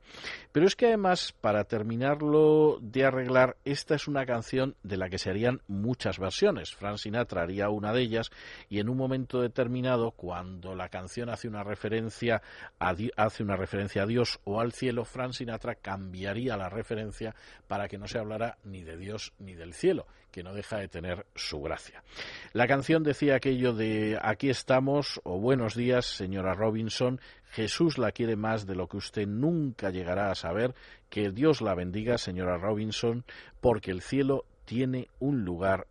Pero 0.51 0.67
es 0.67 0.75
que 0.75 0.87
además, 0.87 1.33
para 1.41 1.65
terminarlo 1.65 2.77
de 2.81 3.05
arreglar, 3.05 3.57
esta 3.65 3.95
es 3.95 4.07
una 4.07 4.25
canción 4.25 4.75
de 4.83 4.97
la 4.97 5.09
que 5.09 5.17
se 5.17 5.29
harían 5.29 5.61
muchas 5.67 6.19
versiones. 6.19 6.73
Frank 6.73 6.97
Sinatra 6.97 7.41
haría 7.41 7.69
una 7.69 7.91
de 7.91 8.01
ellas 8.01 8.31
y 8.69 8.79
en 8.79 8.89
un 8.89 8.97
momento 8.97 9.41
determinado, 9.41 10.11
cuando 10.11 10.75
la 10.75 10.89
canción 10.89 11.29
hace 11.29 11.47
una 11.47 11.63
referencia 11.63 12.41
a, 12.79 12.95
hace 13.17 13.43
una 13.43 13.57
referencia 13.57 14.03
a 14.03 14.07
Dios 14.07 14.39
o 14.45 14.61
al 14.61 14.71
cielo, 14.71 15.05
Frank 15.05 15.33
Sinatra 15.33 15.75
cambiaría 15.75 16.55
la 16.55 16.69
referencia 16.69 17.35
para 17.67 17.87
que 17.87 17.97
no 17.97 18.07
se 18.07 18.19
hablara 18.19 18.57
ni 18.63 18.83
de 18.83 18.97
Dios 18.97 19.33
ni 19.39 19.55
del 19.55 19.73
cielo 19.73 20.07
que 20.35 20.43
no 20.43 20.53
deja 20.53 20.79
de 20.79 20.89
tener 20.89 21.25
su 21.33 21.61
gracia. 21.61 22.03
La 22.51 22.67
canción 22.67 23.03
decía 23.03 23.35
aquello 23.35 23.71
de 23.71 24.19
aquí 24.21 24.49
estamos 24.49 25.21
o 25.23 25.39
buenos 25.39 25.75
días, 25.75 26.05
señora 26.05 26.53
Robinson, 26.53 27.21
Jesús 27.51 27.97
la 27.97 28.11
quiere 28.11 28.35
más 28.35 28.67
de 28.67 28.75
lo 28.75 28.89
que 28.89 28.97
usted 28.97 29.25
nunca 29.27 29.91
llegará 29.91 30.31
a 30.31 30.35
saber, 30.35 30.75
que 31.09 31.31
Dios 31.31 31.61
la 31.61 31.73
bendiga, 31.73 32.17
señora 32.17 32.57
Robinson, 32.57 33.23
porque 33.61 33.91
el 33.91 34.01
cielo 34.01 34.43
tiene 34.65 35.07
un 35.19 35.45
lugar 35.45 35.87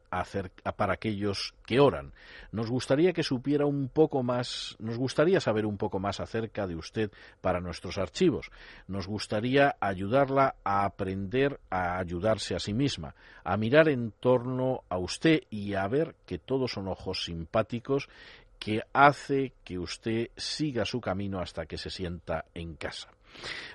para 0.76 0.92
aquellos 0.92 1.54
que 1.66 1.80
oran. 1.80 2.12
Nos 2.52 2.70
gustaría 2.70 3.12
que 3.12 3.22
supiera 3.22 3.66
un 3.66 3.88
poco 3.88 4.22
más, 4.22 4.76
nos 4.78 4.96
gustaría 4.96 5.40
saber 5.40 5.66
un 5.66 5.76
poco 5.76 5.98
más 5.98 6.20
acerca 6.20 6.66
de 6.66 6.76
usted 6.76 7.10
para 7.40 7.60
nuestros 7.60 7.98
archivos. 7.98 8.50
Nos 8.86 9.06
gustaría 9.06 9.76
ayudarla 9.80 10.56
a 10.62 10.84
aprender 10.84 11.58
a 11.70 11.98
ayudarse 11.98 12.54
a 12.54 12.60
sí 12.60 12.74
misma, 12.74 13.14
a 13.42 13.56
mirar 13.56 13.88
en 13.88 14.12
torno 14.12 14.82
a 14.88 14.98
usted 14.98 15.42
y 15.50 15.74
a 15.74 15.86
ver 15.88 16.14
que 16.26 16.38
todos 16.38 16.72
son 16.72 16.88
ojos 16.88 17.24
simpáticos 17.24 18.08
que 18.64 18.82
hace 18.94 19.52
que 19.62 19.78
usted 19.78 20.30
siga 20.38 20.86
su 20.86 20.98
camino 20.98 21.38
hasta 21.38 21.66
que 21.66 21.76
se 21.76 21.90
sienta 21.90 22.46
en 22.54 22.76
casa. 22.76 23.10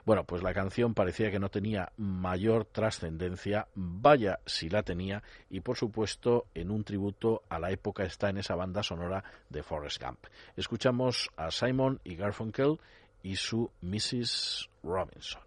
Bueno, 0.04 0.24
pues 0.24 0.42
la 0.42 0.52
canción 0.52 0.96
parecía 0.96 1.30
que 1.30 1.38
no 1.38 1.50
tenía 1.50 1.92
mayor 1.98 2.66
trascendencia, 2.66 3.68
vaya 3.76 4.40
si 4.48 4.68
la 4.68 4.82
tenía, 4.82 5.22
y 5.48 5.60
por 5.60 5.78
supuesto 5.78 6.48
en 6.56 6.72
un 6.72 6.84
tributo 6.84 7.44
a 7.50 7.60
la 7.60 7.70
época 7.70 8.04
está 8.04 8.32
en 8.32 8.40
esa 8.40 8.56
banda 8.56 8.82
sonora 8.82 9.24
de 9.50 9.62
Forrest 9.62 10.02
Gump. 10.04 10.26
Escuchamos 10.56 11.30
a 11.38 11.52
Simon 11.52 12.00
y 12.04 12.16
Garfunkel 12.16 12.80
y 13.22 13.36
su 13.36 13.70
Mrs. 13.82 14.72
Robinson. 14.82 15.42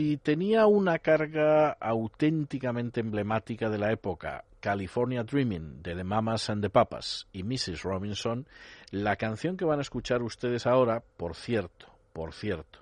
Si 0.00 0.16
tenía 0.16 0.66
una 0.66 0.98
carga 0.98 1.72
auténticamente 1.78 3.00
emblemática 3.00 3.68
de 3.68 3.76
la 3.76 3.92
época, 3.92 4.46
California 4.58 5.24
Dreaming 5.24 5.82
de 5.82 5.94
The 5.94 6.04
Mamas 6.04 6.48
and 6.48 6.62
the 6.62 6.70
Papas 6.70 7.26
y 7.34 7.42
Mrs. 7.42 7.82
Robinson, 7.82 8.48
la 8.92 9.16
canción 9.16 9.58
que 9.58 9.66
van 9.66 9.78
a 9.78 9.82
escuchar 9.82 10.22
ustedes 10.22 10.66
ahora, 10.66 11.02
por 11.18 11.36
cierto, 11.36 11.84
por 12.14 12.32
cierto, 12.32 12.78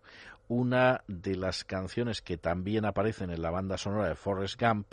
una 0.46 1.02
de 1.08 1.34
las 1.34 1.64
canciones 1.64 2.22
que 2.22 2.36
también 2.36 2.84
aparecen 2.84 3.30
en 3.30 3.42
la 3.42 3.50
banda 3.50 3.78
sonora 3.78 4.08
de 4.08 4.14
Forrest 4.14 4.62
Gump 4.62 4.86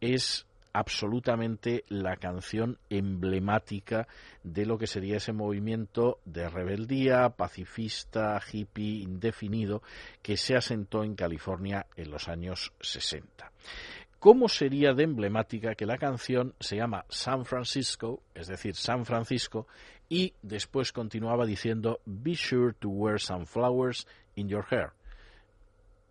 es 0.00 0.46
absolutamente 0.72 1.84
la 1.88 2.16
canción 2.16 2.78
emblemática 2.90 4.08
de 4.42 4.66
lo 4.66 4.78
que 4.78 4.86
sería 4.86 5.16
ese 5.16 5.32
movimiento 5.32 6.18
de 6.24 6.48
rebeldía 6.48 7.28
pacifista, 7.30 8.40
hippie, 8.52 9.02
indefinido 9.02 9.82
que 10.22 10.36
se 10.36 10.56
asentó 10.56 11.04
en 11.04 11.14
California 11.14 11.86
en 11.96 12.10
los 12.10 12.28
años 12.28 12.72
60. 12.80 13.50
¿Cómo 14.18 14.48
sería 14.48 14.94
de 14.94 15.04
emblemática 15.04 15.76
que 15.76 15.86
la 15.86 15.96
canción 15.96 16.54
se 16.58 16.76
llama 16.76 17.04
San 17.08 17.44
Francisco, 17.44 18.20
es 18.34 18.48
decir, 18.48 18.74
San 18.74 19.04
Francisco, 19.04 19.68
y 20.08 20.34
después 20.42 20.92
continuaba 20.92 21.46
diciendo 21.46 22.00
Be 22.04 22.34
sure 22.34 22.72
to 22.80 22.88
wear 22.88 23.20
some 23.20 23.46
flowers 23.46 24.08
in 24.34 24.48
your 24.48 24.64
hair? 24.68 24.90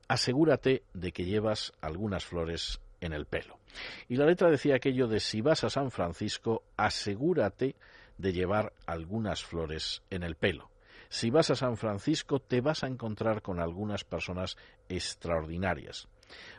Asegúrate 0.08 0.84
de 0.94 1.12
que 1.12 1.26
llevas 1.26 1.74
algunas 1.82 2.24
flores 2.24 2.80
en 3.02 3.14
el 3.14 3.26
pelo. 3.26 3.60
Y 4.08 4.16
la 4.16 4.26
letra 4.26 4.50
decía 4.50 4.76
aquello 4.76 5.08
de 5.08 5.20
si 5.20 5.42
vas 5.42 5.64
a 5.64 5.70
San 5.70 5.92
Francisco, 5.92 6.64
asegúrate 6.76 7.76
de 8.18 8.34
llevar 8.34 8.74
algunas 8.86 9.44
flores 9.44 10.02
en 10.10 10.24
el 10.24 10.36
pelo. 10.36 10.70
Si 11.10 11.30
vas 11.30 11.50
a 11.52 11.56
San 11.56 11.78
Francisco, 11.78 12.40
te 12.40 12.62
vas 12.62 12.84
a 12.84 12.88
encontrar 12.88 13.42
con 13.42 13.60
algunas 13.60 14.04
personas 14.04 14.58
extraordinarias. 14.90 16.08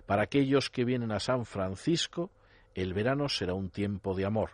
Para 0.07 0.23
aquellos 0.23 0.71
que 0.71 0.85
vienen 0.85 1.13
a 1.13 1.21
San 1.21 1.45
Francisco, 1.45 2.31
el 2.75 2.95
verano 2.95 3.29
será 3.29 3.55
un 3.55 3.71
tiempo 3.71 4.15
de 4.15 4.25
amor. 4.25 4.53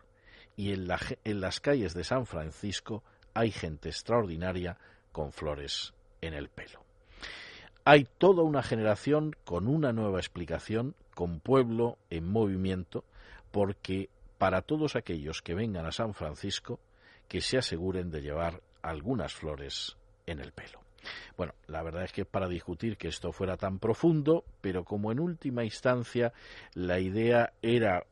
Y 0.57 0.73
en, 0.73 0.89
en 1.25 1.41
las 1.41 1.61
calles 1.61 1.95
de 1.95 2.05
San 2.05 2.27
Francisco 2.27 3.05
hay 3.35 3.51
gente 3.51 3.89
extraordinaria 3.89 4.79
con 5.13 5.33
flores 5.33 5.95
en 6.21 6.35
el 6.35 6.49
pelo. 6.49 6.84
Hay 7.87 8.07
toda 8.17 8.43
una 8.43 8.63
generación 8.63 9.37
con 9.45 9.69
una 9.69 9.93
nueva 9.93 10.19
explicación, 10.19 10.95
con 11.15 11.41
pueblo 11.41 11.99
en 12.09 12.27
movimiento, 12.27 13.05
porque 13.51 14.09
para 14.39 14.63
todos 14.63 14.97
aquellos 14.97 15.43
que 15.43 15.55
vengan 15.55 15.85
a 15.85 15.93
San 15.93 16.15
Francisco, 16.15 16.81
que 17.29 17.43
se 17.43 17.59
aseguren 17.59 18.11
de 18.11 18.23
llevar 18.23 18.63
algunas 18.81 19.35
flores 19.35 19.99
en 20.27 20.41
el 20.41 20.53
pelo. 20.53 20.81
Bueno, 21.37 21.53
la 21.67 21.83
verdad 21.83 22.05
es 22.05 22.13
que 22.13 22.25
para 22.25 22.49
discutir 22.49 22.97
que 22.97 23.09
esto 23.09 23.33
fuera 23.33 23.59
tan 23.59 23.79
profundo, 23.79 24.45
pero 24.63 24.85
como 24.85 25.13
en 25.13 25.21
última 25.21 25.63
instancia 25.63 26.33
la 26.73 27.01
idea 27.01 27.53
era 27.61 28.07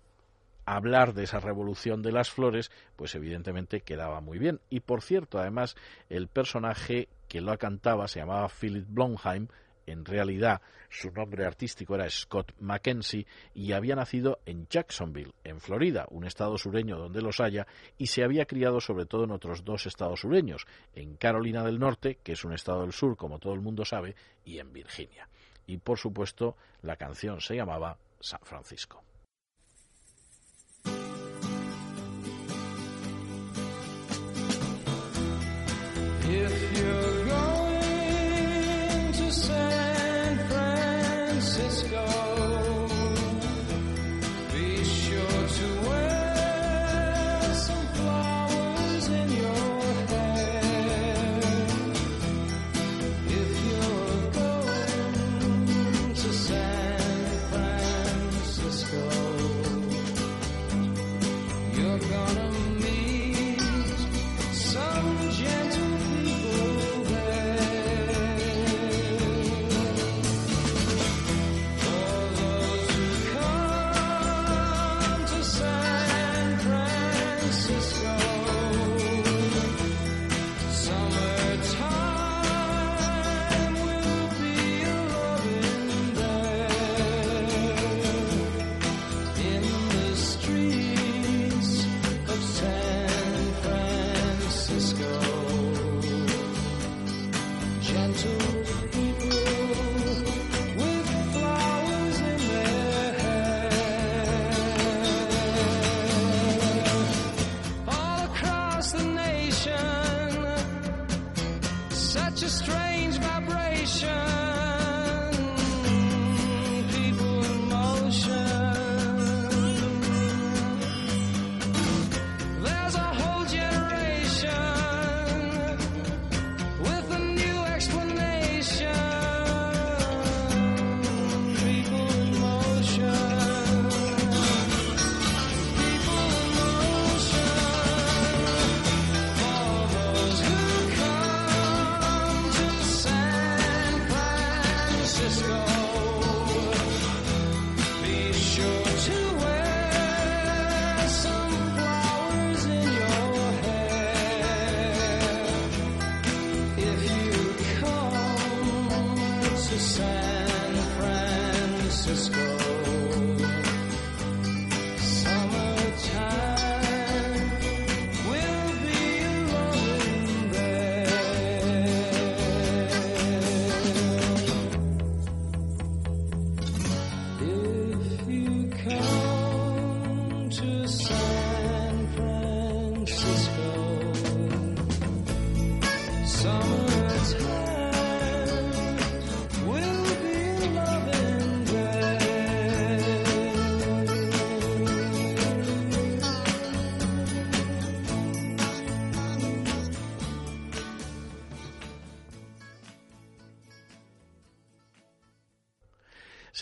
hablar 0.66 1.15
de 1.15 1.24
esa 1.24 1.40
revolución 1.40 2.03
de 2.03 2.12
las 2.12 2.31
flores, 2.31 2.70
pues 2.97 3.15
evidentemente 3.15 3.81
quedaba 3.81 4.20
muy 4.20 4.39
bien. 4.39 4.61
Y 4.69 4.81
por 4.81 5.03
cierto, 5.03 5.39
además, 5.39 5.77
el 6.09 6.28
personaje 6.28 7.09
que 7.32 7.40
lo 7.40 7.56
cantaba 7.56 8.09
se 8.09 8.20
llamaba 8.20 8.46
Philip 8.46 8.84
Blomheim, 8.86 9.48
en 9.86 10.04
realidad 10.04 10.60
su 10.90 11.10
nombre 11.12 11.46
artístico 11.46 11.94
era 11.94 12.10
Scott 12.10 12.52
Mackenzie 12.60 13.26
y 13.54 13.72
había 13.72 13.96
nacido 13.96 14.40
en 14.44 14.66
Jacksonville, 14.68 15.32
en 15.42 15.59
Florida, 15.59 16.04
un 16.10 16.26
estado 16.26 16.59
sureño 16.59 16.98
donde 16.98 17.22
los 17.22 17.40
haya, 17.40 17.66
y 17.96 18.09
se 18.09 18.22
había 18.22 18.44
criado 18.44 18.82
sobre 18.82 19.06
todo 19.06 19.24
en 19.24 19.30
otros 19.30 19.64
dos 19.64 19.86
estados 19.86 20.20
sureños, 20.20 20.66
en 20.94 21.16
Carolina 21.16 21.64
del 21.64 21.78
Norte, 21.78 22.18
que 22.22 22.32
es 22.32 22.44
un 22.44 22.52
estado 22.52 22.82
del 22.82 22.92
sur, 22.92 23.16
como 23.16 23.38
todo 23.38 23.54
el 23.54 23.62
mundo 23.62 23.86
sabe, 23.86 24.14
y 24.44 24.59
en 24.59 24.70
Virginia. 24.70 25.26
Y 25.66 25.78
por 25.78 25.96
supuesto, 25.96 26.59
la 26.82 26.96
canción 26.96 27.40
se 27.40 27.56
llamaba 27.56 27.96
San 28.20 28.40
Francisco. 28.42 29.02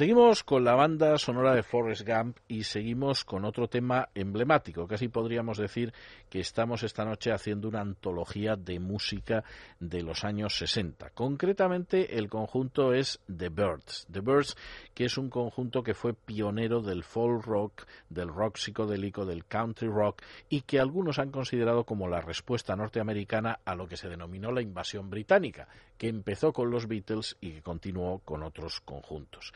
Seguimos 0.00 0.44
con 0.44 0.64
la 0.64 0.74
banda 0.74 1.18
sonora 1.18 1.54
de 1.54 1.62
Forrest 1.62 2.08
Gump 2.08 2.38
y 2.48 2.64
seguimos 2.64 3.22
con 3.22 3.44
otro 3.44 3.68
tema 3.68 4.08
emblemático. 4.14 4.88
Casi 4.88 5.08
podríamos 5.08 5.58
decir 5.58 5.92
que 6.30 6.40
estamos 6.40 6.82
esta 6.84 7.04
noche 7.04 7.32
haciendo 7.32 7.68
una 7.68 7.82
antología 7.82 8.56
de 8.56 8.80
música 8.80 9.44
de 9.78 10.00
los 10.00 10.24
años 10.24 10.56
60. 10.56 11.10
Concretamente, 11.10 12.16
el 12.16 12.30
conjunto 12.30 12.94
es 12.94 13.20
The 13.26 13.50
Birds. 13.50 14.06
The 14.10 14.20
Birds, 14.20 14.56
que 14.94 15.04
es 15.04 15.18
un 15.18 15.28
conjunto 15.28 15.82
que 15.82 15.92
fue 15.92 16.14
pionero 16.14 16.80
del 16.80 17.04
folk 17.04 17.44
rock, 17.44 17.82
del 18.08 18.28
rock 18.28 18.56
psicodélico, 18.56 19.26
del 19.26 19.44
country 19.44 19.88
rock 19.88 20.22
y 20.48 20.62
que 20.62 20.80
algunos 20.80 21.18
han 21.18 21.30
considerado 21.30 21.84
como 21.84 22.08
la 22.08 22.22
respuesta 22.22 22.74
norteamericana 22.74 23.60
a 23.66 23.74
lo 23.74 23.86
que 23.86 23.98
se 23.98 24.08
denominó 24.08 24.50
la 24.50 24.62
invasión 24.62 25.10
británica, 25.10 25.68
que 26.00 26.08
empezó 26.08 26.54
con 26.54 26.70
los 26.70 26.88
Beatles 26.88 27.36
y 27.42 27.50
que 27.52 27.60
continuó 27.60 28.20
con 28.20 28.42
otros 28.42 28.80
conjuntos. 28.80 29.52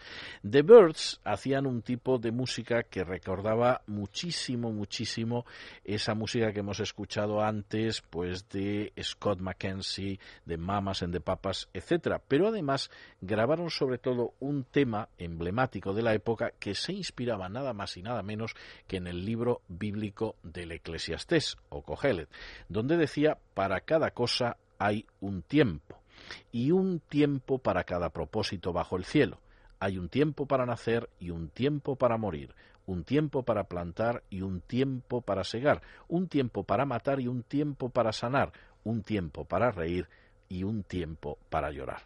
The 0.46 0.60
Birds 0.60 1.18
hacían 1.24 1.64
un 1.64 1.80
tipo 1.80 2.18
de 2.18 2.32
música 2.32 2.82
que 2.82 3.02
recordaba 3.02 3.80
muchísimo, 3.86 4.70
muchísimo 4.70 5.46
esa 5.84 6.14
música 6.14 6.52
que 6.52 6.60
hemos 6.60 6.80
escuchado 6.80 7.40
antes, 7.40 8.02
pues 8.02 8.46
de 8.50 8.92
Scott 9.02 9.40
McKenzie, 9.40 10.20
de 10.44 10.58
Mamas 10.58 11.02
and 11.02 11.14
the 11.14 11.20
Papas, 11.22 11.70
etcétera. 11.72 12.20
Pero 12.28 12.48
además 12.48 12.90
grabaron 13.22 13.70
sobre 13.70 13.96
todo 13.96 14.34
un 14.38 14.64
tema 14.64 15.08
emblemático 15.16 15.94
de 15.94 16.02
la 16.02 16.12
época 16.12 16.52
que 16.58 16.74
se 16.74 16.92
inspiraba 16.92 17.48
nada 17.48 17.72
más 17.72 17.96
y 17.96 18.02
nada 18.02 18.22
menos 18.22 18.52
que 18.86 18.98
en 18.98 19.06
el 19.06 19.24
libro 19.24 19.62
bíblico 19.68 20.36
del 20.42 20.72
Eclesiastés 20.72 21.56
o 21.70 21.80
Cogelet, 21.80 22.28
donde 22.68 22.98
decía 22.98 23.38
para 23.54 23.80
cada 23.80 24.10
cosa 24.10 24.58
hay 24.78 25.06
un 25.20 25.40
tiempo 25.40 26.03
y 26.52 26.70
un 26.70 27.00
tiempo 27.00 27.58
para 27.58 27.84
cada 27.84 28.10
propósito 28.10 28.72
bajo 28.72 28.96
el 28.96 29.04
cielo. 29.04 29.38
Hay 29.80 29.98
un 29.98 30.08
tiempo 30.08 30.46
para 30.46 30.66
nacer 30.66 31.10
y 31.18 31.30
un 31.30 31.48
tiempo 31.48 31.96
para 31.96 32.16
morir, 32.16 32.54
un 32.86 33.04
tiempo 33.04 33.42
para 33.42 33.64
plantar 33.64 34.22
y 34.30 34.42
un 34.42 34.60
tiempo 34.60 35.20
para 35.20 35.44
segar, 35.44 35.82
un 36.08 36.28
tiempo 36.28 36.64
para 36.64 36.84
matar 36.84 37.20
y 37.20 37.28
un 37.28 37.42
tiempo 37.42 37.88
para 37.88 38.12
sanar, 38.12 38.52
un 38.84 39.02
tiempo 39.02 39.44
para 39.44 39.70
reír 39.70 40.08
y 40.48 40.64
un 40.64 40.82
tiempo 40.84 41.38
para 41.50 41.70
llorar. 41.70 42.02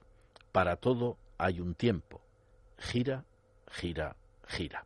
Para 0.52 0.76
todo 0.76 1.16
hay 1.36 1.60
un 1.60 1.74
tiempo. 1.74 2.20
Gira, 2.78 3.24
gira, 3.70 4.16
gira. 4.48 4.84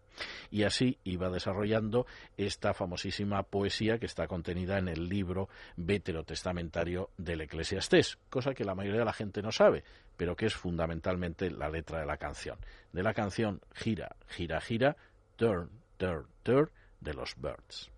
Y 0.51 0.65
así 0.65 0.99
iba 1.05 1.31
desarrollando 1.31 2.07
esta 2.37 2.75
famosísima 2.75 3.43
poesía 3.45 3.99
que 3.99 4.07
está 4.07 4.27
contenida 4.27 4.79
en 4.79 4.89
el 4.89 5.09
libro 5.09 5.49
veterotestamentario 5.77 7.11
del 7.17 7.41
Eclesiastés, 7.41 8.19
cosa 8.29 8.55
que 8.55 8.65
la 8.65 8.75
mayoría 8.75 9.01
de 9.01 9.07
la 9.07 9.13
gente 9.13 9.43
no 9.43 9.53
sabe, 9.53 9.85
pero 10.17 10.37
que 10.37 10.47
es 10.47 10.55
fundamentalmente 10.55 11.51
la 11.51 11.71
letra 11.71 12.01
de 12.01 12.07
la 12.07 12.19
canción. 12.19 12.59
De 12.93 13.03
la 13.03 13.15
canción 13.15 13.61
Gira, 13.75 14.17
gira, 14.29 14.61
gira, 14.61 14.97
Turn, 15.37 15.71
Turn, 15.97 16.27
Turn 16.43 16.71
de 17.01 17.15
los 17.15 17.35
Birds. 17.37 17.92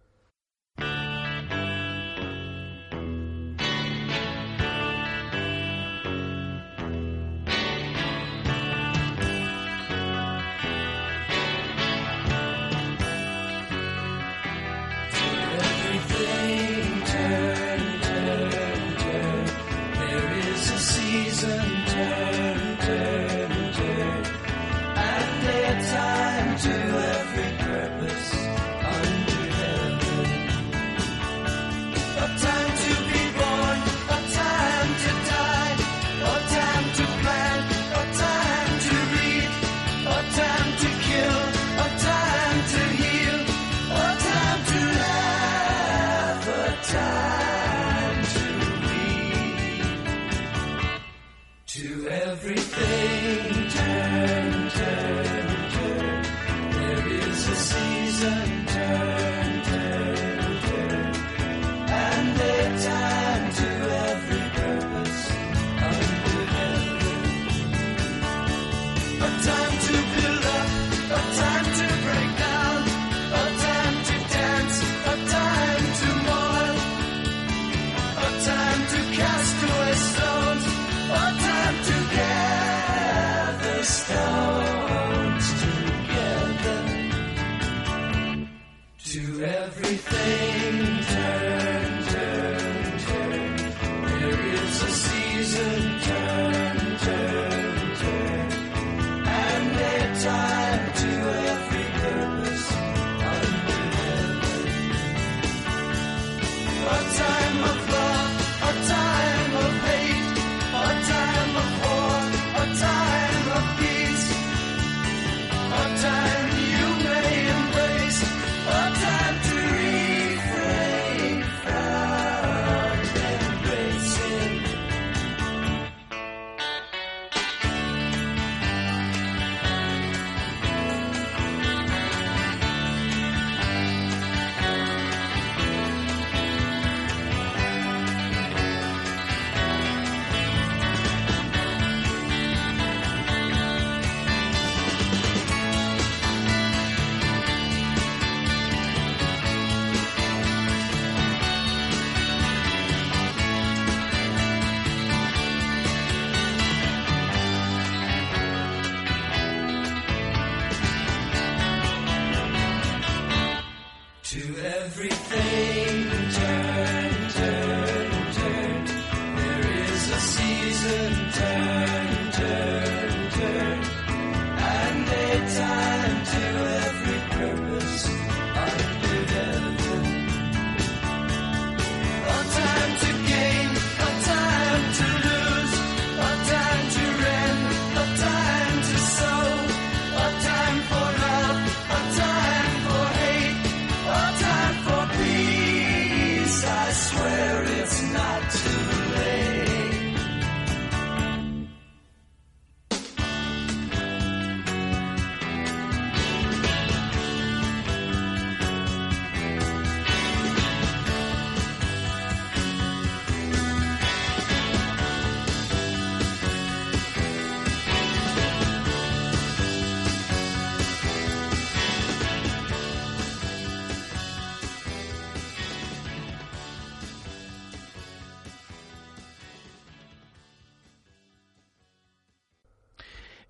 to 26.65 26.71
everything. 26.71 27.64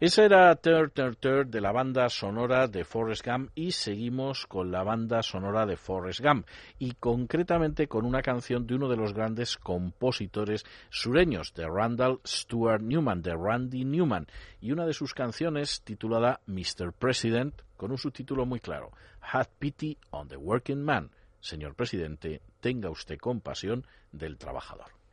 Esa 0.05 0.26
era 0.26 0.55
Ter 0.56 0.90
Ter 0.90 1.16
Ter 1.16 1.47
de 1.47 1.62
la 1.62 1.72
banda 1.72 2.10
sonora 2.10 2.68
de 2.68 2.85
Forrest 2.85 3.26
Gump 3.26 3.51
y 3.55 3.72
seguimos 3.72 4.47
con 4.47 4.70
la 4.70 4.82
banda 4.82 5.22
sonora 5.22 5.64
de 5.64 5.78
Forrest 5.78 6.20
Gump 6.20 6.47
y 6.78 6.93
concretamente 6.93 7.89
con 7.89 8.05
una 8.05 8.20
canción 8.20 8.66
de 8.66 8.74
uno 8.74 8.90
de 8.90 8.98
los 8.98 9.14
grandes 9.14 9.56
compositores 9.56 10.66
sureños, 10.90 11.55
de 11.55 11.66
Randall 11.66 12.20
Stewart 12.26 12.82
Newman, 12.82 13.22
de 13.22 13.35
Randy 13.35 13.86
Newman, 13.86 14.26
y 14.60 14.72
una 14.72 14.85
de 14.85 14.93
sus 14.93 15.14
canciones 15.14 15.81
titulada 15.81 16.43
Mr. 16.44 16.93
President 16.93 17.62
con 17.78 17.90
un 17.90 17.97
subtítulo 17.97 18.44
muy 18.44 18.60
claro, 18.60 18.90
Have 19.22 19.48
Pity 19.59 19.97
on 20.10 20.28
the 20.28 20.36
Working 20.36 20.82
Man. 20.82 21.12
Señor 21.40 21.74
presidente, 21.76 22.43
tenga 22.60 22.90
usted 22.90 23.16
compasión 23.16 23.86
del 24.12 24.36
trabajador. 24.36 25.03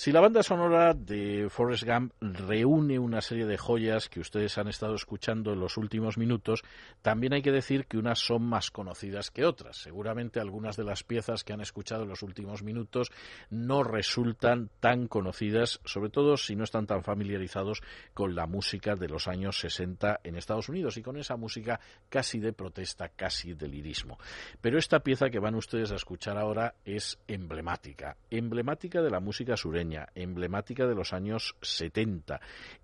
Si 0.00 0.12
la 0.12 0.20
banda 0.20 0.42
sonora 0.42 0.94
de 0.94 1.48
Forrest 1.50 1.84
Gump 1.84 2.14
reúne 2.34 2.98
una 2.98 3.20
serie 3.20 3.46
de 3.46 3.58
joyas 3.58 4.08
que 4.08 4.20
ustedes 4.20 4.58
han 4.58 4.68
estado 4.68 4.94
escuchando 4.94 5.52
en 5.52 5.60
los 5.60 5.76
últimos 5.76 6.18
minutos, 6.18 6.62
también 7.02 7.32
hay 7.32 7.42
que 7.42 7.52
decir 7.52 7.86
que 7.86 7.98
unas 7.98 8.18
son 8.18 8.42
más 8.42 8.70
conocidas 8.70 9.30
que 9.30 9.44
otras. 9.44 9.76
Seguramente 9.76 10.40
algunas 10.40 10.76
de 10.76 10.84
las 10.84 11.04
piezas 11.04 11.44
que 11.44 11.52
han 11.52 11.60
escuchado 11.60 12.02
en 12.02 12.08
los 12.08 12.22
últimos 12.22 12.62
minutos 12.62 13.10
no 13.50 13.82
resultan 13.82 14.70
tan 14.80 15.08
conocidas, 15.08 15.80
sobre 15.84 16.10
todo 16.10 16.36
si 16.36 16.56
no 16.56 16.64
están 16.64 16.86
tan 16.86 17.02
familiarizados 17.02 17.82
con 18.14 18.34
la 18.34 18.46
música 18.46 18.96
de 18.96 19.08
los 19.08 19.28
años 19.28 19.58
60 19.60 20.20
en 20.24 20.36
Estados 20.36 20.68
Unidos 20.68 20.96
y 20.96 21.02
con 21.02 21.16
esa 21.16 21.36
música 21.36 21.80
casi 22.08 22.38
de 22.40 22.52
protesta, 22.52 23.08
casi 23.08 23.54
de 23.54 23.68
lirismo. 23.68 24.18
Pero 24.60 24.78
esta 24.78 25.00
pieza 25.00 25.30
que 25.30 25.38
van 25.38 25.54
ustedes 25.54 25.92
a 25.92 25.96
escuchar 25.96 26.38
ahora 26.38 26.74
es 26.84 27.18
emblemática, 27.28 28.16
emblemática 28.30 29.02
de 29.02 29.10
la 29.10 29.20
música 29.20 29.56
sureña, 29.56 30.08
emblemática 30.14 30.86
de 30.86 30.94
los 30.94 31.12
años 31.12 31.56
70, 31.62 32.19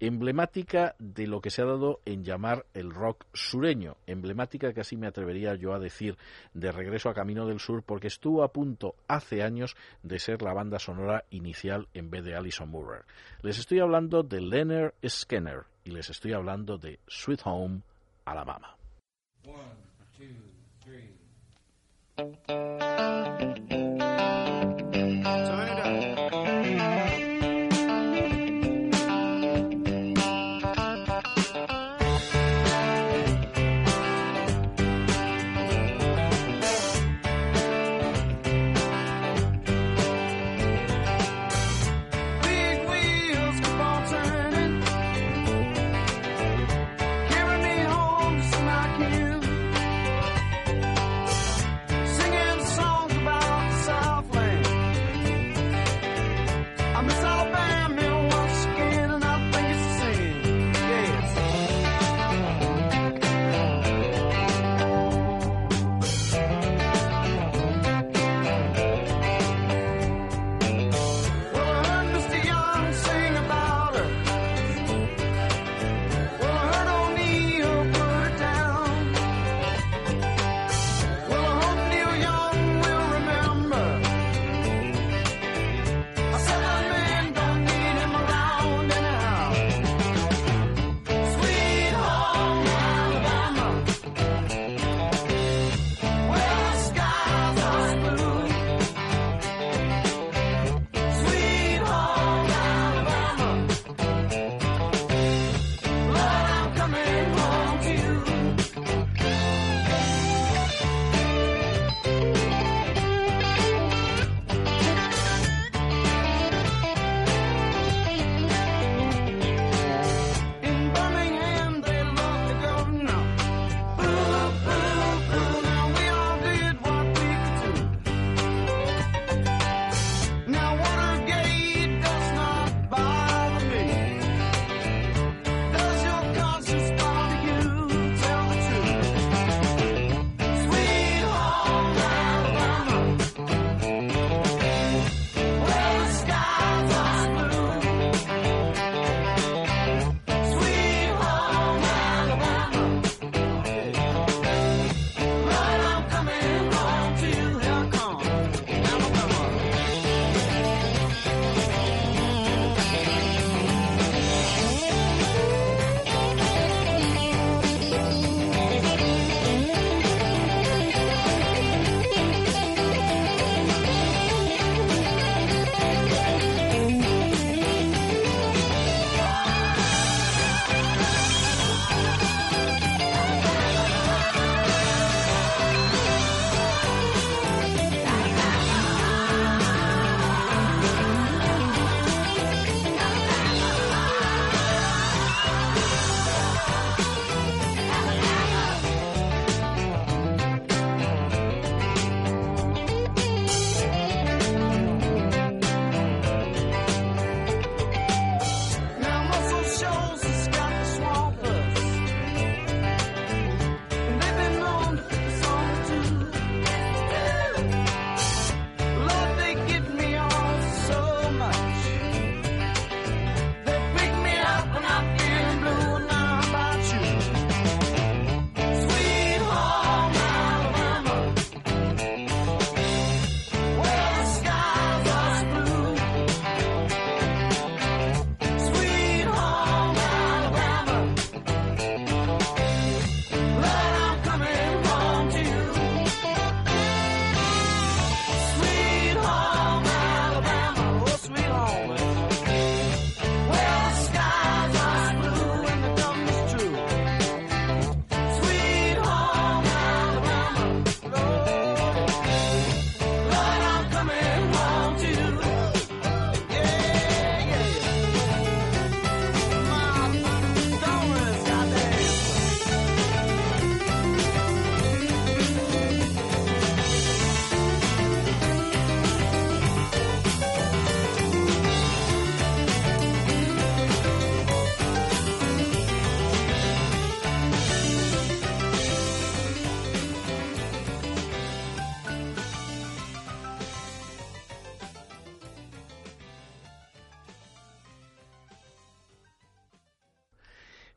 emblemática 0.01 0.95
de 0.99 1.27
lo 1.27 1.41
que 1.41 1.51
se 1.51 1.63
ha 1.63 1.67
dado 1.67 2.01
en 2.05 2.25
llamar 2.25 2.67
el 2.75 2.91
rock 2.91 3.27
sureño, 3.33 3.97
emblemática 4.07 4.73
casi 4.73 4.97
me 4.97 5.07
atrevería 5.07 5.55
yo 5.55 5.75
a 5.75 5.79
decir 5.79 6.17
de 6.55 6.73
regreso 6.73 7.09
a 7.09 7.15
Camino 7.15 7.47
del 7.47 7.61
Sur 7.61 7.83
porque 7.83 8.09
estuvo 8.09 8.43
a 8.43 8.53
punto 8.53 8.95
hace 9.09 9.43
años 9.43 9.77
de 10.03 10.19
ser 10.19 10.43
la 10.43 10.53
banda 10.53 10.79
sonora 10.79 11.25
inicial 11.31 11.89
en 11.95 12.11
vez 12.11 12.25
de 12.25 12.35
Alison 12.35 12.69
Murray. 12.69 13.03
Les 13.43 13.59
estoy 13.59 13.81
hablando 13.81 14.23
de 14.23 14.41
Leonard 14.41 14.95
Skinner 15.07 15.65
y 15.85 15.91
les 15.91 16.11
estoy 16.11 16.33
hablando 16.33 16.79
de 16.79 16.99
Sweet 17.07 17.41
Home 17.45 17.83
Alabama. 18.25 18.77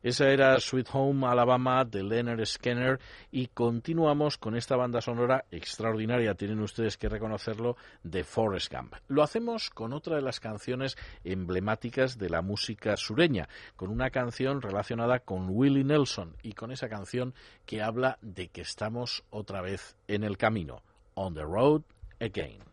Esa 0.10 0.30
era 0.30 0.60
Sweet 0.60 0.88
Home 0.94 1.28
Alabama 1.28 1.86
de 1.86 2.02
Leonard 2.02 2.44
Skinner 2.44 3.00
y 3.32 3.46
continuamos 3.46 4.40
con 4.40 4.56
esta 4.56 4.76
banda 4.76 5.02
sonora 5.02 5.46
extraordinaria, 5.52 6.34
tienen 6.34 6.62
ustedes 6.62 6.98
que 6.98 7.10
reconocerlo, 7.10 7.78
de 8.02 8.24
Forrest 8.24 8.74
Gump. 8.74 8.96
Lo 9.08 9.22
hacemos 9.22 9.70
con 9.70 9.94
otra 9.94 10.16
de 10.16 10.24
las 10.24 10.40
canciones 10.40 10.98
emblemáticas 11.24 12.18
de 12.18 12.32
la 12.32 12.42
música 12.42 12.98
sureña, 12.98 13.50
con 13.76 13.92
una 13.92 14.10
canción 14.10 14.64
relacionada 14.64 15.20
con 15.20 15.48
Willie 15.48 15.84
Nelson 15.84 16.36
y 16.42 16.54
con 16.54 16.72
esa 16.72 16.90
canción 16.90 17.36
que 17.68 17.84
habla 17.84 18.18
de 18.24 18.48
que 18.48 18.62
estamos 18.62 19.24
otra 19.30 19.62
vez 19.62 19.96
en 20.08 20.24
el 20.24 20.38
camino, 20.40 20.82
On 21.14 21.36
the 21.36 21.44
Road 21.44 21.84
Again. 22.20 22.69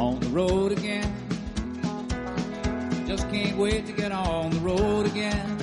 On 0.00 0.18
the 0.18 0.28
road 0.28 0.72
again. 0.72 1.14
Just 3.06 3.28
can't 3.28 3.58
wait 3.58 3.86
to 3.86 3.92
get 3.92 4.12
on 4.12 4.48
the 4.50 4.60
road 4.60 5.04
again. 5.04 5.58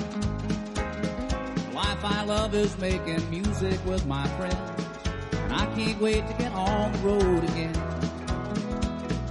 The 0.76 1.72
life 1.74 2.06
I 2.06 2.24
love 2.24 2.54
is 2.54 2.78
making 2.78 3.28
music 3.32 3.84
with 3.84 4.06
my 4.06 4.28
friends. 4.38 4.86
And 5.34 5.54
I 5.54 5.66
can't 5.76 6.00
wait 6.00 6.28
to 6.28 6.34
get 6.36 6.52
on 6.52 6.92
the 6.92 7.00
road 7.00 7.44
again. 7.46 7.76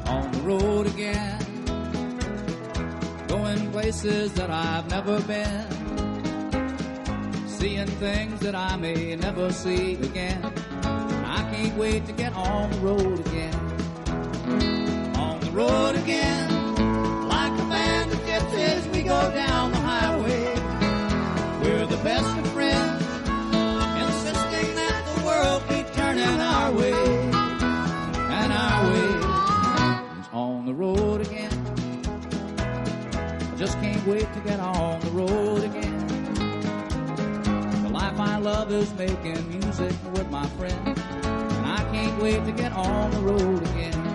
On 0.06 0.32
the 0.32 0.40
road 0.40 0.86
again. 0.88 1.38
Going 3.28 3.70
places 3.70 4.32
that 4.32 4.50
I've 4.50 4.90
never 4.90 5.20
been. 5.20 5.68
Seeing 7.46 7.86
things 7.86 8.40
that 8.40 8.56
I 8.56 8.74
may 8.74 9.14
never 9.14 9.52
see 9.52 9.94
again. 9.94 10.44
I 10.82 11.48
can't 11.52 11.76
wait 11.78 12.06
to 12.06 12.12
get 12.12 12.32
on 12.32 12.72
the 12.72 12.78
road 12.78 13.20
again 13.28 13.65
road 15.56 15.96
again. 15.96 16.50
Like 17.28 17.52
a 17.52 17.64
band 17.64 18.12
of 18.12 18.18
gypsies, 18.28 18.92
we 18.92 19.02
go 19.02 19.32
down 19.32 19.72
the 19.72 19.78
highway. 19.78 20.44
We're 21.62 21.86
the 21.86 21.96
best 22.04 22.28
of 22.38 22.46
friends, 22.52 23.02
insisting 24.04 24.74
that 24.74 25.02
the 25.14 25.24
world 25.24 25.62
keep 25.70 25.90
turning 25.94 26.40
our 26.40 26.72
way. 26.72 26.92
And 26.92 28.52
our 28.52 28.82
way 28.90 29.10
is 30.20 30.28
on 30.34 30.66
the 30.66 30.74
road 30.74 31.22
again. 31.22 31.56
I 33.50 33.56
just 33.56 33.80
can't 33.80 34.06
wait 34.06 34.30
to 34.34 34.40
get 34.40 34.60
on 34.60 35.00
the 35.00 35.10
road 35.10 35.64
again. 35.64 35.96
The 37.82 37.88
life 37.88 38.20
I 38.20 38.36
love 38.36 38.70
is 38.70 38.92
making 38.92 39.48
music 39.48 39.94
with 40.12 40.30
my 40.30 40.46
friends. 40.58 41.00
And 41.56 41.66
I 41.66 41.82
can't 41.92 42.22
wait 42.22 42.44
to 42.44 42.52
get 42.52 42.72
on 42.72 43.10
the 43.10 43.20
road 43.20 43.62
again. 43.62 44.05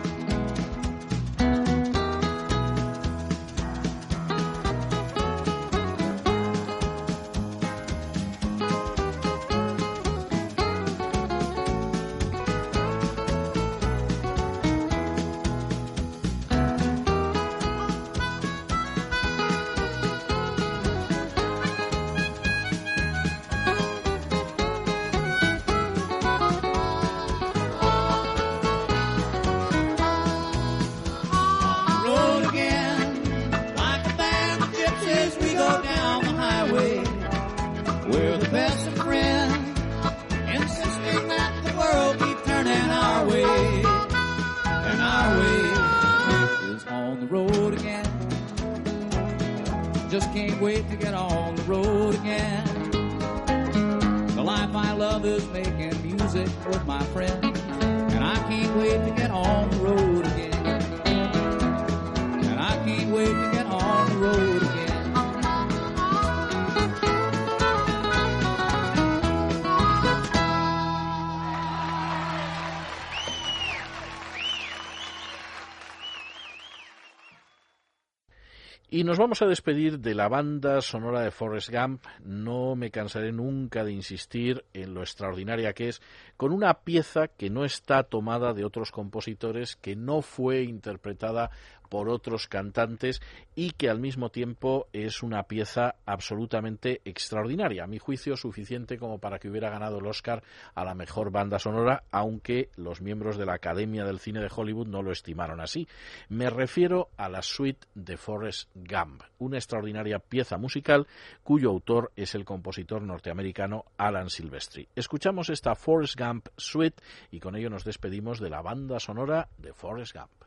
Y 78.93 79.05
nos 79.05 79.17
vamos 79.17 79.41
a 79.41 79.45
despedir 79.45 79.99
de 79.99 80.13
la 80.13 80.27
banda 80.27 80.81
sonora 80.81 81.21
de 81.21 81.31
Forrest 81.31 81.69
Gump. 81.69 82.03
No 82.25 82.75
me 82.75 82.91
cansaré 82.91 83.31
nunca 83.31 83.85
de 83.85 83.93
insistir 83.93 84.65
en 84.73 84.93
lo 84.93 84.99
extraordinaria 84.99 85.71
que 85.71 85.87
es, 85.87 86.01
con 86.35 86.51
una 86.51 86.73
pieza 86.73 87.29
que 87.29 87.49
no 87.49 87.63
está 87.63 88.03
tomada 88.03 88.53
de 88.53 88.65
otros 88.65 88.91
compositores, 88.91 89.77
que 89.77 89.95
no 89.95 90.21
fue 90.21 90.63
interpretada 90.63 91.51
por 91.91 92.07
otros 92.07 92.47
cantantes 92.47 93.21
y 93.53 93.71
que 93.71 93.89
al 93.89 93.99
mismo 93.99 94.29
tiempo 94.29 94.87
es 94.93 95.23
una 95.23 95.43
pieza 95.43 95.95
absolutamente 96.05 97.01
extraordinaria. 97.03 97.83
A 97.83 97.87
mi 97.87 97.99
juicio, 97.99 98.37
suficiente 98.37 98.97
como 98.97 99.19
para 99.19 99.39
que 99.39 99.49
hubiera 99.49 99.69
ganado 99.69 99.99
el 99.99 100.07
Oscar 100.07 100.41
a 100.73 100.85
la 100.85 100.95
mejor 100.95 101.31
banda 101.31 101.59
sonora, 101.59 102.05
aunque 102.09 102.69
los 102.77 103.01
miembros 103.01 103.37
de 103.37 103.45
la 103.45 103.55
Academia 103.55 104.05
del 104.05 104.19
Cine 104.19 104.39
de 104.39 104.49
Hollywood 104.49 104.87
no 104.87 105.01
lo 105.01 105.11
estimaron 105.11 105.59
así. 105.59 105.85
Me 106.29 106.49
refiero 106.49 107.09
a 107.17 107.27
la 107.27 107.41
suite 107.41 107.85
de 107.93 108.15
Forrest 108.15 108.69
Gump, 108.73 109.23
una 109.39 109.57
extraordinaria 109.57 110.19
pieza 110.19 110.57
musical 110.57 111.07
cuyo 111.43 111.71
autor 111.71 112.13
es 112.15 112.35
el 112.35 112.45
compositor 112.45 113.01
norteamericano 113.01 113.83
Alan 113.97 114.29
Silvestri. 114.29 114.87
Escuchamos 114.95 115.49
esta 115.49 115.75
Forrest 115.75 116.17
Gump 116.17 116.47
suite 116.55 117.03
y 117.31 117.41
con 117.41 117.57
ello 117.57 117.69
nos 117.69 117.83
despedimos 117.83 118.39
de 118.39 118.49
la 118.49 118.61
banda 118.61 118.97
sonora 119.01 119.49
de 119.57 119.73
Forrest 119.73 120.15
Gump. 120.15 120.40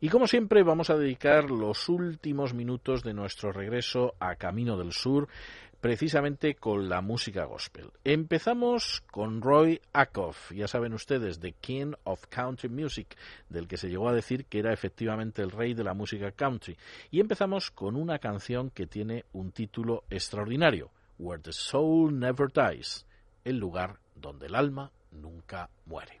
Y 0.00 0.08
como 0.08 0.26
siempre 0.26 0.62
vamos 0.62 0.90
a 0.90 0.96
dedicar 0.96 1.50
los 1.50 1.88
últimos 1.88 2.54
minutos 2.54 3.02
de 3.02 3.14
nuestro 3.14 3.52
regreso 3.52 4.14
a 4.20 4.36
Camino 4.36 4.76
del 4.76 4.92
Sur 4.92 5.28
precisamente 5.80 6.54
con 6.54 6.88
la 6.88 7.00
música 7.00 7.44
gospel. 7.44 7.92
Empezamos 8.02 9.02
con 9.10 9.40
Roy 9.40 9.80
Acuff, 9.92 10.50
ya 10.52 10.66
saben 10.66 10.92
ustedes, 10.94 11.38
The 11.38 11.52
King 11.52 11.92
of 12.04 12.26
Country 12.28 12.68
Music, 12.68 13.16
del 13.48 13.68
que 13.68 13.76
se 13.76 13.88
llegó 13.88 14.08
a 14.08 14.14
decir 14.14 14.46
que 14.46 14.58
era 14.58 14.72
efectivamente 14.72 15.42
el 15.42 15.50
rey 15.50 15.74
de 15.74 15.84
la 15.84 15.94
música 15.94 16.32
country. 16.32 16.76
Y 17.10 17.20
empezamos 17.20 17.70
con 17.70 17.94
una 17.94 18.18
canción 18.18 18.70
que 18.70 18.86
tiene 18.86 19.24
un 19.32 19.52
título 19.52 20.04
extraordinario, 20.10 20.90
Where 21.18 21.42
the 21.42 21.52
Soul 21.52 22.18
Never 22.18 22.48
Dies, 22.52 23.06
el 23.44 23.58
lugar 23.58 24.00
donde 24.14 24.46
el 24.46 24.56
alma 24.56 24.90
nunca 25.12 25.70
muere. 25.84 26.20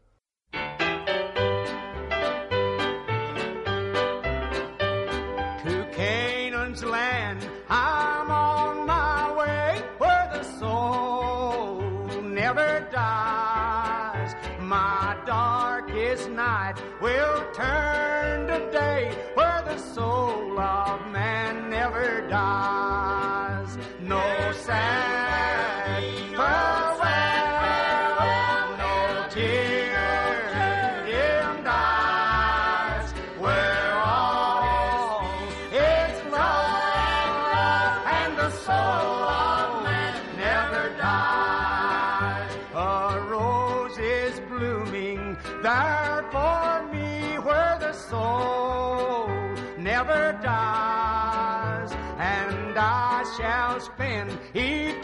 Will 17.00 17.44
turn 17.52 18.46
to 18.46 18.70
day 18.70 19.16
where 19.34 19.62
the 19.64 19.78
soul 19.78 20.58
of 20.58 21.06
man 21.12 21.70
never 21.70 22.26
dies. 22.28 23.05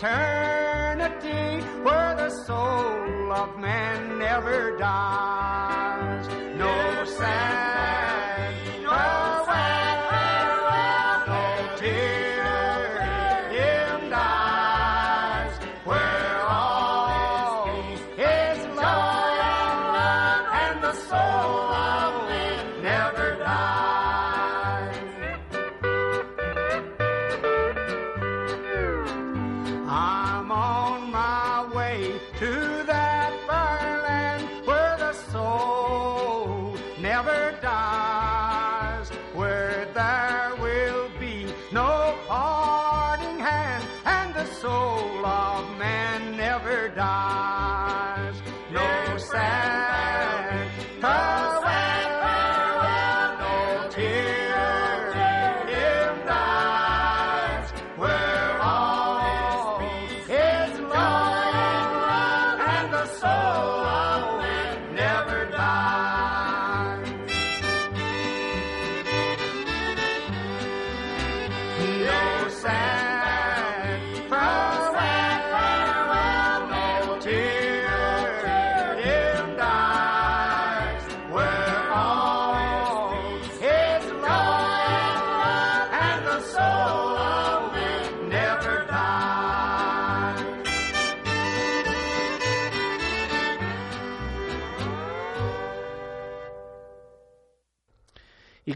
Eternity 0.02 1.64
where 1.84 2.16
the 2.16 2.30
soul 2.44 3.32
of 3.32 3.56
man 3.58 4.18
never 4.18 4.76
dies. 4.76 6.26
No 6.56 7.04
sad 7.04 7.71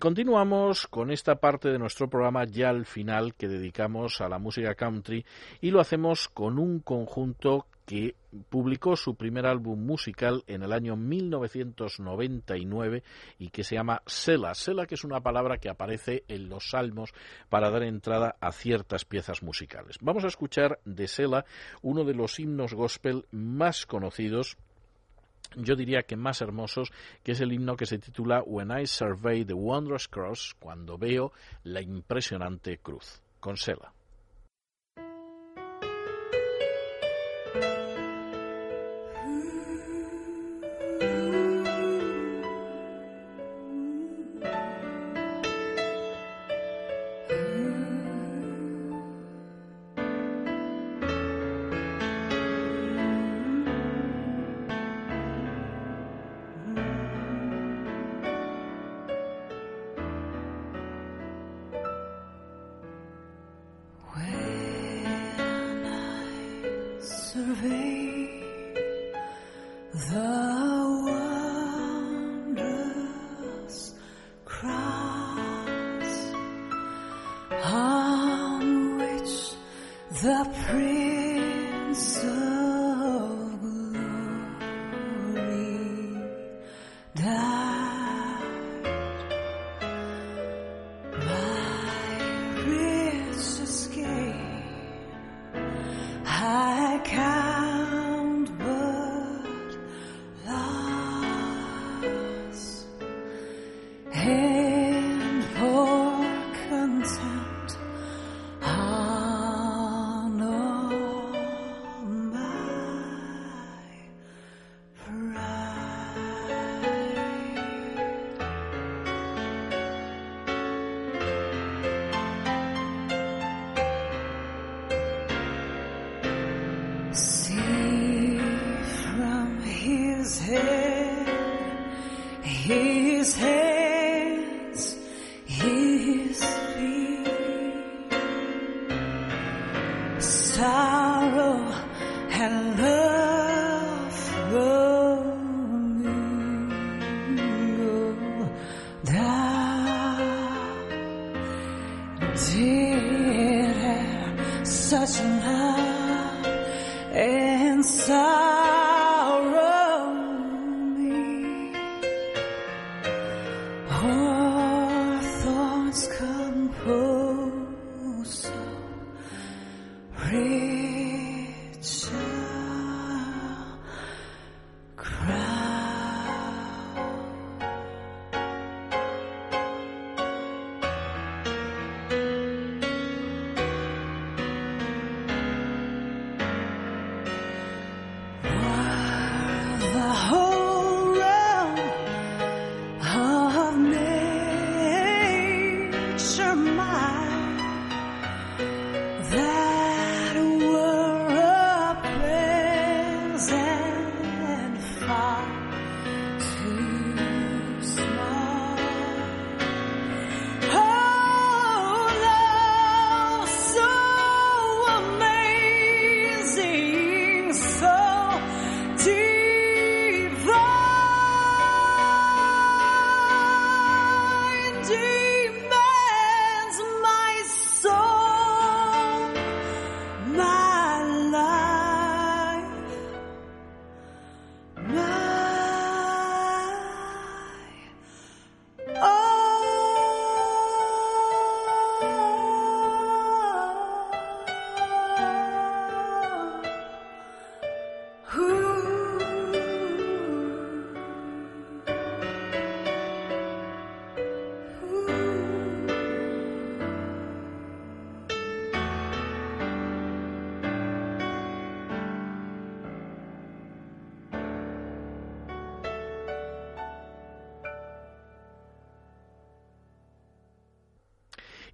continuamos 0.06 0.86
con 0.86 1.10
esta 1.10 1.34
parte 1.34 1.68
de 1.68 1.80
nuestro 1.80 2.08
programa 2.08 2.44
ya 2.44 2.68
al 2.68 2.86
final 2.86 3.34
que 3.34 3.48
dedicamos 3.48 4.20
a 4.20 4.28
la 4.28 4.38
música 4.38 4.76
country 4.76 5.26
y 5.60 5.72
lo 5.72 5.80
hacemos 5.80 6.28
con 6.28 6.60
un 6.60 6.78
conjunto 6.78 7.66
que 7.84 8.14
publicó 8.48 8.94
su 8.94 9.16
primer 9.16 9.46
álbum 9.46 9.84
musical 9.84 10.44
en 10.46 10.62
el 10.62 10.72
año 10.72 10.94
1999 10.94 13.02
y 13.40 13.48
que 13.48 13.64
se 13.64 13.74
llama 13.74 14.00
Sela. 14.06 14.54
Sela 14.54 14.86
que 14.86 14.94
es 14.94 15.02
una 15.02 15.22
palabra 15.22 15.58
que 15.58 15.68
aparece 15.68 16.22
en 16.28 16.48
los 16.48 16.70
salmos 16.70 17.12
para 17.48 17.68
dar 17.70 17.82
entrada 17.82 18.36
a 18.40 18.52
ciertas 18.52 19.04
piezas 19.04 19.42
musicales. 19.42 19.96
Vamos 20.00 20.22
a 20.22 20.28
escuchar 20.28 20.78
de 20.84 21.08
Sela 21.08 21.46
uno 21.82 22.04
de 22.04 22.14
los 22.14 22.38
himnos 22.38 22.74
gospel 22.74 23.26
más 23.32 23.86
conocidos 23.86 24.56
yo 25.54 25.76
diría 25.76 26.02
que 26.02 26.16
más 26.16 26.40
hermosos, 26.40 26.92
que 27.22 27.32
es 27.32 27.40
el 27.40 27.52
himno 27.52 27.76
que 27.76 27.86
se 27.86 27.98
titula 27.98 28.42
When 28.42 28.70
I 28.70 28.86
Survey 28.86 29.44
the 29.44 29.54
Wondrous 29.54 30.08
Cross, 30.08 30.56
cuando 30.58 30.98
veo 30.98 31.32
la 31.64 31.80
impresionante 31.80 32.78
cruz, 32.78 33.20
con 33.40 33.56
Sela. 33.56 33.92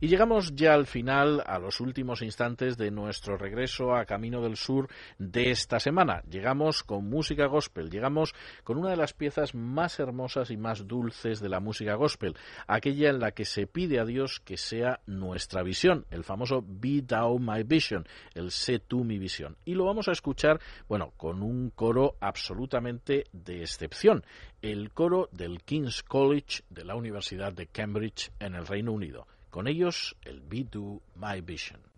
Y 0.02 0.08
llegamos 0.08 0.56
ya 0.56 0.74
al 0.74 0.88
final, 0.88 1.44
a 1.46 1.60
los 1.60 1.78
últimos 1.78 2.22
instantes 2.22 2.76
de 2.76 2.90
nuestro 2.90 3.36
regreso 3.36 3.94
a 3.94 4.04
Camino 4.04 4.42
del 4.42 4.56
Sur 4.56 4.88
de 5.16 5.52
esta 5.52 5.78
semana. 5.78 6.24
Llegamos 6.28 6.82
con 6.82 7.08
música 7.08 7.46
gospel, 7.46 7.88
llegamos 7.88 8.34
con 8.64 8.78
una 8.78 8.90
de 8.90 8.96
las 8.96 9.12
piezas 9.12 9.54
más 9.54 10.00
hermosas 10.00 10.50
y 10.50 10.56
más 10.56 10.88
dulces 10.88 11.38
de 11.38 11.48
la 11.48 11.60
música 11.60 11.94
gospel, 11.94 12.34
aquella 12.66 13.10
en 13.10 13.20
la 13.20 13.30
que 13.30 13.44
se 13.44 13.68
pide 13.68 14.00
a 14.00 14.04
Dios 14.04 14.40
que 14.40 14.56
sea 14.56 14.98
nuestra 15.06 15.62
visión, 15.62 16.04
el 16.10 16.24
famoso 16.24 16.64
Be 16.66 17.02
Thou 17.02 17.38
My 17.38 17.62
Vision, 17.62 18.04
el 18.34 18.50
Sé 18.50 18.80
tú 18.80 19.04
mi 19.04 19.20
visión. 19.20 19.56
Y 19.64 19.74
lo 19.74 19.84
vamos 19.84 20.08
a 20.08 20.12
escuchar, 20.12 20.58
bueno, 20.88 21.12
con 21.16 21.44
un 21.44 21.70
coro 21.70 22.16
absolutamente 22.18 23.26
de 23.30 23.60
excepción, 23.60 24.24
el 24.62 24.90
coro 24.90 25.28
del 25.30 25.62
King's 25.62 26.02
College 26.02 26.64
de 26.70 26.84
la 26.84 26.96
Universidad 26.96 27.52
de 27.52 27.68
Cambridge 27.68 28.32
en 28.40 28.56
el 28.56 28.66
Reino 28.66 28.90
Unido. 28.90 29.28
Con 29.52 29.68
ellos, 29.68 30.16
el 30.22 30.40
Be 30.40 30.64
Do 30.64 31.02
My 31.14 31.42
Vision. 31.42 31.91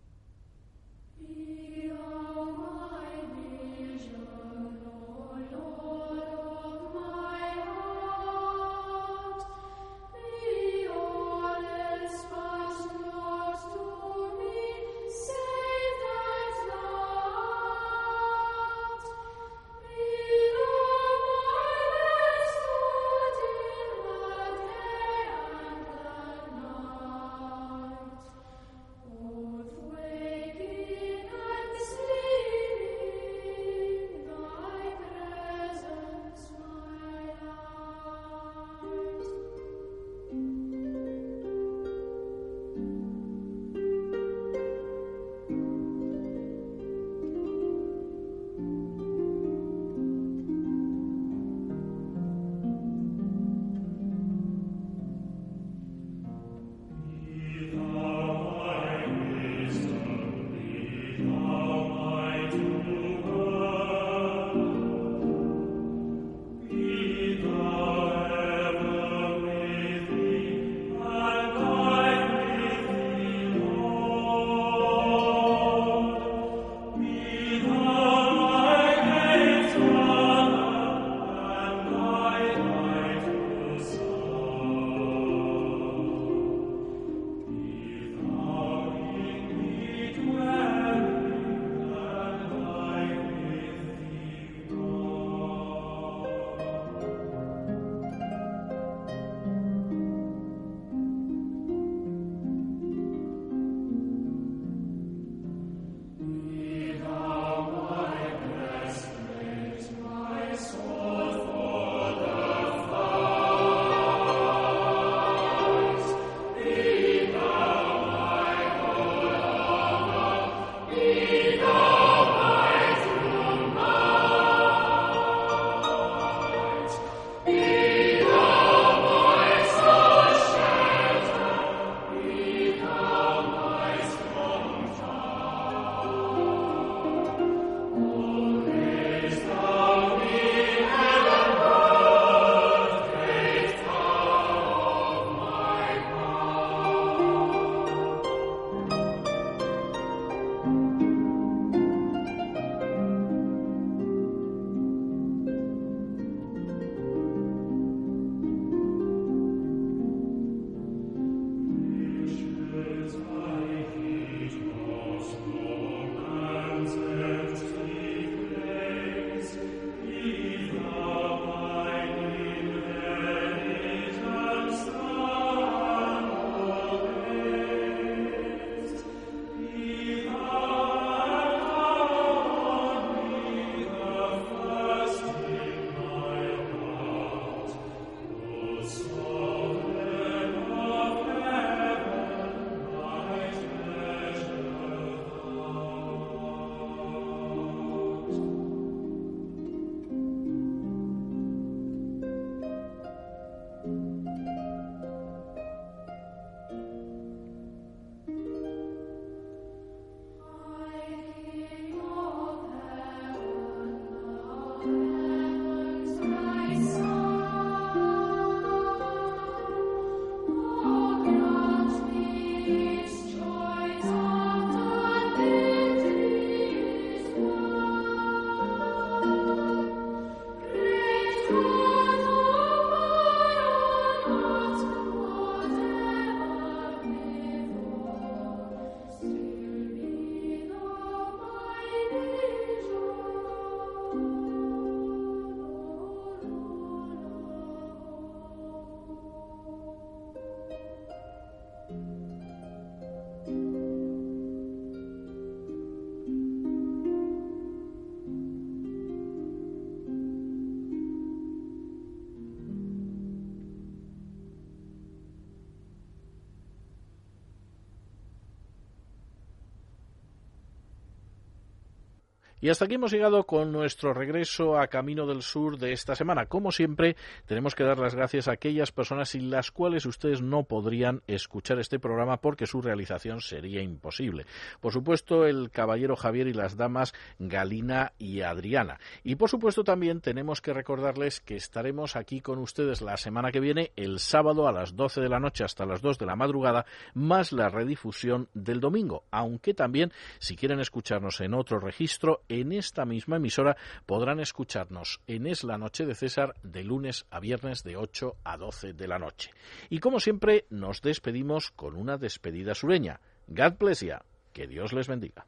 Y 272.64 272.70
hasta 272.70 272.86
aquí 272.86 272.94
hemos 272.94 273.12
llegado 273.12 273.44
con 273.44 273.72
nuestro 273.72 274.14
regreso 274.14 274.78
a 274.78 274.86
Camino 274.86 275.26
del 275.26 275.42
Sur 275.42 275.76
de 275.76 275.92
esta 275.92 276.16
semana. 276.16 276.46
Como 276.46 276.72
siempre, 276.72 277.14
tenemos 277.44 277.74
que 277.74 277.84
dar 277.84 277.98
las 277.98 278.14
gracias 278.14 278.48
a 278.48 278.52
aquellas 278.52 278.90
personas 278.90 279.28
sin 279.28 279.50
las 279.50 279.70
cuales 279.70 280.06
ustedes 280.06 280.40
no 280.40 280.62
podrían 280.62 281.20
escuchar 281.26 281.78
este 281.78 281.98
programa 281.98 282.38
porque 282.38 282.66
su 282.66 282.80
realización 282.80 283.42
sería 283.42 283.82
imposible. 283.82 284.46
Por 284.80 284.94
supuesto, 284.94 285.44
el 285.44 285.70
caballero 285.70 286.16
Javier 286.16 286.46
y 286.46 286.54
las 286.54 286.78
damas 286.78 287.12
Galina 287.38 288.14
y 288.18 288.40
Adriana. 288.40 288.98
Y 289.22 289.34
por 289.34 289.50
supuesto 289.50 289.84
también 289.84 290.22
tenemos 290.22 290.62
que 290.62 290.72
recordarles 290.72 291.40
que 291.40 291.56
estaremos 291.56 292.16
aquí 292.16 292.40
con 292.40 292.58
ustedes 292.60 293.02
la 293.02 293.18
semana 293.18 293.52
que 293.52 293.60
viene, 293.60 293.92
el 293.94 294.20
sábado 294.20 294.66
a 294.66 294.72
las 294.72 294.96
12 294.96 295.20
de 295.20 295.28
la 295.28 295.38
noche 295.38 295.64
hasta 295.64 295.84
las 295.84 296.00
2 296.00 296.16
de 296.16 296.24
la 296.24 296.34
madrugada, 296.34 296.86
más 297.12 297.52
la 297.52 297.68
redifusión 297.68 298.48
del 298.54 298.80
domingo. 298.80 299.24
Aunque 299.30 299.74
también, 299.74 300.14
si 300.38 300.56
quieren 300.56 300.80
escucharnos 300.80 301.42
en 301.42 301.52
otro 301.52 301.78
registro, 301.78 302.40
en 302.60 302.72
esta 302.72 303.04
misma 303.04 303.36
emisora 303.36 303.76
podrán 304.06 304.40
escucharnos 304.40 305.20
en 305.26 305.46
Es 305.46 305.64
la 305.64 305.78
Noche 305.78 306.06
de 306.06 306.14
César 306.14 306.54
de 306.62 306.84
lunes 306.84 307.26
a 307.30 307.40
viernes 307.40 307.82
de 307.82 307.96
8 307.96 308.36
a 308.44 308.56
12 308.56 308.92
de 308.92 309.08
la 309.08 309.18
noche. 309.18 309.50
Y 309.90 309.98
como 309.98 310.20
siempre, 310.20 310.66
nos 310.70 311.02
despedimos 311.02 311.70
con 311.70 311.96
una 311.96 312.16
despedida 312.16 312.74
sureña. 312.74 313.20
God 313.48 313.74
bless 313.78 314.00
ya. 314.00 314.22
Que 314.52 314.66
Dios 314.66 314.92
les 314.92 315.08
bendiga. 315.08 315.46